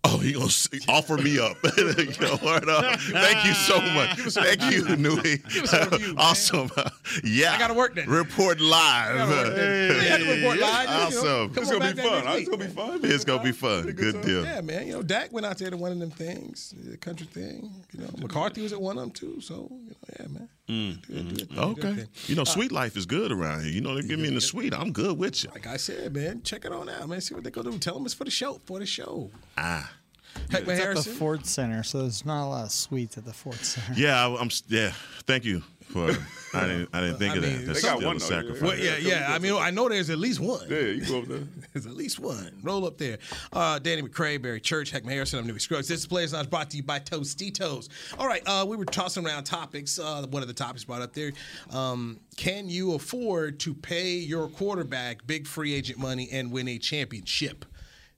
Oh, 0.05 0.19
he 0.19 0.33
gonna 0.33 0.47
s- 0.47 0.69
offer 0.89 1.17
me 1.17 1.39
up. 1.39 1.57
you 1.77 1.85
know, 2.21 2.39
word 2.43 2.69
up. 2.69 2.85
Uh, 2.85 2.97
thank 2.97 3.45
you 3.45 3.53
so 3.53 3.81
much. 3.81 4.17
Give 4.17 4.27
us 4.29 4.35
Thank 4.35 4.63
you. 4.71 4.97
Nui. 4.97 5.39
Give 5.39 5.65
us 5.65 5.91
review, 5.91 6.09
man. 6.09 6.19
awesome. 6.19 6.71
yeah. 7.25 7.53
I 7.53 7.59
gotta 7.59 7.75
work 7.75 7.95
that. 7.97 8.07
Report 8.07 8.61
live. 8.61 9.29
Work 9.29 9.55
that. 9.57 10.19
Yeah, 10.29 10.37
report 10.37 10.59
live, 10.61 10.89
you 10.89 10.95
know. 10.95 11.03
Awesome. 11.07 11.55
Come 11.55 11.63
It's 11.63 11.73
gonna 11.73 11.95
be 11.95 12.01
fun. 12.03 12.23
It's 12.39 12.49
gonna 12.49 12.65
be 12.65 12.71
fun. 12.71 13.01
It's 13.03 13.25
gonna 13.25 13.43
be 13.43 13.53
fun. 13.53 13.91
Good 13.93 14.23
deal. 14.23 14.45
Yeah, 14.45 14.61
man. 14.61 14.87
You 14.87 14.93
know, 14.95 15.03
Dak 15.03 15.33
went 15.33 15.45
out 15.45 15.59
there 15.59 15.71
to 15.71 15.77
one 15.77 15.93
of 15.93 15.99
them 15.99 16.11
things, 16.11 16.73
the 16.77 16.97
country 16.97 17.27
thing. 17.27 17.71
You 17.93 18.03
know, 18.05 18.11
McCarthy 18.19 18.63
was 18.63 18.73
at 18.73 18.81
one 18.81 18.97
of 18.97 19.03
them 19.03 19.11
too. 19.11 19.41
So, 19.41 19.69
you 19.85 19.91
know, 19.91 19.97
yeah, 20.21 20.27
man. 20.29 20.49
Mm, 20.69 20.99
it, 21.09 21.59
Okay. 21.59 22.05
You 22.27 22.35
know, 22.35 22.45
sweet 22.45 22.71
life 22.73 22.97
is 22.97 23.07
good 23.07 23.33
around 23.33 23.63
here. 23.65 23.73
You 23.73 23.81
know, 23.81 23.95
they 23.95 24.07
give 24.07 24.19
me 24.21 24.29
in 24.29 24.35
the 24.35 24.41
sweet. 24.41 24.75
I'm 24.75 24.93
good 24.93 25.19
with 25.19 25.43
you. 25.45 25.51
Like 25.51 25.67
I 25.67 25.79
said, 25.79 26.15
man, 26.15 26.43
check 26.43 26.65
it 26.67 26.73
on 26.73 26.89
out, 26.89 27.09
man. 27.09 27.21
See 27.21 27.35
what 27.35 27.43
they 27.45 27.51
gonna 27.51 27.71
do. 27.71 27.79
Tell 27.79 27.95
them 27.95 28.05
it's 28.05 28.15
for 28.15 28.25
the 28.25 28.31
show. 28.31 28.61
For 28.67 28.79
the 28.79 28.87
show. 28.87 29.31
Ah. 29.57 29.91
Heckma 30.35 30.51
It's 30.51 30.55
at 30.61 30.67
the 30.67 30.75
Harrison. 30.77 31.13
Ford 31.15 31.47
Center, 31.47 31.83
so 31.83 32.03
there's 32.03 32.25
not 32.27 32.45
a 32.45 32.49
lot 32.49 32.65
of 32.67 32.71
suites 32.71 33.17
at 33.17 33.25
the 33.25 33.33
Ford 33.33 33.57
Center. 33.57 33.95
Yeah, 33.99 34.27
I- 34.27 34.37
I'm. 34.41 34.51
Yeah. 34.69 34.93
Thank 35.27 35.45
you 35.45 35.63
for. 35.89 36.11
I 36.55 36.67
didn't. 36.67 36.89
I 36.93 37.01
didn't 37.01 37.19
think 37.19 37.35
I 37.35 37.37
of 37.37 37.43
mean, 37.43 37.53
that. 37.59 37.67
That's 37.67 37.83
they 37.83 37.89
got 37.89 37.97
still 37.99 38.09
one, 38.09 38.17
a 38.17 38.19
though. 38.19 38.25
sacrifice. 38.27 38.63
Well, 38.63 38.79
yeah, 38.79 38.97
yeah. 38.97 39.27
I 39.29 39.39
mean, 39.39 39.55
I 39.55 39.71
know 39.71 39.89
there's 39.89 40.11
at 40.11 40.19
least 40.19 40.41
one. 40.41 40.67
Yeah, 40.69 40.79
you 40.79 41.05
go 41.05 41.19
up 41.19 41.27
there. 41.27 41.39
There's 41.73 41.87
at 41.87 41.95
least 41.95 42.19
one. 42.19 42.59
Roll 42.63 42.87
up 42.87 42.97
there. 42.99 43.19
Uh, 43.53 43.79
Danny 43.79 44.03
McCray, 44.03 44.41
Barry 44.41 44.61
Church, 44.61 44.91
Heckman 44.93 45.11
Harrison. 45.11 45.39
I'm 45.39 45.47
Newy 45.47 45.59
Scruggs. 45.59 45.89
This 45.89 46.01
is 46.01 46.07
Players 46.07 46.33
Lounge 46.33 46.49
brought 46.49 46.71
to 46.71 46.77
you 46.79 46.83
by 46.83 46.99
Tostitos. 47.01 47.89
All 48.19 48.27
right, 48.27 48.43
uh, 48.47 48.65
we 48.67 48.77
were 48.77 48.87
tossing 48.87 49.27
around 49.27 49.45
topics. 49.45 49.99
Uh, 49.99 50.27
one 50.31 50.43
of 50.43 50.49
the 50.49 50.55
topics 50.55 50.85
brought 50.85 51.03
up 51.03 51.13
there. 51.13 51.33
Um, 51.71 52.21
can 52.37 52.69
you 52.69 52.95
afford 52.95 53.61
to 53.61 53.75
pay 53.75 54.13
your 54.13 54.49
quarterback 54.49 55.27
big 55.27 55.47
free 55.47 55.75
agent 55.75 55.99
money 55.99 56.29
and 56.33 56.51
win 56.51 56.69
a 56.69 56.79
championship? 56.79 57.65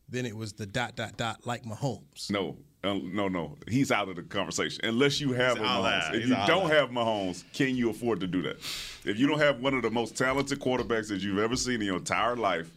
Then 0.09 0.27
it 0.27 0.37
was 0.37 0.53
the 0.55 0.67
dot, 0.67 0.97
dot, 0.97 1.17
dot, 1.17 1.47
like 1.47 1.65
Mahomes. 1.65 2.31
No, 2.31 2.57
uh, 2.83 2.95
no, 3.03 3.29
no. 3.29 3.57
He's 3.69 3.91
out 3.93 4.09
of 4.09 4.17
the 4.17 4.23
conversation. 4.23 4.81
Unless 4.85 5.21
you 5.21 5.33
have 5.33 5.59
He's 5.59 5.67
Mahomes. 5.67 6.09
If 6.15 6.21
He's 6.21 6.29
you 6.31 6.37
don't 6.47 6.71
have 6.71 6.89
Mahomes, 6.91 7.45
can 7.53 7.77
you 7.77 7.91
afford 7.91 8.21
to 8.21 8.27
do 8.27 8.41
that? 8.43 8.57
If 9.05 9.19
you 9.19 9.27
don't 9.29 9.39
have 9.41 9.61
one 9.61 9.75
of 9.75 9.83
the 9.83 9.91
most 9.91 10.17
talented 10.17 10.59
quarterbacks 10.61 11.09
that 11.09 11.21
you've 11.21 11.39
ever 11.39 11.57
seen 11.57 11.77
in 11.77 11.83
your 11.83 11.97
entire 11.97 12.37
life, 12.37 12.71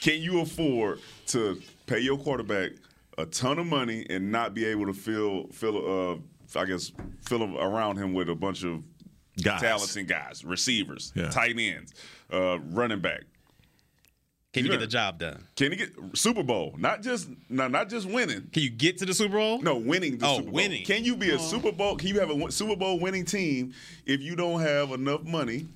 can 0.00 0.20
you 0.20 0.40
afford 0.40 1.00
to 1.28 1.60
pay 1.86 2.00
your 2.00 2.18
quarterback 2.18 2.72
a 3.18 3.26
ton 3.26 3.58
of 3.58 3.66
money 3.66 4.06
and 4.10 4.30
not 4.32 4.54
be 4.54 4.64
able 4.64 4.86
to 4.86 4.92
fill 4.94 5.46
fill 5.52 6.12
uh, 6.12 6.16
I 6.58 6.66
guess, 6.66 6.92
fill 7.26 7.38
him 7.42 7.56
around 7.56 7.96
him 7.96 8.12
with 8.12 8.28
a 8.28 8.34
bunch 8.34 8.64
of 8.64 8.82
Guys. 9.42 9.62
talented 9.62 10.06
guys, 10.08 10.44
receivers, 10.44 11.10
Yeah. 11.16 11.30
tight 11.30 11.58
ends, 11.58 11.94
uh, 12.30 12.58
running 12.70 13.00
back. 13.00 13.22
Can 14.52 14.64
you 14.66 14.70
Yeah. 14.70 14.76
get 14.76 14.80
the 14.80 14.86
job 14.86 15.18
done? 15.18 15.44
Can 15.56 15.70
you 15.72 15.78
get 15.78 15.92
Super 16.14 16.42
Bowl? 16.42 16.74
Not 16.78 17.02
just 17.02 17.28
no, 17.48 17.68
not 17.68 17.88
just 17.88 18.06
winning. 18.06 18.48
Can 18.52 18.62
you 18.62 18.70
get 18.70 18.98
to 18.98 19.06
the 19.06 19.14
Super 19.14 19.36
Bowl? 19.36 19.62
No, 19.62 19.76
winning 19.76 20.18
the 20.18 20.26
Oh, 20.26 20.36
Super 20.36 20.44
Bowl. 20.46 20.54
winning. 20.54 20.84
Can 20.84 21.04
you 21.04 21.16
be 21.16 21.30
a 21.30 21.36
oh. 21.36 21.38
Super 21.38 21.72
Bowl? 21.72 21.96
Can 21.96 22.08
you 22.08 22.20
have 22.20 22.30
a 22.30 22.52
Super 22.52 22.76
Bowl 22.76 22.98
winning 22.98 23.24
team 23.24 23.72
if 24.04 24.20
you 24.20 24.36
don't 24.36 24.60
have 24.60 24.90
enough 24.92 25.22
money 25.24 25.66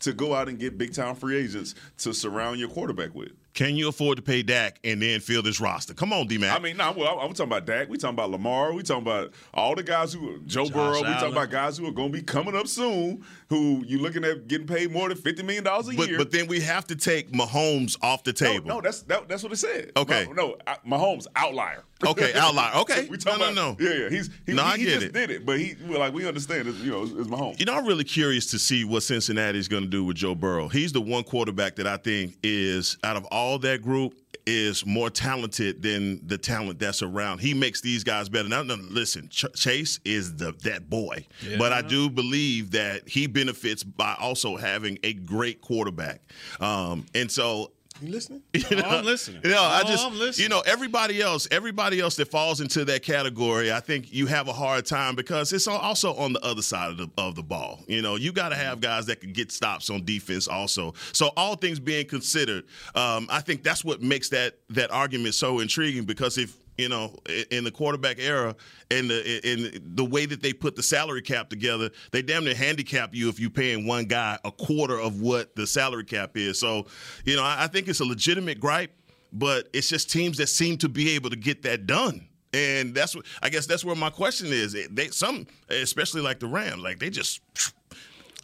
to 0.00 0.12
go 0.14 0.34
out 0.34 0.48
and 0.48 0.58
get 0.58 0.78
big 0.78 0.94
time 0.94 1.14
free 1.14 1.36
agents 1.36 1.74
to 1.98 2.14
surround 2.14 2.58
your 2.58 2.70
quarterback 2.70 3.14
with? 3.14 3.32
Can 3.54 3.76
you 3.76 3.88
afford 3.88 4.16
to 4.16 4.22
pay 4.22 4.42
Dak 4.42 4.78
and 4.82 5.02
then 5.02 5.20
fill 5.20 5.42
this 5.42 5.60
roster? 5.60 5.92
Come 5.92 6.12
on, 6.12 6.26
D 6.26 6.38
Mac. 6.38 6.58
I 6.58 6.62
mean, 6.62 6.78
no, 6.78 6.92
well, 6.92 7.18
I'm 7.20 7.28
talking 7.34 7.44
about 7.52 7.66
Dak. 7.66 7.88
We 7.90 7.98
talking 7.98 8.14
about 8.14 8.30
Lamar. 8.30 8.72
We 8.72 8.82
talking 8.82 9.02
about 9.02 9.32
all 9.52 9.74
the 9.74 9.82
guys 9.82 10.12
who 10.14 10.40
Joe 10.46 10.68
Burrow. 10.70 10.98
We 11.02 11.02
talking 11.02 11.32
about 11.32 11.50
guys 11.50 11.76
who 11.76 11.86
are 11.86 11.92
going 11.92 12.10
to 12.12 12.18
be 12.18 12.24
coming 12.24 12.56
up 12.56 12.66
soon. 12.66 13.22
Who 13.50 13.84
you 13.86 13.98
looking 13.98 14.24
at 14.24 14.48
getting 14.48 14.66
paid 14.66 14.90
more 14.90 15.08
than 15.10 15.18
fifty 15.18 15.42
million 15.42 15.64
dollars 15.64 15.88
a 15.88 15.92
but 15.92 16.08
year? 16.08 16.16
but 16.16 16.30
then 16.30 16.46
we 16.46 16.60
have 16.60 16.86
to 16.86 16.96
take 16.96 17.30
Mahomes 17.32 17.98
off 18.02 18.24
the 18.24 18.32
table. 18.32 18.66
no, 18.66 18.80
that's 18.80 19.02
that, 19.02 19.28
that's 19.28 19.42
what 19.42 19.52
it 19.52 19.56
said. 19.56 19.92
Okay. 19.96 20.24
no, 20.28 20.32
no 20.32 20.56
I- 20.66 20.78
Mahomes 20.88 21.26
outlier. 21.36 21.84
Okay, 22.04 22.32
outlier. 22.34 22.72
Okay. 22.80 23.06
we 23.10 23.16
talking 23.18 23.38
No, 23.40 23.50
no, 23.52 23.68
about 23.70 23.78
no. 23.80 23.86
yeah, 23.88 23.94
yeah. 24.04 24.08
He's 24.08 24.30
he, 24.46 24.54
No, 24.54 24.62
he, 24.64 24.68
I 24.72 24.76
he 24.78 24.84
just 24.86 25.06
it. 25.06 25.12
did 25.12 25.30
it, 25.30 25.44
but 25.46 25.58
he 25.60 25.74
like 25.86 26.12
we 26.14 26.26
understand, 26.26 26.66
it's, 26.66 26.78
you 26.78 26.90
know, 26.90 27.02
it's, 27.02 27.12
it's 27.12 27.28
Mahomes. 27.28 27.60
You 27.60 27.66
know, 27.66 27.74
I'm 27.74 27.84
really 27.86 28.02
curious 28.04 28.46
to 28.52 28.58
see 28.58 28.84
what 28.84 29.02
Cincinnati 29.02 29.58
is 29.58 29.68
going 29.68 29.82
to 29.84 29.88
do 29.88 30.02
with 30.02 30.16
Joe 30.16 30.34
Burrow. 30.34 30.68
He's 30.68 30.92
the 30.92 31.00
one 31.02 31.22
quarterback 31.22 31.76
that 31.76 31.86
I 31.86 31.98
think 31.98 32.38
is 32.42 32.96
out 33.04 33.16
of 33.16 33.24
all 33.26 33.41
that 33.58 33.82
group 33.82 34.14
is 34.44 34.84
more 34.84 35.08
talented 35.08 35.82
than 35.82 36.26
the 36.26 36.36
talent 36.36 36.78
that's 36.80 37.00
around. 37.02 37.38
He 37.38 37.54
makes 37.54 37.80
these 37.80 38.02
guys 38.02 38.28
better. 38.28 38.48
Now, 38.48 38.62
listen, 38.62 39.28
Ch- 39.28 39.44
Chase 39.54 40.00
is 40.04 40.34
the 40.36 40.52
that 40.64 40.90
boy, 40.90 41.26
but 41.58 41.72
I 41.72 41.82
do 41.82 42.10
believe 42.10 42.72
that 42.72 43.08
he 43.08 43.26
benefits 43.28 43.84
by 43.84 44.16
also 44.18 44.56
having 44.56 44.98
a 45.04 45.12
great 45.12 45.60
quarterback. 45.60 46.22
Um, 46.60 47.06
and 47.14 47.30
so 47.30 47.70
You 48.02 48.12
listening? 48.12 48.42
you 48.52 48.76
know, 48.76 48.82
Oh, 48.84 48.98
I'm 48.98 49.04
listening. 49.04 49.40
You 49.44 49.50
know, 49.50 49.62
I 49.62 49.82
Oh, 49.84 49.88
just, 49.88 50.04
I'm 50.06 50.18
listening. 50.18 50.44
you 50.44 50.48
know, 50.48 50.60
everybody 50.66 51.20
else, 51.22 51.46
everybody 51.50 52.00
else 52.00 52.16
that 52.16 52.28
falls 52.28 52.60
into 52.60 52.84
that 52.86 53.02
category, 53.02 53.72
I 53.72 53.80
think 53.80 54.12
you 54.12 54.26
have 54.26 54.48
a 54.48 54.52
hard 54.52 54.86
time 54.86 55.14
because 55.14 55.52
it's 55.52 55.66
also 55.68 56.14
on 56.14 56.32
the 56.32 56.40
other 56.44 56.62
side 56.62 56.90
of 56.90 56.96
the 56.98 57.08
of 57.18 57.34
the 57.34 57.42
ball. 57.42 57.80
You 57.86 58.02
know, 58.02 58.16
you 58.16 58.32
got 58.32 58.50
to 58.50 58.56
have 58.56 58.80
guys 58.80 59.06
that 59.06 59.20
can 59.20 59.32
get 59.32 59.52
stops 59.52 59.90
on 59.90 60.04
defense 60.04 60.48
also. 60.48 60.94
So 61.12 61.30
all 61.36 61.54
things 61.56 61.78
being 61.80 62.06
considered, 62.06 62.64
um, 62.94 63.26
I 63.30 63.40
think 63.40 63.62
that's 63.62 63.84
what 63.84 64.02
makes 64.02 64.28
that 64.30 64.58
that 64.70 64.90
argument 64.90 65.34
so 65.34 65.60
intriguing 65.60 66.04
because 66.04 66.38
if 66.38 66.56
you 66.82 66.88
know, 66.88 67.14
in 67.52 67.62
the 67.62 67.70
quarterback 67.70 68.18
era 68.18 68.56
and 68.90 69.08
the 69.08 69.50
in 69.50 69.94
the 69.94 70.04
way 70.04 70.26
that 70.26 70.42
they 70.42 70.52
put 70.52 70.74
the 70.74 70.82
salary 70.82 71.22
cap 71.22 71.48
together, 71.48 71.90
they 72.10 72.22
damn 72.22 72.44
near 72.44 72.54
handicap 72.54 73.14
you 73.14 73.28
if 73.28 73.38
you're 73.38 73.50
paying 73.50 73.86
one 73.86 74.04
guy 74.04 74.36
a 74.44 74.50
quarter 74.50 74.98
of 74.98 75.20
what 75.20 75.54
the 75.54 75.66
salary 75.66 76.04
cap 76.04 76.36
is. 76.36 76.58
So, 76.58 76.86
you 77.24 77.36
know, 77.36 77.44
I, 77.44 77.64
I 77.64 77.66
think 77.68 77.86
it's 77.86 78.00
a 78.00 78.04
legitimate 78.04 78.58
gripe, 78.58 78.92
but 79.32 79.68
it's 79.72 79.88
just 79.88 80.10
teams 80.10 80.38
that 80.38 80.48
seem 80.48 80.76
to 80.78 80.88
be 80.88 81.10
able 81.10 81.30
to 81.30 81.36
get 81.36 81.62
that 81.62 81.86
done. 81.86 82.26
And 82.52 82.94
that's 82.94 83.14
what 83.14 83.24
I 83.42 83.48
guess 83.48 83.66
that's 83.66 83.84
where 83.84 83.96
my 83.96 84.10
question 84.10 84.48
is. 84.48 84.76
They 84.90 85.08
some, 85.08 85.46
especially 85.70 86.20
like 86.20 86.40
the 86.40 86.48
Rams, 86.48 86.82
like 86.82 86.98
they 86.98 87.10
just 87.10 87.40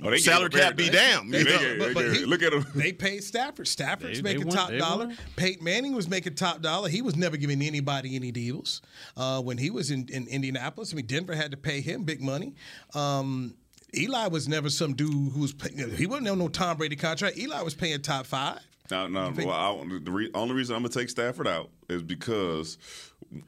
Oh, 0.02 0.10
they 0.10 0.18
salary 0.18 0.48
gave 0.50 0.60
him 0.60 0.68
cap 0.68 0.76
be 0.76 0.88
very 0.90 0.96
damn. 0.96 1.30
They 1.30 1.38
you 1.40 1.44
know? 1.44 1.76
But- 1.78 1.94
but 1.94 2.16
he- 2.16 2.24
look 2.24 2.42
at 2.42 2.52
him. 2.52 2.64
They 2.74 2.92
paid 2.92 3.24
Stafford. 3.24 3.66
Stafford's 3.66 4.22
They- 4.22 4.32
they 4.32 4.34
making 4.34 4.46
won- 4.48 4.56
top 4.56 4.70
they 4.70 4.78
dollar. 4.78 5.06
won. 5.06 5.18
Peyton 5.36 5.64
Manning 5.64 5.94
was 5.94 6.08
making 6.08 6.34
top 6.36 6.62
dollar. 6.62 6.88
He 6.88 7.02
was 7.02 7.16
never 7.16 7.36
giving 7.36 7.60
anybody 7.62 8.14
any 8.14 8.30
deals 8.30 8.80
uh, 9.16 9.42
when 9.42 9.58
he 9.58 9.70
was 9.70 9.90
in, 9.90 10.06
in 10.08 10.28
Indianapolis. 10.28 10.92
I 10.92 10.96
mean, 10.96 11.06
Denver 11.06 11.34
had 11.34 11.50
to 11.50 11.56
pay 11.56 11.80
him 11.80 12.04
big 12.04 12.20
money. 12.22 12.54
Um, 12.94 13.54
Eli 13.96 14.28
was 14.28 14.46
never 14.48 14.68
some 14.70 14.94
dude 14.94 15.32
who 15.32 15.40
was 15.40 15.52
pay, 15.52 15.70
he 15.96 16.06
wasn't 16.06 16.28
on 16.28 16.38
no 16.38 16.48
Tom 16.48 16.76
Brady 16.76 16.94
contract. 16.96 17.38
Eli 17.38 17.60
was 17.62 17.74
paying 17.74 18.00
top 18.02 18.26
five. 18.26 18.60
No, 18.90 19.06
no. 19.08 19.32
Well, 19.36 19.50
I, 19.50 19.98
the 20.02 20.10
re, 20.10 20.30
only 20.34 20.54
reason 20.54 20.74
I'm 20.76 20.82
gonna 20.82 20.90
take 20.94 21.10
Stafford 21.10 21.46
out 21.48 21.70
is 21.90 22.02
because 22.02 22.78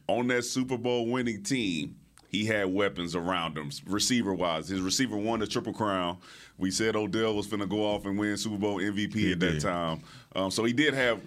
on 0.09 0.27
that 0.29 0.45
Super 0.45 0.77
Bowl 0.77 1.07
winning 1.11 1.43
team, 1.43 1.97
he 2.31 2.47
had 2.47 2.73
weapons 2.73 3.15
around 3.17 3.59
him, 3.59 3.71
receiver 3.87 4.33
wise. 4.33 4.69
His 4.69 4.81
receiver 4.81 5.17
won 5.17 5.41
the 5.41 5.47
triple 5.47 5.73
crown. 5.73 6.17
We 6.59 6.71
said 6.71 6.95
Odell 6.97 7.35
was 7.35 7.47
finna 7.47 7.69
go 7.69 7.83
off 7.85 8.07
and 8.07 8.19
win 8.19 8.37
Super 8.37 8.57
Bowl 8.59 8.79
MVP 8.79 9.33
at 9.33 9.41
that 9.41 9.61
time. 9.61 10.01
Um, 10.37 10.51
so 10.51 10.65
he 10.65 10.73
did 10.73 10.95
have 10.95 11.21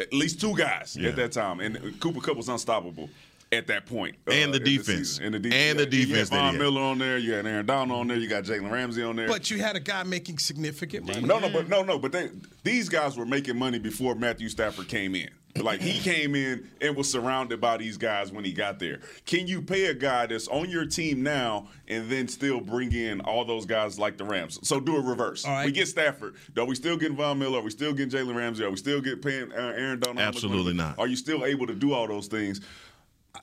at 0.00 0.12
least 0.12 0.40
two 0.40 0.56
guys 0.56 0.96
Yeah. 0.98 1.10
at 1.10 1.16
that 1.16 1.32
time, 1.32 1.60
and 1.60 1.98
Cooper 2.00 2.20
Kupp 2.20 2.36
was 2.36 2.48
unstoppable. 2.48 3.10
At 3.50 3.66
that 3.68 3.86
point, 3.86 4.14
uh, 4.28 4.32
And 4.32 4.52
the 4.52 4.60
defense. 4.60 5.08
season. 5.12 5.24
and 5.24 5.34
the, 5.34 5.38
de- 5.38 5.48
And 5.56 5.78
the 5.78 5.84
yeah, 5.84 5.88
you 5.90 6.00
had 6.00 6.08
defense 6.08 6.28
that 6.28 6.34
he 6.36 6.40
Von 6.42 6.52
had. 6.52 6.60
Miller 6.60 6.82
on 6.82 6.98
there, 6.98 7.16
you 7.16 7.32
had 7.32 7.46
Aaron 7.46 7.64
Donald 7.64 7.98
on 8.00 8.06
there, 8.08 8.18
you 8.18 8.28
got 8.28 8.44
Jalen 8.44 8.70
Ramsey 8.70 9.02
on 9.02 9.16
there. 9.16 9.26
But 9.26 9.50
you 9.50 9.58
had 9.58 9.74
a 9.74 9.80
guy 9.80 10.02
making 10.02 10.36
significant 10.38 11.06
money. 11.06 11.22
No, 11.22 11.38
no, 11.38 11.48
but 11.48 11.66
no, 11.66 11.82
no, 11.82 11.98
but 11.98 12.12
they 12.12 12.28
these 12.62 12.90
guys 12.90 13.16
were 13.16 13.24
making 13.24 13.58
money 13.58 13.78
before 13.78 14.14
Matthew 14.14 14.50
Stafford 14.50 14.86
came 14.88 15.14
in. 15.14 15.30
Like 15.62 15.80
he 15.80 15.98
came 15.98 16.34
in 16.34 16.68
and 16.80 16.96
was 16.96 17.10
surrounded 17.10 17.60
by 17.60 17.76
these 17.76 17.96
guys 17.96 18.32
when 18.32 18.44
he 18.44 18.52
got 18.52 18.78
there. 18.78 19.00
Can 19.26 19.46
you 19.46 19.62
pay 19.62 19.86
a 19.86 19.94
guy 19.94 20.26
that's 20.26 20.48
on 20.48 20.70
your 20.70 20.86
team 20.86 21.22
now 21.22 21.68
and 21.86 22.10
then 22.10 22.28
still 22.28 22.60
bring 22.60 22.92
in 22.92 23.20
all 23.20 23.44
those 23.44 23.66
guys 23.66 23.98
like 23.98 24.16
the 24.16 24.24
Rams? 24.24 24.58
So 24.66 24.80
do 24.80 24.96
a 24.96 25.00
reverse. 25.00 25.44
All 25.44 25.52
right. 25.52 25.66
We 25.66 25.72
get 25.72 25.88
Stafford. 25.88 26.36
Are 26.56 26.64
we 26.64 26.74
still 26.74 26.96
getting 26.96 27.16
Von 27.16 27.38
Miller? 27.38 27.58
Are 27.58 27.62
we 27.62 27.70
still 27.70 27.92
getting 27.92 28.10
Jalen 28.10 28.34
Ramsey? 28.34 28.64
Are 28.64 28.70
we 28.70 28.76
still 28.76 29.00
getting 29.00 29.20
paying 29.20 29.52
uh, 29.52 29.74
Aaron 29.76 30.00
Donald? 30.00 30.20
Absolutely 30.20 30.74
not. 30.74 30.98
Are 30.98 31.06
you 31.06 31.16
still 31.16 31.44
able 31.44 31.66
to 31.66 31.74
do 31.74 31.92
all 31.92 32.06
those 32.06 32.26
things? 32.26 32.60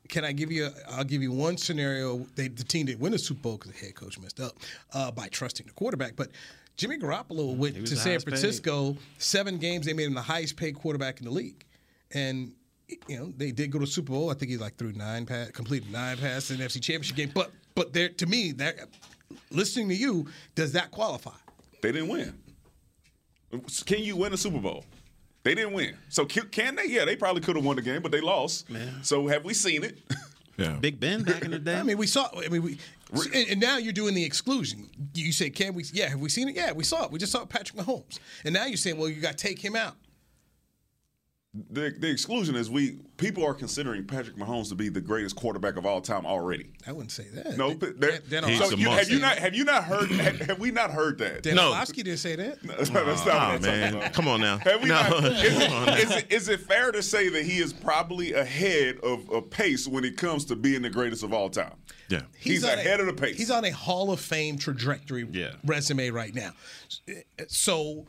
Can 0.09 0.25
I 0.25 0.31
give 0.31 0.51
you? 0.51 0.65
A, 0.65 0.71
I'll 0.91 1.03
give 1.03 1.21
you 1.21 1.31
one 1.31 1.57
scenario. 1.57 2.25
They, 2.35 2.47
the 2.47 2.63
team 2.63 2.87
didn't 2.87 2.99
win 2.99 3.11
the 3.11 3.19
Super 3.19 3.41
Bowl 3.41 3.57
because 3.57 3.71
the 3.71 3.77
head 3.77 3.95
coach 3.95 4.19
messed 4.19 4.39
up 4.39 4.57
uh, 4.93 5.11
by 5.11 5.27
trusting 5.27 5.65
the 5.65 5.73
quarterback. 5.73 6.15
But 6.15 6.29
Jimmy 6.75 6.97
Garoppolo 6.97 7.55
went 7.55 7.75
to 7.75 7.87
San 7.87 8.11
highest 8.11 8.25
paid. 8.25 8.31
Francisco. 8.31 8.97
Seven 9.17 9.57
games, 9.57 9.85
they 9.85 9.93
made 9.93 10.07
him 10.07 10.13
the 10.13 10.21
highest 10.21 10.57
paid 10.57 10.75
quarterback 10.75 11.19
in 11.19 11.25
the 11.25 11.31
league, 11.31 11.63
and 12.15 12.53
you 13.07 13.19
know 13.19 13.31
they 13.37 13.51
did 13.51 13.69
go 13.69 13.77
to 13.77 13.85
Super 13.85 14.13
Bowl. 14.13 14.31
I 14.31 14.33
think 14.33 14.49
he 14.49 14.57
like 14.57 14.77
threw 14.77 14.93
nine 14.93 15.27
pass, 15.27 15.51
completed 15.51 15.91
nine 15.91 16.17
passes 16.17 16.51
in 16.51 16.57
the 16.57 16.63
NFC 16.63 16.81
Championship 16.81 17.15
game. 17.15 17.31
But 17.35 17.51
but 17.75 17.93
there 17.93 18.09
to 18.09 18.25
me, 18.25 18.53
that 18.53 18.75
listening 19.51 19.89
to 19.89 19.95
you, 19.95 20.27
does 20.55 20.71
that 20.71 20.89
qualify? 20.89 21.35
They 21.81 21.91
didn't 21.91 22.07
win. 22.07 22.33
Can 23.85 23.99
you 23.99 24.15
win 24.15 24.33
a 24.33 24.37
Super 24.37 24.59
Bowl? 24.59 24.83
They 25.43 25.53
didn't 25.53 25.73
win. 25.73 25.95
So 26.09 26.25
can, 26.25 26.47
can 26.47 26.75
they? 26.75 26.87
Yeah, 26.87 27.05
they 27.05 27.15
probably 27.15 27.41
could 27.41 27.55
have 27.55 27.63
won 27.63 27.75
the 27.75 27.81
game, 27.83 28.01
but 28.01 28.11
they 28.11 28.21
lost. 28.21 28.69
Man. 28.69 29.03
So 29.03 29.27
have 29.27 29.45
we 29.45 29.53
seen 29.53 29.83
it? 29.83 29.99
Yeah. 30.57 30.77
Big 30.79 31.01
Ben 31.01 31.23
back 31.23 31.43
in 31.43 31.51
the 31.51 31.59
day. 31.59 31.75
I 31.75 31.83
mean, 31.83 31.97
we 31.97 32.07
saw. 32.07 32.29
I 32.33 32.47
mean, 32.47 32.63
we. 32.63 32.77
And, 33.11 33.49
and 33.49 33.59
now 33.59 33.77
you're 33.77 33.91
doing 33.91 34.15
the 34.15 34.23
exclusion. 34.23 34.89
You 35.13 35.33
say, 35.33 35.49
"Can 35.49 35.73
we?" 35.73 35.83
Yeah, 35.91 36.07
have 36.07 36.19
we 36.21 36.29
seen 36.29 36.47
it? 36.47 36.55
Yeah, 36.55 36.71
we 36.71 36.85
saw 36.85 37.03
it. 37.03 37.11
We 37.11 37.19
just 37.19 37.33
saw 37.33 37.45
Patrick 37.45 37.77
Mahomes, 37.77 38.19
and 38.45 38.53
now 38.53 38.65
you're 38.65 38.77
saying, 38.77 38.97
"Well, 38.97 39.09
you 39.09 39.21
got 39.21 39.37
to 39.37 39.47
take 39.47 39.59
him 39.59 39.75
out." 39.75 39.95
The, 41.71 41.95
the 41.97 42.09
exclusion 42.09 42.55
is 42.55 42.69
we 42.69 42.97
people 43.15 43.45
are 43.45 43.53
considering 43.53 44.03
Patrick 44.05 44.35
Mahomes 44.35 44.67
to 44.69 44.75
be 44.75 44.89
the 44.89 44.99
greatest 44.99 45.37
quarterback 45.37 45.77
of 45.77 45.85
all 45.85 46.01
time 46.01 46.25
already. 46.25 46.67
I 46.85 46.91
wouldn't 46.91 47.11
say 47.13 47.27
that. 47.33 47.55
No, 47.57 47.69
Dan- 47.69 47.77
but 47.77 48.01
there- 48.01 48.19
Dan 48.29 48.43
He's 48.43 48.57
so 48.59 48.65
a 48.65 48.67
Orlovsky 48.71 48.81
you, 48.81 48.89
have 48.89 49.09
you 49.09 49.19
not 49.19 49.37
have 49.37 49.55
you 49.55 49.63
not 49.63 49.83
heard 49.85 50.09
have, 50.11 50.39
have 50.41 50.59
we 50.59 50.71
not 50.71 50.91
heard 50.91 51.17
that? 51.19 51.43
Dan 51.43 51.55
No. 51.55 51.69
Orlovsky 51.69 52.03
didn't 52.03 52.19
say 52.19 52.35
that. 52.35 52.61
That's 52.63 52.91
not 52.91 53.05
Oh, 53.07 53.29
I'm 53.31 53.61
man. 53.61 53.95
about. 53.95 54.11
Come 54.13 54.27
on 54.27 54.41
now. 54.41 54.57
Have 54.57 54.83
we 54.83 54.89
No. 54.89 54.95
not, 54.95 55.23
is, 55.45 55.63
Come 55.63 55.71
on 55.73 55.85
now. 55.85 55.93
it, 55.95 55.99
is, 56.03 56.11
it, 56.11 56.31
is 56.31 56.49
it 56.49 56.59
fair 56.59 56.91
to 56.91 57.01
say 57.01 57.29
that 57.29 57.45
he 57.45 57.59
is 57.59 57.71
probably 57.71 58.33
ahead 58.33 58.97
of, 59.01 59.29
a 59.29 59.41
pace 59.41 59.87
when 59.87 60.03
it 60.03 60.17
comes 60.17 60.43
to 60.45 60.55
being 60.57 60.81
the 60.81 60.89
greatest 60.89 61.23
of 61.23 61.31
all 61.33 61.49
time? 61.49 61.75
Yeah. 62.09 62.23
He's, 62.37 62.65
on 62.65 62.71
ahead 62.77 62.99
a, 62.99 63.03
of 63.03 63.15
the 63.15 63.21
pace. 63.21 63.37
He's 63.37 63.49
on 63.49 63.63
a 63.63 63.71
Hall 63.71 64.11
of 64.11 64.19
Fame 64.19 64.57
trajectory 64.57 65.25
Yeah. 65.31 65.51
resume 65.63 66.09
right 66.09 66.35
now. 66.35 66.51
So, 67.47 68.07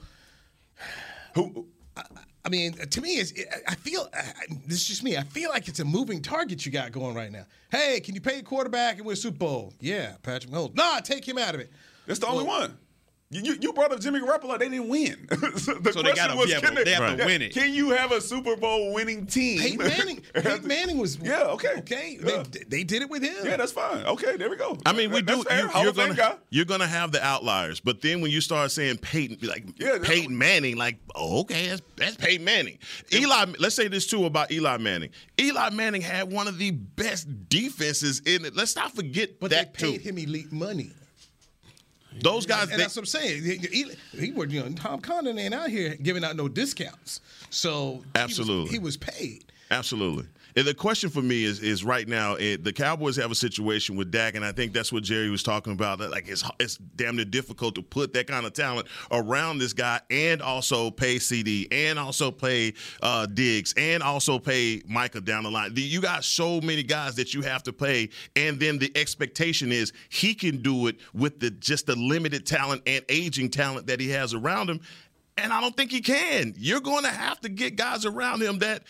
Who, 1.34 1.68
I 1.96 2.02
mean, 2.48 2.72
to 2.74 3.00
me, 3.00 3.14
it's, 3.16 3.32
I 3.68 3.74
feel 3.74 4.08
I- 4.14 4.32
this 4.66 4.80
is 4.82 4.86
just 4.86 5.02
me. 5.02 5.16
I 5.16 5.22
feel 5.22 5.50
like 5.50 5.68
it's 5.68 5.80
a 5.80 5.84
moving 5.84 6.22
target 6.22 6.64
you 6.66 6.72
got 6.72 6.92
going 6.92 7.14
right 7.14 7.30
now. 7.32 7.46
Hey, 7.70 8.00
can 8.00 8.14
you 8.14 8.20
pay 8.20 8.38
a 8.38 8.42
quarterback 8.42 8.96
and 8.98 9.06
win 9.06 9.14
a 9.14 9.16
Super 9.16 9.38
Bowl? 9.38 9.72
Yeah, 9.80 10.14
Patrick 10.22 10.52
Mahomes. 10.52 10.74
Nah, 10.76 11.00
take 11.00 11.26
him 11.26 11.38
out 11.38 11.54
of 11.54 11.60
it. 11.60 11.70
that's 12.06 12.20
the 12.20 12.26
only 12.26 12.44
one. 12.44 12.76
You, 13.28 13.42
you, 13.42 13.58
you 13.60 13.72
brought 13.72 13.90
up 13.90 13.98
Jimmy 13.98 14.20
Garoppolo. 14.20 14.56
They 14.56 14.68
didn't 14.68 14.88
win. 14.88 15.26
the 15.30 15.58
So 15.58 15.74
question 15.74 16.04
they 16.04 16.12
gotta- 16.12 16.36
was, 16.36 16.48
yeah, 16.48 16.60
can 16.60 16.74
but 16.76 16.84
they 16.84 16.92
have 16.92 17.10
to 17.10 17.16
yeah, 17.18 17.26
win 17.26 17.42
it. 17.42 17.52
Can 17.52 17.74
you 17.74 17.90
have 17.90 18.12
a 18.12 18.20
Super 18.20 18.54
Bowl 18.54 18.92
winning 18.94 19.26
team? 19.26 19.58
Peyton 19.60 19.78
Manning. 19.88 20.20
Peyton 20.32 20.66
Manning 20.68 20.98
was 20.98 21.18
Yeah, 21.18 21.42
okay. 21.48 21.72
okay. 21.78 22.18
Yeah. 22.24 22.44
They, 22.48 22.60
they 22.68 22.84
did 22.84 23.02
it 23.02 23.10
with 23.10 23.24
him. 23.24 23.34
Yeah, 23.44 23.56
that's 23.56 23.72
fine. 23.72 24.06
Okay, 24.06 24.36
there 24.36 24.48
we 24.48 24.54
go. 24.56 24.78
I 24.86 24.92
mean, 24.92 25.10
we 25.10 25.22
That's 25.22 25.38
do. 25.38 25.44
fair. 25.44 25.62
You, 25.62 25.68
Hall 25.68 25.82
you're 25.82 25.92
gonna 25.92 26.14
guy. 26.14 26.36
you're 26.50 26.64
gonna 26.66 26.86
have 26.86 27.10
the 27.10 27.20
outliers, 27.24 27.80
but 27.80 28.00
then 28.00 28.20
when 28.20 28.30
you 28.30 28.40
start 28.40 28.70
saying 28.70 28.98
Peyton, 28.98 29.38
like 29.48 29.64
Yeah, 29.76 29.92
that's- 29.98 30.06
Peyton 30.08 30.38
Manning, 30.38 30.76
like 30.76 30.98
oh, 31.16 31.40
okay, 31.40 31.70
that's, 31.70 31.82
that's 31.96 32.16
Peyton 32.16 32.44
Manning. 32.44 32.78
Eli, 33.12 33.46
let's 33.58 33.74
say 33.74 33.88
this 33.88 34.06
too 34.06 34.26
about 34.26 34.52
Eli 34.52 34.76
Manning. 34.76 35.10
Eli 35.40 35.70
Manning 35.70 36.00
had 36.02 36.30
one 36.30 36.46
of 36.46 36.58
the 36.58 36.70
best 36.70 37.26
defenses 37.48 38.20
in 38.24 38.44
it. 38.44 38.54
Let's 38.54 38.76
not 38.76 38.94
forget 38.94 39.40
but 39.40 39.50
that 39.50 39.74
they 39.74 39.84
paid 39.92 40.02
too. 40.04 40.10
him 40.10 40.18
elite 40.18 40.52
money. 40.52 40.92
Those 42.20 42.46
guys, 42.46 42.62
And 42.64 42.72
they- 42.72 42.76
that's 42.78 42.96
what 42.96 43.02
I'm 43.02 43.06
saying. 43.06 43.42
He, 43.44 43.56
he, 43.56 43.84
he 44.18 44.32
was, 44.32 44.52
you 44.52 44.62
know, 44.62 44.68
Tom 44.70 45.00
Condon 45.00 45.38
ain't 45.38 45.54
out 45.54 45.70
here 45.70 45.96
giving 46.02 46.24
out 46.24 46.36
no 46.36 46.48
discounts. 46.48 47.20
So 47.50 47.90
he 47.92 47.96
was- 47.98 48.06
Absolutely. 48.14 48.70
he 48.70 48.78
was, 48.78 48.96
paid. 48.96 49.44
Absolutely. 49.70 50.26
And 50.56 50.66
the 50.66 50.72
question 50.72 51.10
for 51.10 51.20
me 51.20 51.44
is 51.44 51.60
is 51.60 51.84
right 51.84 52.08
now 52.08 52.34
it, 52.36 52.64
the 52.64 52.72
Cowboys 52.72 53.16
have 53.16 53.30
a 53.30 53.34
situation 53.34 53.94
with 53.94 54.10
Dak, 54.10 54.36
and 54.36 54.44
I 54.44 54.52
think 54.52 54.72
that's 54.72 54.90
what 54.90 55.02
Jerry 55.02 55.28
was 55.28 55.42
talking 55.42 55.74
about. 55.74 55.98
That 55.98 56.10
like 56.10 56.28
it's 56.28 56.42
it's 56.58 56.78
damn 56.78 57.16
near 57.16 57.26
difficult 57.26 57.74
to 57.74 57.82
put 57.82 58.14
that 58.14 58.26
kind 58.26 58.46
of 58.46 58.54
talent 58.54 58.86
around 59.10 59.58
this 59.58 59.74
guy, 59.74 60.00
and 60.08 60.40
also 60.40 60.90
pay 60.90 61.18
CD, 61.18 61.68
and 61.70 61.98
also 61.98 62.30
pay 62.30 62.72
uh, 63.02 63.26
Diggs, 63.26 63.74
and 63.76 64.02
also 64.02 64.38
pay 64.38 64.80
Micah 64.88 65.20
down 65.20 65.44
the 65.44 65.50
line. 65.50 65.72
You 65.74 66.00
got 66.00 66.24
so 66.24 66.58
many 66.62 66.82
guys 66.82 67.16
that 67.16 67.34
you 67.34 67.42
have 67.42 67.62
to 67.64 67.72
pay, 67.72 68.08
and 68.34 68.58
then 68.58 68.78
the 68.78 68.90
expectation 68.96 69.72
is 69.72 69.92
he 70.08 70.32
can 70.32 70.62
do 70.62 70.86
it 70.86 70.96
with 71.12 71.38
the 71.38 71.50
just 71.50 71.84
the 71.84 71.96
limited 71.96 72.46
talent 72.46 72.80
and 72.86 73.04
aging 73.10 73.50
talent 73.50 73.88
that 73.88 74.00
he 74.00 74.08
has 74.08 74.32
around 74.32 74.70
him. 74.70 74.80
And 75.38 75.52
I 75.52 75.60
don't 75.60 75.76
think 75.76 75.90
he 75.90 76.00
can. 76.00 76.54
You're 76.56 76.80
going 76.80 77.04
to 77.04 77.10
have 77.10 77.38
to 77.42 77.50
get 77.50 77.76
guys 77.76 78.06
around 78.06 78.42
him 78.42 78.60
that 78.60 78.84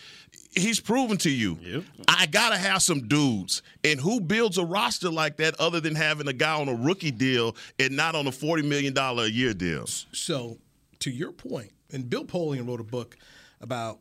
he's 0.55 0.79
proven 0.79 1.17
to 1.17 1.29
you. 1.29 1.57
Yep. 1.61 1.83
I 2.07 2.25
got 2.25 2.49
to 2.49 2.57
have 2.57 2.81
some 2.81 3.07
dudes. 3.07 3.61
And 3.83 3.99
who 3.99 4.19
builds 4.19 4.57
a 4.57 4.65
roster 4.65 5.09
like 5.09 5.37
that 5.37 5.59
other 5.59 5.79
than 5.79 5.95
having 5.95 6.27
a 6.27 6.33
guy 6.33 6.59
on 6.59 6.67
a 6.67 6.73
rookie 6.73 7.11
deal 7.11 7.55
and 7.79 7.95
not 7.95 8.15
on 8.15 8.27
a 8.27 8.31
$40 8.31 8.63
million 8.63 8.97
a 8.97 9.25
year 9.25 9.53
deal? 9.53 9.85
So, 9.87 10.57
to 10.99 11.11
your 11.11 11.31
point, 11.31 11.71
and 11.91 12.09
Bill 12.09 12.25
Polian 12.25 12.67
wrote 12.67 12.79
a 12.79 12.83
book 12.83 13.17
about 13.61 13.99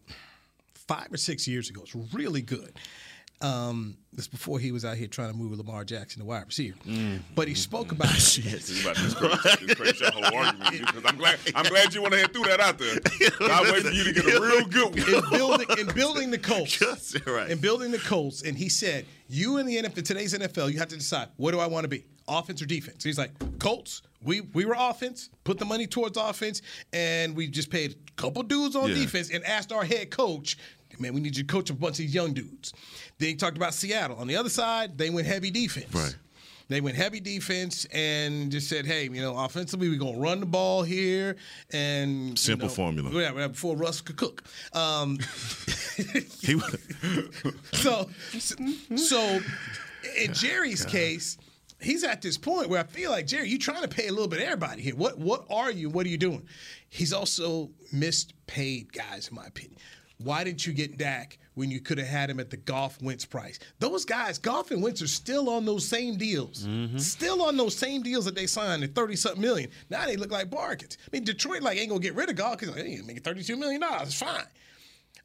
five 0.75 1.13
or 1.13 1.17
six 1.17 1.47
years 1.47 1.71
ago. 1.71 1.83
It's 1.83 1.95
really 2.15 2.43
good. 2.43 2.73
Um, 3.43 3.99
this 4.15 4.29
before 4.29 4.59
he 4.59 4.73
was 4.73 4.83
out 4.87 4.97
here 4.97 5.09
trying 5.09 5.31
to 5.31 5.37
move 5.37 5.53
Lamar 5.59 5.85
Jackson 5.85 6.21
to 6.21 6.27
wide 6.27 6.47
receiver. 6.47 6.79
But 7.35 7.49
he 7.49 7.55
spoke 7.55 7.93
about 7.93 8.09
This 8.15 8.81
about 8.83 8.97
this 8.97 9.13
crazy, 9.13 9.67
this 9.67 9.75
crazy 9.75 10.05
whole 10.07 10.25
argument 10.35 10.87
because 10.87 11.03
I'm 11.05 11.17
glad 11.19 11.39
I'm 11.55 11.67
glad 11.67 11.93
you 11.95 12.01
went 12.01 12.15
ahead 12.15 12.27
and 12.27 12.33
threw 12.35 12.45
that 12.45 12.61
out 12.61 12.79
there. 12.79 12.99
I 13.51 13.63
waiting 13.71 13.91
for 13.91 13.95
you 13.95 14.05
to 14.05 14.13
get 14.15 14.25
a 14.25 14.41
real 14.41 14.65
good 14.65 14.95
one. 14.95 15.15
in 15.25 15.31
building 15.39 15.67
in 15.79 15.87
building 15.95 16.31
the 16.31 16.39
Colts. 16.39 16.81
right. 17.27 17.51
In 17.51 17.59
building 17.59 17.91
the 17.91 17.99
Colts, 17.99 18.41
and 18.43 18.57
he 18.57 18.71
said, 18.71 19.05
"You 19.29 19.59
in 19.59 19.67
the 19.67 19.77
NFL, 19.83 20.03
today's 20.05 20.33
NFL, 20.33 20.73
you 20.73 20.79
have 20.79 20.89
to 20.89 20.97
decide 20.97 21.29
what 21.37 21.51
do 21.53 21.61
I 21.61 21.67
want 21.67 21.85
to 21.85 21.89
be, 21.89 22.07
offense 22.27 22.63
or 22.63 22.67
defense." 22.67 23.05
He's 23.05 23.19
like, 23.19 23.33
"Colts, 23.59 24.01
we 24.23 24.41
we 24.41 24.65
were 24.65 24.77
offense, 24.79 25.29
put 25.45 25.59
the 25.59 25.67
money 25.67 25.87
towards 25.87 26.17
offense, 26.17 26.63
and 26.95 27.37
we 27.37 27.49
just 27.49 27.69
paid 27.69 27.93
a 28.09 28.13
couple 28.13 28.43
dudes 28.45 28.77
on 28.77 28.89
Yeah. 28.89 28.95
defense, 28.95 29.31
and 29.31 29.45
asked 29.45 29.73
our 29.73 29.85
head 29.85 30.11
coach." 30.11 30.57
Man, 30.99 31.15
we 31.15 31.21
need 31.21 31.37
you 31.37 31.45
to 31.45 31.53
coach 31.53 31.71
a 31.71 31.75
bunch 31.75 31.95
of 31.95 31.99
these 31.99 32.15
young 32.15 32.33
dudes. 32.33 32.73
Then 33.19 33.31
he 33.31 33.35
talked 33.35 33.57
about 33.57 33.75
Seattle. 33.75 34.17
On 34.17 34.27
the 34.27 34.37
other 34.37 34.49
side, 34.49 34.99
they 34.99 35.11
went 35.11 35.27
heavy 35.27 35.51
defense. 35.51 35.93
Right. 35.95 36.17
They 36.69 36.81
went 36.81 36.97
heavy 36.97 37.21
defense 37.21 37.85
and 37.93 38.51
just 38.51 38.69
said, 38.69 38.87
"Hey, 38.87 39.05
you 39.05 39.21
know, 39.21 39.39
offensively, 39.39 39.89
we're 39.89 40.01
gonna 40.01 40.19
run 40.19 40.41
the 40.41 40.47
ball 40.47 40.83
here." 40.83 41.37
And 41.73 42.31
you 42.31 42.37
Simple 42.37 42.67
know, 42.69 42.75
formula. 42.75 43.11
Yeah, 43.13 43.47
before 43.47 43.77
Russ 43.77 44.01
could 44.01 44.17
cook. 44.17 44.43
Um, 44.73 45.19
so, 47.73 48.11
so 48.97 49.41
in 50.19 50.35
Jerry's 50.35 50.85
case, 50.85 51.39
he's 51.81 52.03
at 52.03 52.21
this 52.21 52.37
point 52.37 52.69
where 52.69 52.81
I 52.81 52.85
feel 52.85 53.13
like 53.13 53.29
Jerry, 53.29 53.49
you're 53.49 53.59
trying 53.59 53.83
to 53.83 53.89
pay 53.89 54.09
a 54.09 54.13
little 54.13 54.29
bit 54.29 54.41
of 54.41 54.47
everybody 54.47 54.83
here. 54.83 54.97
What 54.97 55.19
what 55.19 55.47
are 55.49 55.71
you? 55.71 55.89
What 55.89 56.05
are 56.07 56.11
you 56.11 56.19
doing? 56.19 56.49
He's 56.89 57.13
also 57.13 57.71
missed 57.93 58.33
paid 58.49 58.93
guys, 58.93 59.29
in 59.29 59.37
my 59.37 59.47
opinion. 59.47 59.79
Why 60.19 60.45
didn't 60.45 60.67
you 60.67 60.73
get 60.73 60.97
Dak 60.97 61.39
when 61.55 61.71
you 61.71 61.81
could 61.81 61.99
have 61.99 62.07
had 62.09 62.31
him 62.31 62.41
at 62.41 62.49
the 62.51 62.57
Goff 62.57 63.01
Wentz 63.03 63.25
price? 63.25 63.59
Those 63.81 64.05
guys, 64.05 64.39
Goff 64.39 64.71
and 64.71 64.83
Wentz, 64.83 65.03
are 65.03 65.07
still 65.07 65.51
on 65.51 65.65
those 65.67 65.87
same 65.87 66.17
deals. 66.17 66.67
Still 66.97 67.43
on 67.43 67.57
those 67.57 67.77
same 67.77 68.03
deals 68.03 68.25
that 68.25 68.35
they 68.35 68.47
signed 68.47 68.83
at 68.83 68.95
30 68.95 69.17
something 69.17 69.43
million. 69.43 69.71
Now 69.91 70.07
they 70.07 70.17
look 70.17 70.31
like 70.31 70.49
bargains. 70.51 70.97
I 71.07 71.09
mean, 71.13 71.25
Detroit 71.25 71.63
like 71.63 71.79
ain't 71.79 71.91
gonna 71.91 72.01
get 72.01 72.15
rid 72.15 72.31
of 72.31 72.37
Goff 72.37 72.59
because 72.59 72.75
they 72.75 72.83
ain't 72.83 73.07
making 73.07 73.23
32 73.23 73.57
million 73.57 73.81
dollars. 73.83 74.09
It's 74.09 74.19
fine. 74.19 74.45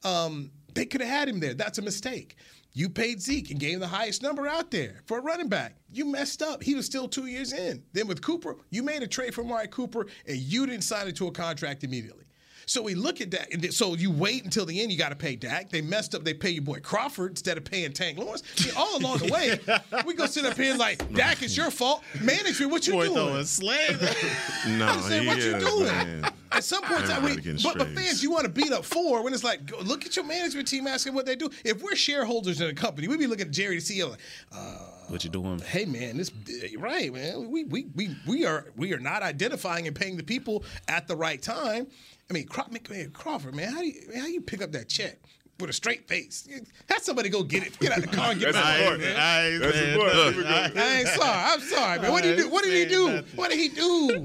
Um, 0.03 0.51
they 0.73 0.85
could 0.85 1.01
have 1.01 1.09
had 1.09 1.29
him 1.29 1.39
there. 1.39 1.53
That's 1.53 1.77
a 1.77 1.81
mistake. 1.81 2.35
You 2.73 2.89
paid 2.89 3.21
Zeke 3.21 3.51
and 3.51 3.59
gave 3.59 3.73
him 3.75 3.79
the 3.81 3.87
highest 3.87 4.23
number 4.23 4.47
out 4.47 4.71
there 4.71 5.01
for 5.05 5.19
a 5.19 5.21
running 5.21 5.49
back. 5.49 5.75
You 5.91 6.05
messed 6.05 6.41
up. 6.41 6.63
He 6.63 6.73
was 6.73 6.85
still 6.85 7.07
two 7.07 7.25
years 7.25 7.51
in. 7.51 7.83
Then 7.91 8.07
with 8.07 8.21
Cooper, 8.21 8.55
you 8.69 8.81
made 8.81 9.03
a 9.03 9.07
trade 9.07 9.33
for 9.33 9.41
Amari 9.41 9.67
Cooper 9.67 10.07
and 10.25 10.37
you 10.37 10.65
didn't 10.65 10.85
sign 10.85 11.07
it 11.07 11.15
to 11.17 11.27
a 11.27 11.31
contract 11.31 11.83
immediately. 11.83 12.25
So 12.71 12.81
we 12.81 12.95
look 12.95 13.19
at 13.19 13.31
that, 13.31 13.51
and 13.53 13.73
so 13.73 13.95
you 13.95 14.09
wait 14.09 14.45
until 14.45 14.65
the 14.65 14.79
end. 14.81 14.93
You 14.93 14.97
got 14.97 15.09
to 15.09 15.15
pay 15.17 15.35
Dak. 15.35 15.69
They 15.71 15.81
messed 15.81 16.15
up. 16.15 16.23
They 16.23 16.33
pay 16.33 16.51
your 16.51 16.63
boy 16.63 16.79
Crawford 16.79 17.31
instead 17.31 17.57
of 17.57 17.65
paying 17.65 17.91
Tank 17.91 18.17
Lawrence. 18.17 18.43
See, 18.55 18.71
all 18.77 18.95
along 18.97 19.17
the 19.17 19.27
way, 19.29 19.59
we 20.05 20.13
go 20.13 20.25
sit 20.25 20.45
up 20.45 20.55
here 20.55 20.71
and 20.71 20.79
like 20.79 21.13
Dak, 21.13 21.41
it's 21.41 21.57
your 21.57 21.69
fault. 21.69 22.01
Management, 22.21 22.71
what 22.71 22.87
you 22.87 22.93
Boy, 22.93 23.07
doing? 23.07 23.17
throwing 23.17 23.43
slang. 23.43 23.97
no, 24.79 24.87
I'm 24.87 25.01
saying, 25.01 25.23
he 25.23 25.27
what 25.27 25.37
you 25.39 25.55
is, 25.57 25.63
doing? 25.65 25.83
man. 25.85 26.31
At 26.53 26.63
some 26.63 26.81
point 26.83 27.01
in 27.01 27.07
time, 27.09 27.23
we, 27.23 27.35
but, 27.35 27.43
getting 27.43 27.61
but 27.61 27.81
strays. 27.81 27.93
fans, 28.07 28.23
you 28.23 28.31
want 28.31 28.43
to 28.45 28.49
beat 28.49 28.71
up 28.71 28.85
four 28.85 29.21
when 29.21 29.33
it's 29.33 29.43
like, 29.43 29.65
go, 29.65 29.79
look 29.79 30.05
at 30.05 30.15
your 30.15 30.23
management 30.23 30.65
team 30.69 30.87
asking 30.87 31.13
what 31.13 31.25
they 31.25 31.35
do. 31.35 31.49
If 31.65 31.83
we're 31.83 31.95
shareholders 31.95 32.61
in 32.61 32.69
a 32.69 32.73
company, 32.73 33.09
we'd 33.09 33.19
be 33.19 33.27
looking 33.27 33.47
at 33.47 33.51
Jerry, 33.51 33.79
the 33.79 33.81
CEO, 33.81 34.11
like, 34.11 34.19
uh, 34.53 34.77
What 35.09 35.25
you 35.25 35.29
doing? 35.29 35.59
hey 35.59 35.83
man, 35.83 36.15
this 36.15 36.31
eh, 36.63 36.69
right, 36.77 37.13
man. 37.13 37.51
We 37.51 37.65
we 37.65 37.87
we 37.95 38.15
we 38.25 38.45
are 38.45 38.67
we 38.77 38.93
are 38.93 38.99
not 38.99 39.23
identifying 39.23 39.87
and 39.87 39.95
paying 39.95 40.15
the 40.15 40.23
people 40.23 40.63
at 40.87 41.09
the 41.09 41.17
right 41.17 41.41
time. 41.41 41.87
I 42.31 42.33
mean, 42.33 42.47
Craw- 42.47 42.67
man, 42.89 43.11
Crawford, 43.11 43.53
man, 43.53 43.73
how 43.73 43.81
do 43.81 43.87
you 43.87 44.01
how 44.17 44.25
you 44.25 44.39
pick 44.39 44.61
up 44.61 44.71
that 44.71 44.87
check? 44.87 45.19
With 45.59 45.69
a 45.69 45.73
straight 45.73 46.07
face, 46.07 46.47
have 46.89 47.03
somebody 47.03 47.27
go 47.29 47.43
get 47.43 47.67
it. 47.67 47.77
Get 47.77 47.91
out 47.91 47.97
of 47.99 48.09
the 48.09 48.15
car 48.15 48.31
and 48.31 48.39
get 48.39 48.53
That's 48.53 48.79
it. 48.79 48.81
important. 48.81 49.03
man. 49.03 49.15
I, 49.19 49.57
That's 49.59 49.75
man, 49.75 49.89
important. 49.93 50.15
look, 50.17 50.33
Here 50.33 50.43
we 50.43 50.49
go. 50.49 50.81
I 50.81 50.95
ain't 50.99 51.07
sorry. 51.09 51.43
I'm 51.53 51.59
sorry, 51.59 51.99
man. 51.99 52.11
What 52.11 52.23
did 52.23 52.37
he 52.39 52.43
do? 52.43 52.49
What 52.49 52.63
did 52.63 52.73
he 52.73 52.85
do? 52.85 53.23
What 53.35 53.51
did 53.51 53.59
he 53.59 53.67
do? 53.69 54.23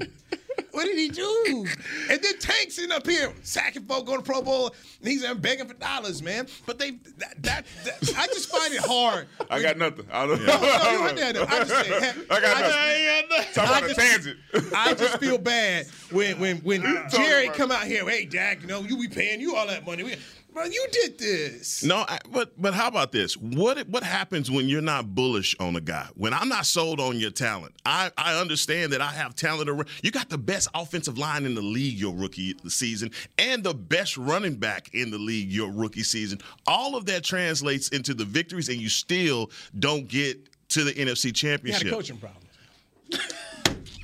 What 0.77 0.85
did 0.85 0.99
he 0.99 1.09
do? 1.09 1.65
And 2.07 2.21
then 2.21 2.37
Tank 2.37 2.69
sitting 2.69 2.91
up 2.91 3.07
here, 3.07 3.33
sacking 3.41 3.81
folk 3.85 4.05
going 4.05 4.19
to 4.19 4.23
Pro 4.23 4.43
Bowl, 4.43 4.75
and 4.99 5.07
he's 5.09 5.25
begging 5.33 5.67
for 5.67 5.73
dollars, 5.73 6.21
man. 6.21 6.45
But 6.67 6.77
they 6.77 6.91
that, 7.17 7.33
that, 7.41 7.65
that 7.83 8.13
I 8.15 8.27
just 8.27 8.47
find 8.47 8.71
it 8.71 8.81
hard. 8.81 9.27
I 9.49 9.59
got 9.59 9.79
nothing. 9.79 10.05
I 10.13 10.27
don't 10.27 10.45
No, 10.45 10.61
no, 10.61 11.07
you 11.09 11.15
there, 11.15 11.33
though. 11.33 11.45
I 11.49 11.59
just 11.63 11.73
I 11.73 12.39
got 12.39 12.57
I 12.57 12.61
nothing. 12.61 13.29
just- 13.31 13.55
Talk 13.55 13.67
I 13.67 13.77
about 13.79 13.83
a 13.83 13.87
just- 13.95 13.99
tangent. 13.99 14.37
I 14.75 14.93
just 14.93 15.17
feel 15.17 15.39
bad 15.39 15.87
when 16.11 16.39
when 16.39 16.57
when 16.57 16.83
Jerry 17.09 17.49
come 17.49 17.71
out 17.71 17.85
here. 17.85 18.07
Hey, 18.07 18.25
Dak, 18.25 18.61
you 18.61 18.67
know 18.67 18.81
you 18.81 18.97
be 18.99 19.07
paying 19.07 19.41
you 19.41 19.55
all 19.55 19.65
that 19.65 19.83
money. 19.83 20.03
We, 20.03 20.15
bro, 20.57 20.65
you 20.65 20.87
did 20.91 21.19
this. 21.19 21.83
No, 21.83 22.03
I, 22.07 22.19
but 22.31 22.59
but 22.59 22.73
how 22.73 22.87
about 22.87 23.11
this? 23.11 23.37
What 23.37 23.87
what 23.87 24.03
happens 24.03 24.49
when 24.49 24.67
you're 24.67 24.81
not 24.81 25.13
bullish 25.13 25.55
on 25.59 25.75
a 25.75 25.81
guy? 25.81 26.07
When 26.15 26.33
I'm 26.33 26.49
not 26.49 26.65
sold 26.65 26.99
on 26.99 27.19
your 27.19 27.31
talent, 27.31 27.75
I 27.85 28.11
I 28.17 28.39
understand 28.39 28.93
that 28.93 29.01
I 29.01 29.11
have 29.11 29.35
talent. 29.35 29.69
Around. 29.69 29.87
You 30.01 30.11
got 30.11 30.29
the 30.29 30.37
best 30.37 30.67
offensive 30.73 31.17
line 31.17 31.45
in 31.45 31.55
the 31.55 31.61
league 31.61 31.97
your 31.99 32.13
rookie 32.13 32.55
season, 32.67 33.11
and 33.37 33.63
the 33.63 33.73
best 33.73 34.17
running 34.17 34.55
back 34.55 34.93
in 34.93 35.11
the 35.11 35.19
league 35.19 35.51
your 35.51 35.71
rookie 35.71 36.03
season. 36.03 36.39
All 36.65 36.95
of 36.95 37.05
that 37.05 37.23
translates 37.23 37.89
into 37.89 38.13
the 38.13 38.25
victories, 38.25 38.69
and 38.69 38.81
you 38.81 38.89
still 38.89 39.51
don't 39.77 40.07
get 40.07 40.49
to 40.69 40.83
the 40.83 40.93
NFC 40.93 41.33
Championship. 41.33 41.83
You 41.83 41.89
had 41.89 41.93
a 41.93 41.97
coaching 41.97 42.17
problem. 42.17 42.43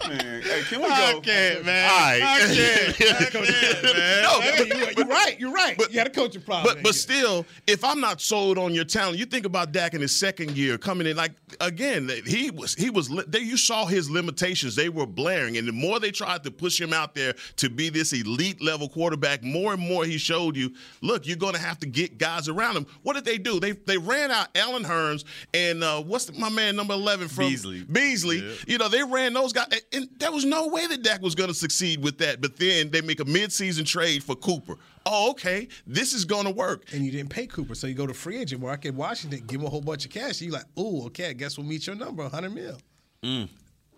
Man, 0.08 0.42
hey, 0.42 0.62
can 0.64 0.82
we 0.82 0.86
I 0.88 1.14
go? 1.14 1.22
can't, 1.22 1.66
man. 1.66 1.90
All 1.90 1.98
right. 1.98 2.22
I 2.22 2.40
can't. 2.54 3.02
I 3.22 3.26
can't, 3.26 3.84
man. 3.84 4.24
No, 4.24 4.42
Hey, 4.42 4.68
you're, 4.68 4.92
you're 4.92 5.08
right. 5.08 5.40
You're 5.40 5.52
right. 5.52 5.78
But, 5.78 5.92
you 5.92 5.98
had 6.00 6.08
a 6.08 6.12
coaching 6.12 6.42
problem. 6.42 6.76
But 6.76 6.84
but 6.84 6.96
still, 6.96 7.46
if 7.68 7.84
I'm 7.84 8.00
not 8.00 8.22
sold 8.22 8.58
on 8.58 8.74
your 8.74 8.86
talent, 8.86 9.18
you 9.18 9.26
think 9.26 9.46
about 9.46 9.72
Dak 9.72 9.94
in 9.94 10.02
his 10.02 10.16
second 10.18 10.58
year 10.58 10.78
coming 10.78 11.08
in. 11.08 11.16
Like 11.16 11.32
again, 11.62 12.10
he 12.26 12.52
was 12.52 12.74
he 12.76 12.90
was 12.90 13.10
they, 13.28 13.40
you 13.40 13.58
saw 13.58 13.86
his 13.86 14.10
limitations. 14.10 14.76
They 14.76 14.90
were 14.90 15.06
blaring, 15.06 15.58
and 15.58 15.68
the 15.68 15.72
more 15.72 16.00
they 16.00 16.12
tried 16.12 16.44
to 16.44 16.52
push 16.52 16.80
him 16.80 16.94
out 16.94 17.16
there 17.16 17.34
to 17.58 17.70
be 17.70 17.90
this 17.90 18.14
elite 18.14 18.62
level 18.62 18.90
quarterback, 18.90 19.44
more 19.44 19.74
and 19.74 19.82
more 19.82 20.06
he 20.06 20.18
showed 20.18 20.56
you, 20.56 20.74
look, 21.02 21.26
you're 21.26 21.38
going 21.38 21.54
to 21.54 21.62
have 21.62 21.80
to 21.80 21.88
get 21.88 22.18
guys 22.18 22.48
around 22.48 22.76
him. 22.78 22.86
What 23.04 23.14
did 23.14 23.26
they 23.26 23.38
do? 23.38 23.60
They 23.60 23.72
they 23.72 23.98
ran 23.98 24.32
out 24.32 24.48
Allen 24.56 24.84
Hurns 24.84 25.24
and 25.54 25.84
uh, 25.84 26.02
what's 26.02 26.26
the, 26.26 26.34
my 26.34 26.50
man 26.50 26.76
number 26.76 26.94
eleven 26.94 27.28
from 27.28 27.46
Beasley. 27.46 27.84
Beasley. 27.84 28.44
You 28.68 28.78
know 28.78 28.90
they 28.90 29.04
ran 29.04 29.34
those 29.34 29.54
guys, 29.54 29.68
and, 29.94 30.04
and 30.04 30.10
there 30.20 30.32
was 30.32 30.46
no 30.46 30.68
way 30.68 30.88
that 30.88 31.04
Dak 31.04 31.22
was 31.22 31.36
going 31.36 31.50
to 31.50 31.54
succeed 31.54 32.04
with 32.04 32.18
that. 32.20 32.42
But 32.42 32.58
then 32.58 32.90
they 32.92 33.02
make 33.02 33.20
a 33.20 33.26
midseason 33.26 33.86
trade 33.86 34.24
for 34.24 34.36
Cooper. 34.36 34.78
Oh, 35.06 35.32
okay, 35.32 35.68
this 35.86 36.14
is 36.14 36.26
going 36.26 36.46
to 36.46 36.52
work. 36.52 36.86
and 36.94 37.06
you 37.06 37.12
didn't 37.12 37.30
pay 37.30 37.46
Cooper, 37.46 37.76
so 37.76 37.88
you 37.88 37.94
go 37.94 38.08
to 38.08 38.14
free 38.14 38.38
agent 38.40 38.62
market 38.62 38.90
in 38.90 38.96
Washington, 38.96 39.44
give 39.48 39.62
him 39.62 39.68
a 39.68 39.70
whole 39.70 39.82
bunch 39.82 40.06
of 40.06 40.12
cash. 40.12 40.42
And 40.42 40.50
you're 40.50 40.54
like, 40.54 40.68
oh, 40.78 41.06
okay, 41.08 41.30
I 41.30 41.34
guess 41.34 41.58
we'll 41.58 41.68
meet 41.68 41.88
your 41.88 41.96
number, 41.96 42.24
100 42.24 42.54
mil. 42.54 42.78
Mm. 43.24 43.50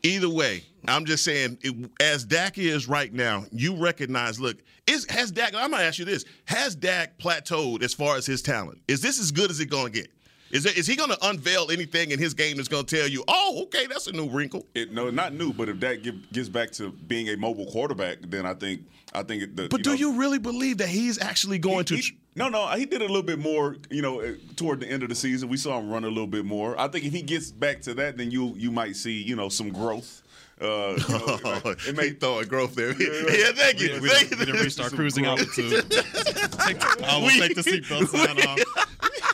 Either 0.03 0.29
way, 0.29 0.63
I'm 0.87 1.05
just 1.05 1.23
saying, 1.23 1.57
it, 1.61 1.91
as 1.99 2.25
Dak 2.25 2.57
is 2.59 2.87
right 2.87 3.11
now, 3.11 3.45
you 3.51 3.75
recognize. 3.75 4.39
Look, 4.39 4.57
is 4.85 5.09
has 5.09 5.31
Dak? 5.31 5.55
I'm 5.55 5.71
gonna 5.71 5.81
ask 5.81 5.97
you 5.97 6.05
this: 6.05 6.25
Has 6.45 6.75
Dak 6.75 7.17
plateaued 7.17 7.81
as 7.81 7.95
far 7.95 8.15
as 8.15 8.23
his 8.23 8.43
talent? 8.43 8.79
Is 8.87 9.01
this 9.01 9.19
as 9.19 9.31
good 9.31 9.49
as 9.49 9.59
it 9.59 9.65
gonna 9.65 9.89
get? 9.89 10.11
Is 10.55 10.63
there, 10.63 10.73
is 10.73 10.87
he 10.87 10.95
gonna 10.95 11.17
unveil 11.21 11.69
anything 11.69 12.11
in 12.11 12.19
his 12.19 12.33
game 12.33 12.55
that's 12.55 12.69
gonna 12.69 12.83
tell 12.83 13.07
you, 13.09 13.25
oh, 13.27 13.63
okay, 13.63 13.87
that's 13.87 14.07
a 14.07 14.13
new 14.13 14.29
wrinkle? 14.29 14.65
It, 14.73 14.93
no, 14.93 15.09
not 15.09 15.33
new, 15.33 15.51
but 15.51 15.67
if 15.67 15.81
that 15.81 16.01
give, 16.01 16.31
gets 16.31 16.47
back 16.47 16.71
to 16.71 16.91
being 16.91 17.27
a 17.29 17.35
mobile 17.35 17.65
quarterback, 17.65 18.19
then 18.21 18.45
I 18.45 18.53
think 18.53 18.81
I 19.13 19.23
think. 19.23 19.55
The, 19.55 19.67
But 19.67 19.83
do 19.83 19.89
know, 19.91 19.95
you 19.97 20.13
really 20.13 20.39
believe 20.39 20.77
that 20.77 20.87
he's 20.87 21.21
actually 21.21 21.59
going 21.59 21.83
to? 21.85 21.97
He- 21.97 22.17
no, 22.37 22.47
no, 22.49 22.67
he 22.69 22.85
did 22.85 23.01
a 23.01 23.05
little 23.05 23.23
bit 23.23 23.39
more. 23.39 23.75
You 23.89 24.01
know, 24.01 24.21
uh, 24.21 24.33
toward 24.55 24.79
the 24.81 24.87
end 24.87 25.03
of 25.03 25.09
the 25.09 25.15
season, 25.15 25.47
we 25.49 25.57
saw 25.57 25.77
him 25.79 25.89
run 25.89 26.03
a 26.05 26.09
little 26.09 26.27
bit 26.27 26.45
more. 26.45 26.79
I 26.79 26.87
think 26.87 27.03
if 27.05 27.11
he 27.13 27.21
gets 27.21 27.51
back 27.51 27.81
to 27.81 27.93
that, 27.95 28.15
then 28.17 28.31
you 28.31 28.53
you 28.55 28.71
might 28.71 28.95
see 28.95 29.21
you 29.21 29.35
know 29.35 29.49
some 29.49 29.69
growth. 29.71 30.21
Uh, 30.61 30.65
you 30.65 30.67
know, 30.67 30.95
it 31.27 31.43
might- 31.43 31.65
it 31.65 31.79
he 31.81 31.91
may, 31.91 32.09
throwing 32.11 32.47
growth 32.47 32.75
there. 32.75 32.91
Yeah, 32.91 33.51
thank 33.53 33.81
you. 33.81 33.99
We, 34.01 34.07
Thank 34.09 34.31
we, 34.31 34.37
you. 34.37 34.45
didn't 34.45 34.61
restart 34.63 34.93
cruising 34.93 35.25
altitude. 35.25 35.83
I 36.66 37.18
will 37.18 37.26
We- 37.28 37.39
take 37.39 37.55
the 37.55 37.61
seatbelt 37.61 38.07
sign 38.09 38.39
off. 38.47 38.59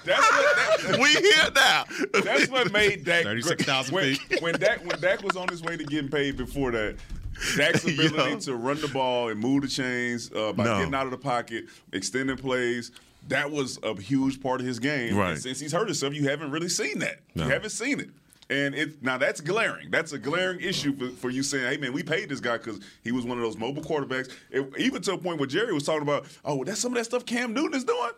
That's 0.03 0.31
what 0.31 0.91
that, 0.91 0.99
we 0.99 1.09
here 1.09 1.51
now. 1.53 1.83
That's 2.23 2.49
what 2.49 2.71
made 2.71 3.05
Dak 3.05 3.23
36,000 3.23 3.93
when, 3.93 4.15
feet. 4.15 4.41
when 4.41 4.55
Dak 4.59 4.83
when 4.85 4.99
Dak 4.99 5.21
was 5.23 5.35
on 5.35 5.47
his 5.49 5.61
way 5.61 5.77
to 5.77 5.83
getting 5.83 6.09
paid 6.09 6.37
before 6.37 6.71
that. 6.71 6.95
Dak's 7.55 7.83
ability 7.85 8.31
Yo. 8.31 8.39
to 8.39 8.55
run 8.55 8.81
the 8.81 8.87
ball 8.87 9.29
and 9.29 9.39
move 9.39 9.61
the 9.61 9.67
chains 9.67 10.31
uh, 10.33 10.53
by 10.53 10.63
No. 10.65 10.77
getting 10.79 10.95
out 10.95 11.05
of 11.05 11.11
the 11.11 11.17
pocket, 11.17 11.65
extending 11.93 12.37
plays, 12.37 12.91
that 13.27 13.49
was 13.51 13.77
a 13.83 13.99
huge 13.99 14.41
part 14.41 14.59
of 14.59 14.65
his 14.67 14.79
game. 14.79 15.15
Right. 15.15 15.31
And 15.31 15.39
since 15.41 15.59
he's 15.59 15.71
hurt 15.71 15.87
himself, 15.87 16.13
you 16.15 16.27
haven't 16.27 16.49
really 16.51 16.69
seen 16.69 16.99
that. 16.99 17.19
No. 17.35 17.45
You 17.45 17.49
haven't 17.51 17.69
seen 17.71 17.99
it. 17.99 18.09
And 18.51 18.75
it 18.75 19.01
now 19.01 19.17
that's 19.17 19.39
glaring. 19.41 19.89
That's 19.89 20.11
a 20.11 20.19
glaring 20.19 20.59
issue 20.59 20.93
for, 20.95 21.09
for 21.15 21.29
you 21.29 21.41
saying, 21.41 21.71
"Hey 21.71 21.77
man, 21.77 21.93
we 21.93 22.03
paid 22.03 22.27
this 22.29 22.41
guy 22.41 22.57
because 22.57 22.79
he 23.01 23.11
was 23.13 23.25
one 23.25 23.37
of 23.37 23.43
those 23.43 23.57
mobile 23.57 23.81
quarterbacks." 23.81 24.29
It, 24.51 24.69
even 24.77 25.01
to 25.03 25.13
a 25.13 25.17
point 25.17 25.39
where 25.39 25.47
Jerry 25.47 25.73
was 25.73 25.83
talking 25.83 26.01
about, 26.01 26.25
"Oh, 26.43 26.63
that's 26.65 26.79
some 26.81 26.91
of 26.91 26.97
that 26.97 27.05
stuff 27.05 27.25
Cam 27.25 27.53
Newton 27.53 27.75
is 27.77 27.85
doing." 27.85 28.11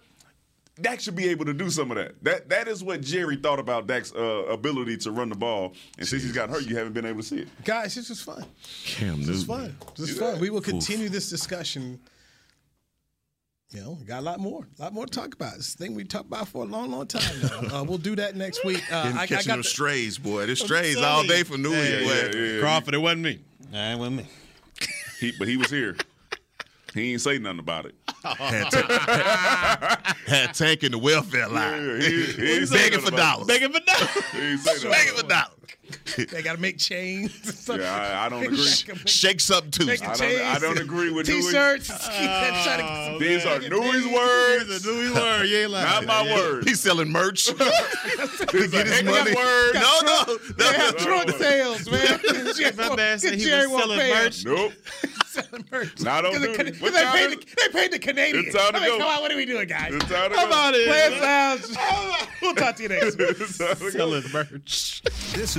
Dak 0.82 1.00
should 1.02 1.16
be 1.16 1.30
able 1.30 1.46
to 1.46 1.54
do 1.54 1.70
some 1.70 1.92
of 1.92 1.98
that. 1.98 2.16
That 2.24 2.50
that 2.50 2.68
is 2.68 2.84
what 2.84 3.02
Jerry 3.02 3.36
thought 3.36 3.60
about 3.60 3.86
Dak's 3.86 4.12
uh, 4.12 4.20
ability 4.50 4.98
to 4.98 5.12
run 5.12 5.30
the 5.30 5.36
ball. 5.36 5.74
And 6.00 6.08
since 6.08 6.24
he's 6.24 6.32
got 6.32 6.50
hurt, 6.50 6.64
you 6.66 6.76
haven't 6.76 6.94
been 6.94 7.06
able 7.06 7.22
to 7.22 7.28
see 7.28 7.38
it. 7.42 7.48
Guys, 7.64 7.94
this 7.94 8.10
was 8.10 8.20
fun. 8.20 8.44
Cam 8.86 9.20
This 9.20 9.28
was 9.28 9.48
Newton. 9.48 9.76
fun. 9.78 9.78
This 9.96 10.10
was 10.10 10.18
fun. 10.18 10.40
We 10.40 10.50
will 10.50 10.62
continue 10.62 11.10
this 11.10 11.30
discussion. 11.30 12.00
You 13.74 13.82
know, 13.82 13.98
we 14.00 14.06
got 14.06 14.20
a 14.20 14.22
lot 14.22 14.40
more, 14.40 14.68
a 14.78 14.82
lot 14.84 14.94
more 14.94 15.06
to 15.08 15.12
talk 15.12 15.34
about. 15.34 15.56
This 15.56 15.74
thing 15.74 15.96
we 15.96 16.04
talked 16.04 16.28
about 16.28 16.48
for 16.48 16.64
a 16.64 16.66
long, 16.68 16.92
long 16.92 17.08
time 17.08 17.24
now. 17.42 17.80
Uh, 17.80 17.84
we'll 17.84 17.98
do 17.98 18.16
that 18.18 18.36
next 18.36 18.64
week. 18.64 18.84
Uh, 18.92 19.04
Been 19.06 19.18
I, 19.18 19.22
I 19.24 19.28
catching 19.28 19.48
got 19.48 19.54
them 19.54 19.58
the- 19.62 19.68
strays, 19.68 20.20
boy. 20.20 20.46
There's 20.46 20.64
strays 20.64 20.98
all 20.98 21.24
day 21.26 21.42
for 21.44 21.58
New 21.58 21.72
Year. 21.72 22.02
boy. 22.04 22.62
Crawford, 22.62 22.94
it 22.94 23.00
wasn't 23.00 23.22
me. 23.24 23.40
Nah, 23.72 23.94
it 23.94 23.98
wasn't 23.98 24.18
me. 24.18 24.26
He, 25.20 25.32
but 25.40 25.48
he 25.48 25.58
was 25.58 25.72
here. 25.72 25.96
He 26.94 27.14
ain't 27.14 27.22
say 27.22 27.40
nothing 27.40 27.60
about 27.60 27.86
it. 27.88 27.96
Had, 28.24 28.70
tank, 28.70 28.90
had 30.28 30.54
tank 30.54 30.84
in 30.84 30.92
the 30.92 31.00
welfare 31.00 31.48
line. 31.50 31.74
Yeah, 32.02 32.08
he- 32.08 32.26
he 32.60 32.66
begging 32.72 33.00
for 33.00 33.10
dollars. 33.12 33.48
Begging 33.48 33.72
for 33.74 33.80
dollars. 33.80 34.10
He 34.32 34.38
ain't 34.40 34.60
say 34.60 34.74
nothing 34.74 34.92
begging 34.92 35.16
for 35.16 35.28
dollars. 35.28 35.50
They 36.16 36.42
got 36.42 36.56
to 36.56 36.62
make 36.62 36.78
chains. 36.78 37.68
Yeah, 37.68 37.76
I, 38.22 38.26
I 38.26 38.30
don't 38.30 38.44
agree. 38.44 38.58
Shake 39.06 39.40
something 39.40 39.72
too. 39.72 39.92
I 39.92 39.96
don't, 39.98 40.22
I 40.22 40.60
don't 40.60 40.78
agree 40.80 41.12
with 41.12 41.26
Dewey. 41.26 41.42
T-shirts. 41.42 41.88
Keep 41.90 41.98
oh, 42.00 42.08
that- 42.10 42.64
try 42.64 42.78
to 42.78 43.20
get 43.20 43.20
These 43.20 43.46
are 43.46 43.60
Dewey's 43.60 44.08
words. 44.08 44.86
Louis 44.86 45.12
word. 45.14 45.44
You 45.46 45.58
ain't 45.58 45.72
lying. 45.72 45.86
Not 45.86 46.06
my 46.06 46.34
words. 46.34 46.68
He's 46.68 46.80
selling 46.80 47.10
merch 47.12 47.46
to 47.46 47.54
get 47.56 48.88
his 48.88 49.04
money. 49.04 49.36
word. 49.36 49.74
No, 49.76 50.00
no, 50.04 50.38
They 50.58 50.64
have 50.66 50.94
no. 51.00 51.06
trunk 51.06 51.30
sales, 51.32 51.90
man. 51.90 52.20
Man 52.96 53.20
he 53.20 53.38
Jerry 53.46 53.68
was 53.68 53.72
won't 53.72 53.84
selling 53.84 54.00
pay 54.00 54.14
merch. 54.14 54.46
Nope. 54.46 54.74
Selling 55.26 55.66
merch. 55.72 56.00
Not 56.02 56.26
on 56.26 56.32
Because 56.40 56.58
duty. 56.58 56.72
the, 56.72 56.90
they, 56.92 57.06
paid 57.06 57.32
the, 57.32 57.56
they 57.58 57.70
paid 57.80 57.92
the 57.92 58.00
Canadians. 58.00 58.48
It's 58.48 58.56
time 58.56 58.74
to 58.74 58.78
I 58.78 58.82
mean, 58.82 58.90
go. 58.92 58.98
Come 59.00 59.16
on, 59.16 59.22
what 59.22 59.32
are 59.32 59.36
we 59.36 59.46
doing, 59.46 59.68
guys? 59.68 59.94
It's 59.94 60.06
time 60.06 60.30
to 60.30 60.36
Come 60.36 60.50
go. 60.50 60.56
on 60.56 60.76
in. 60.76 60.86
Players 60.88 61.22
Lounge. 61.22 61.64
We'll 62.42 62.56
talk 62.56 62.76
to 62.78 62.84
you 62.84 62.90
next 62.90 63.18
week. 63.18 63.30
It's 63.40 63.58
time 63.58 63.76
to 63.76 63.84
go. 63.84 63.90
Selling 63.90 64.24
merch. 64.32 65.02
This 65.34 65.56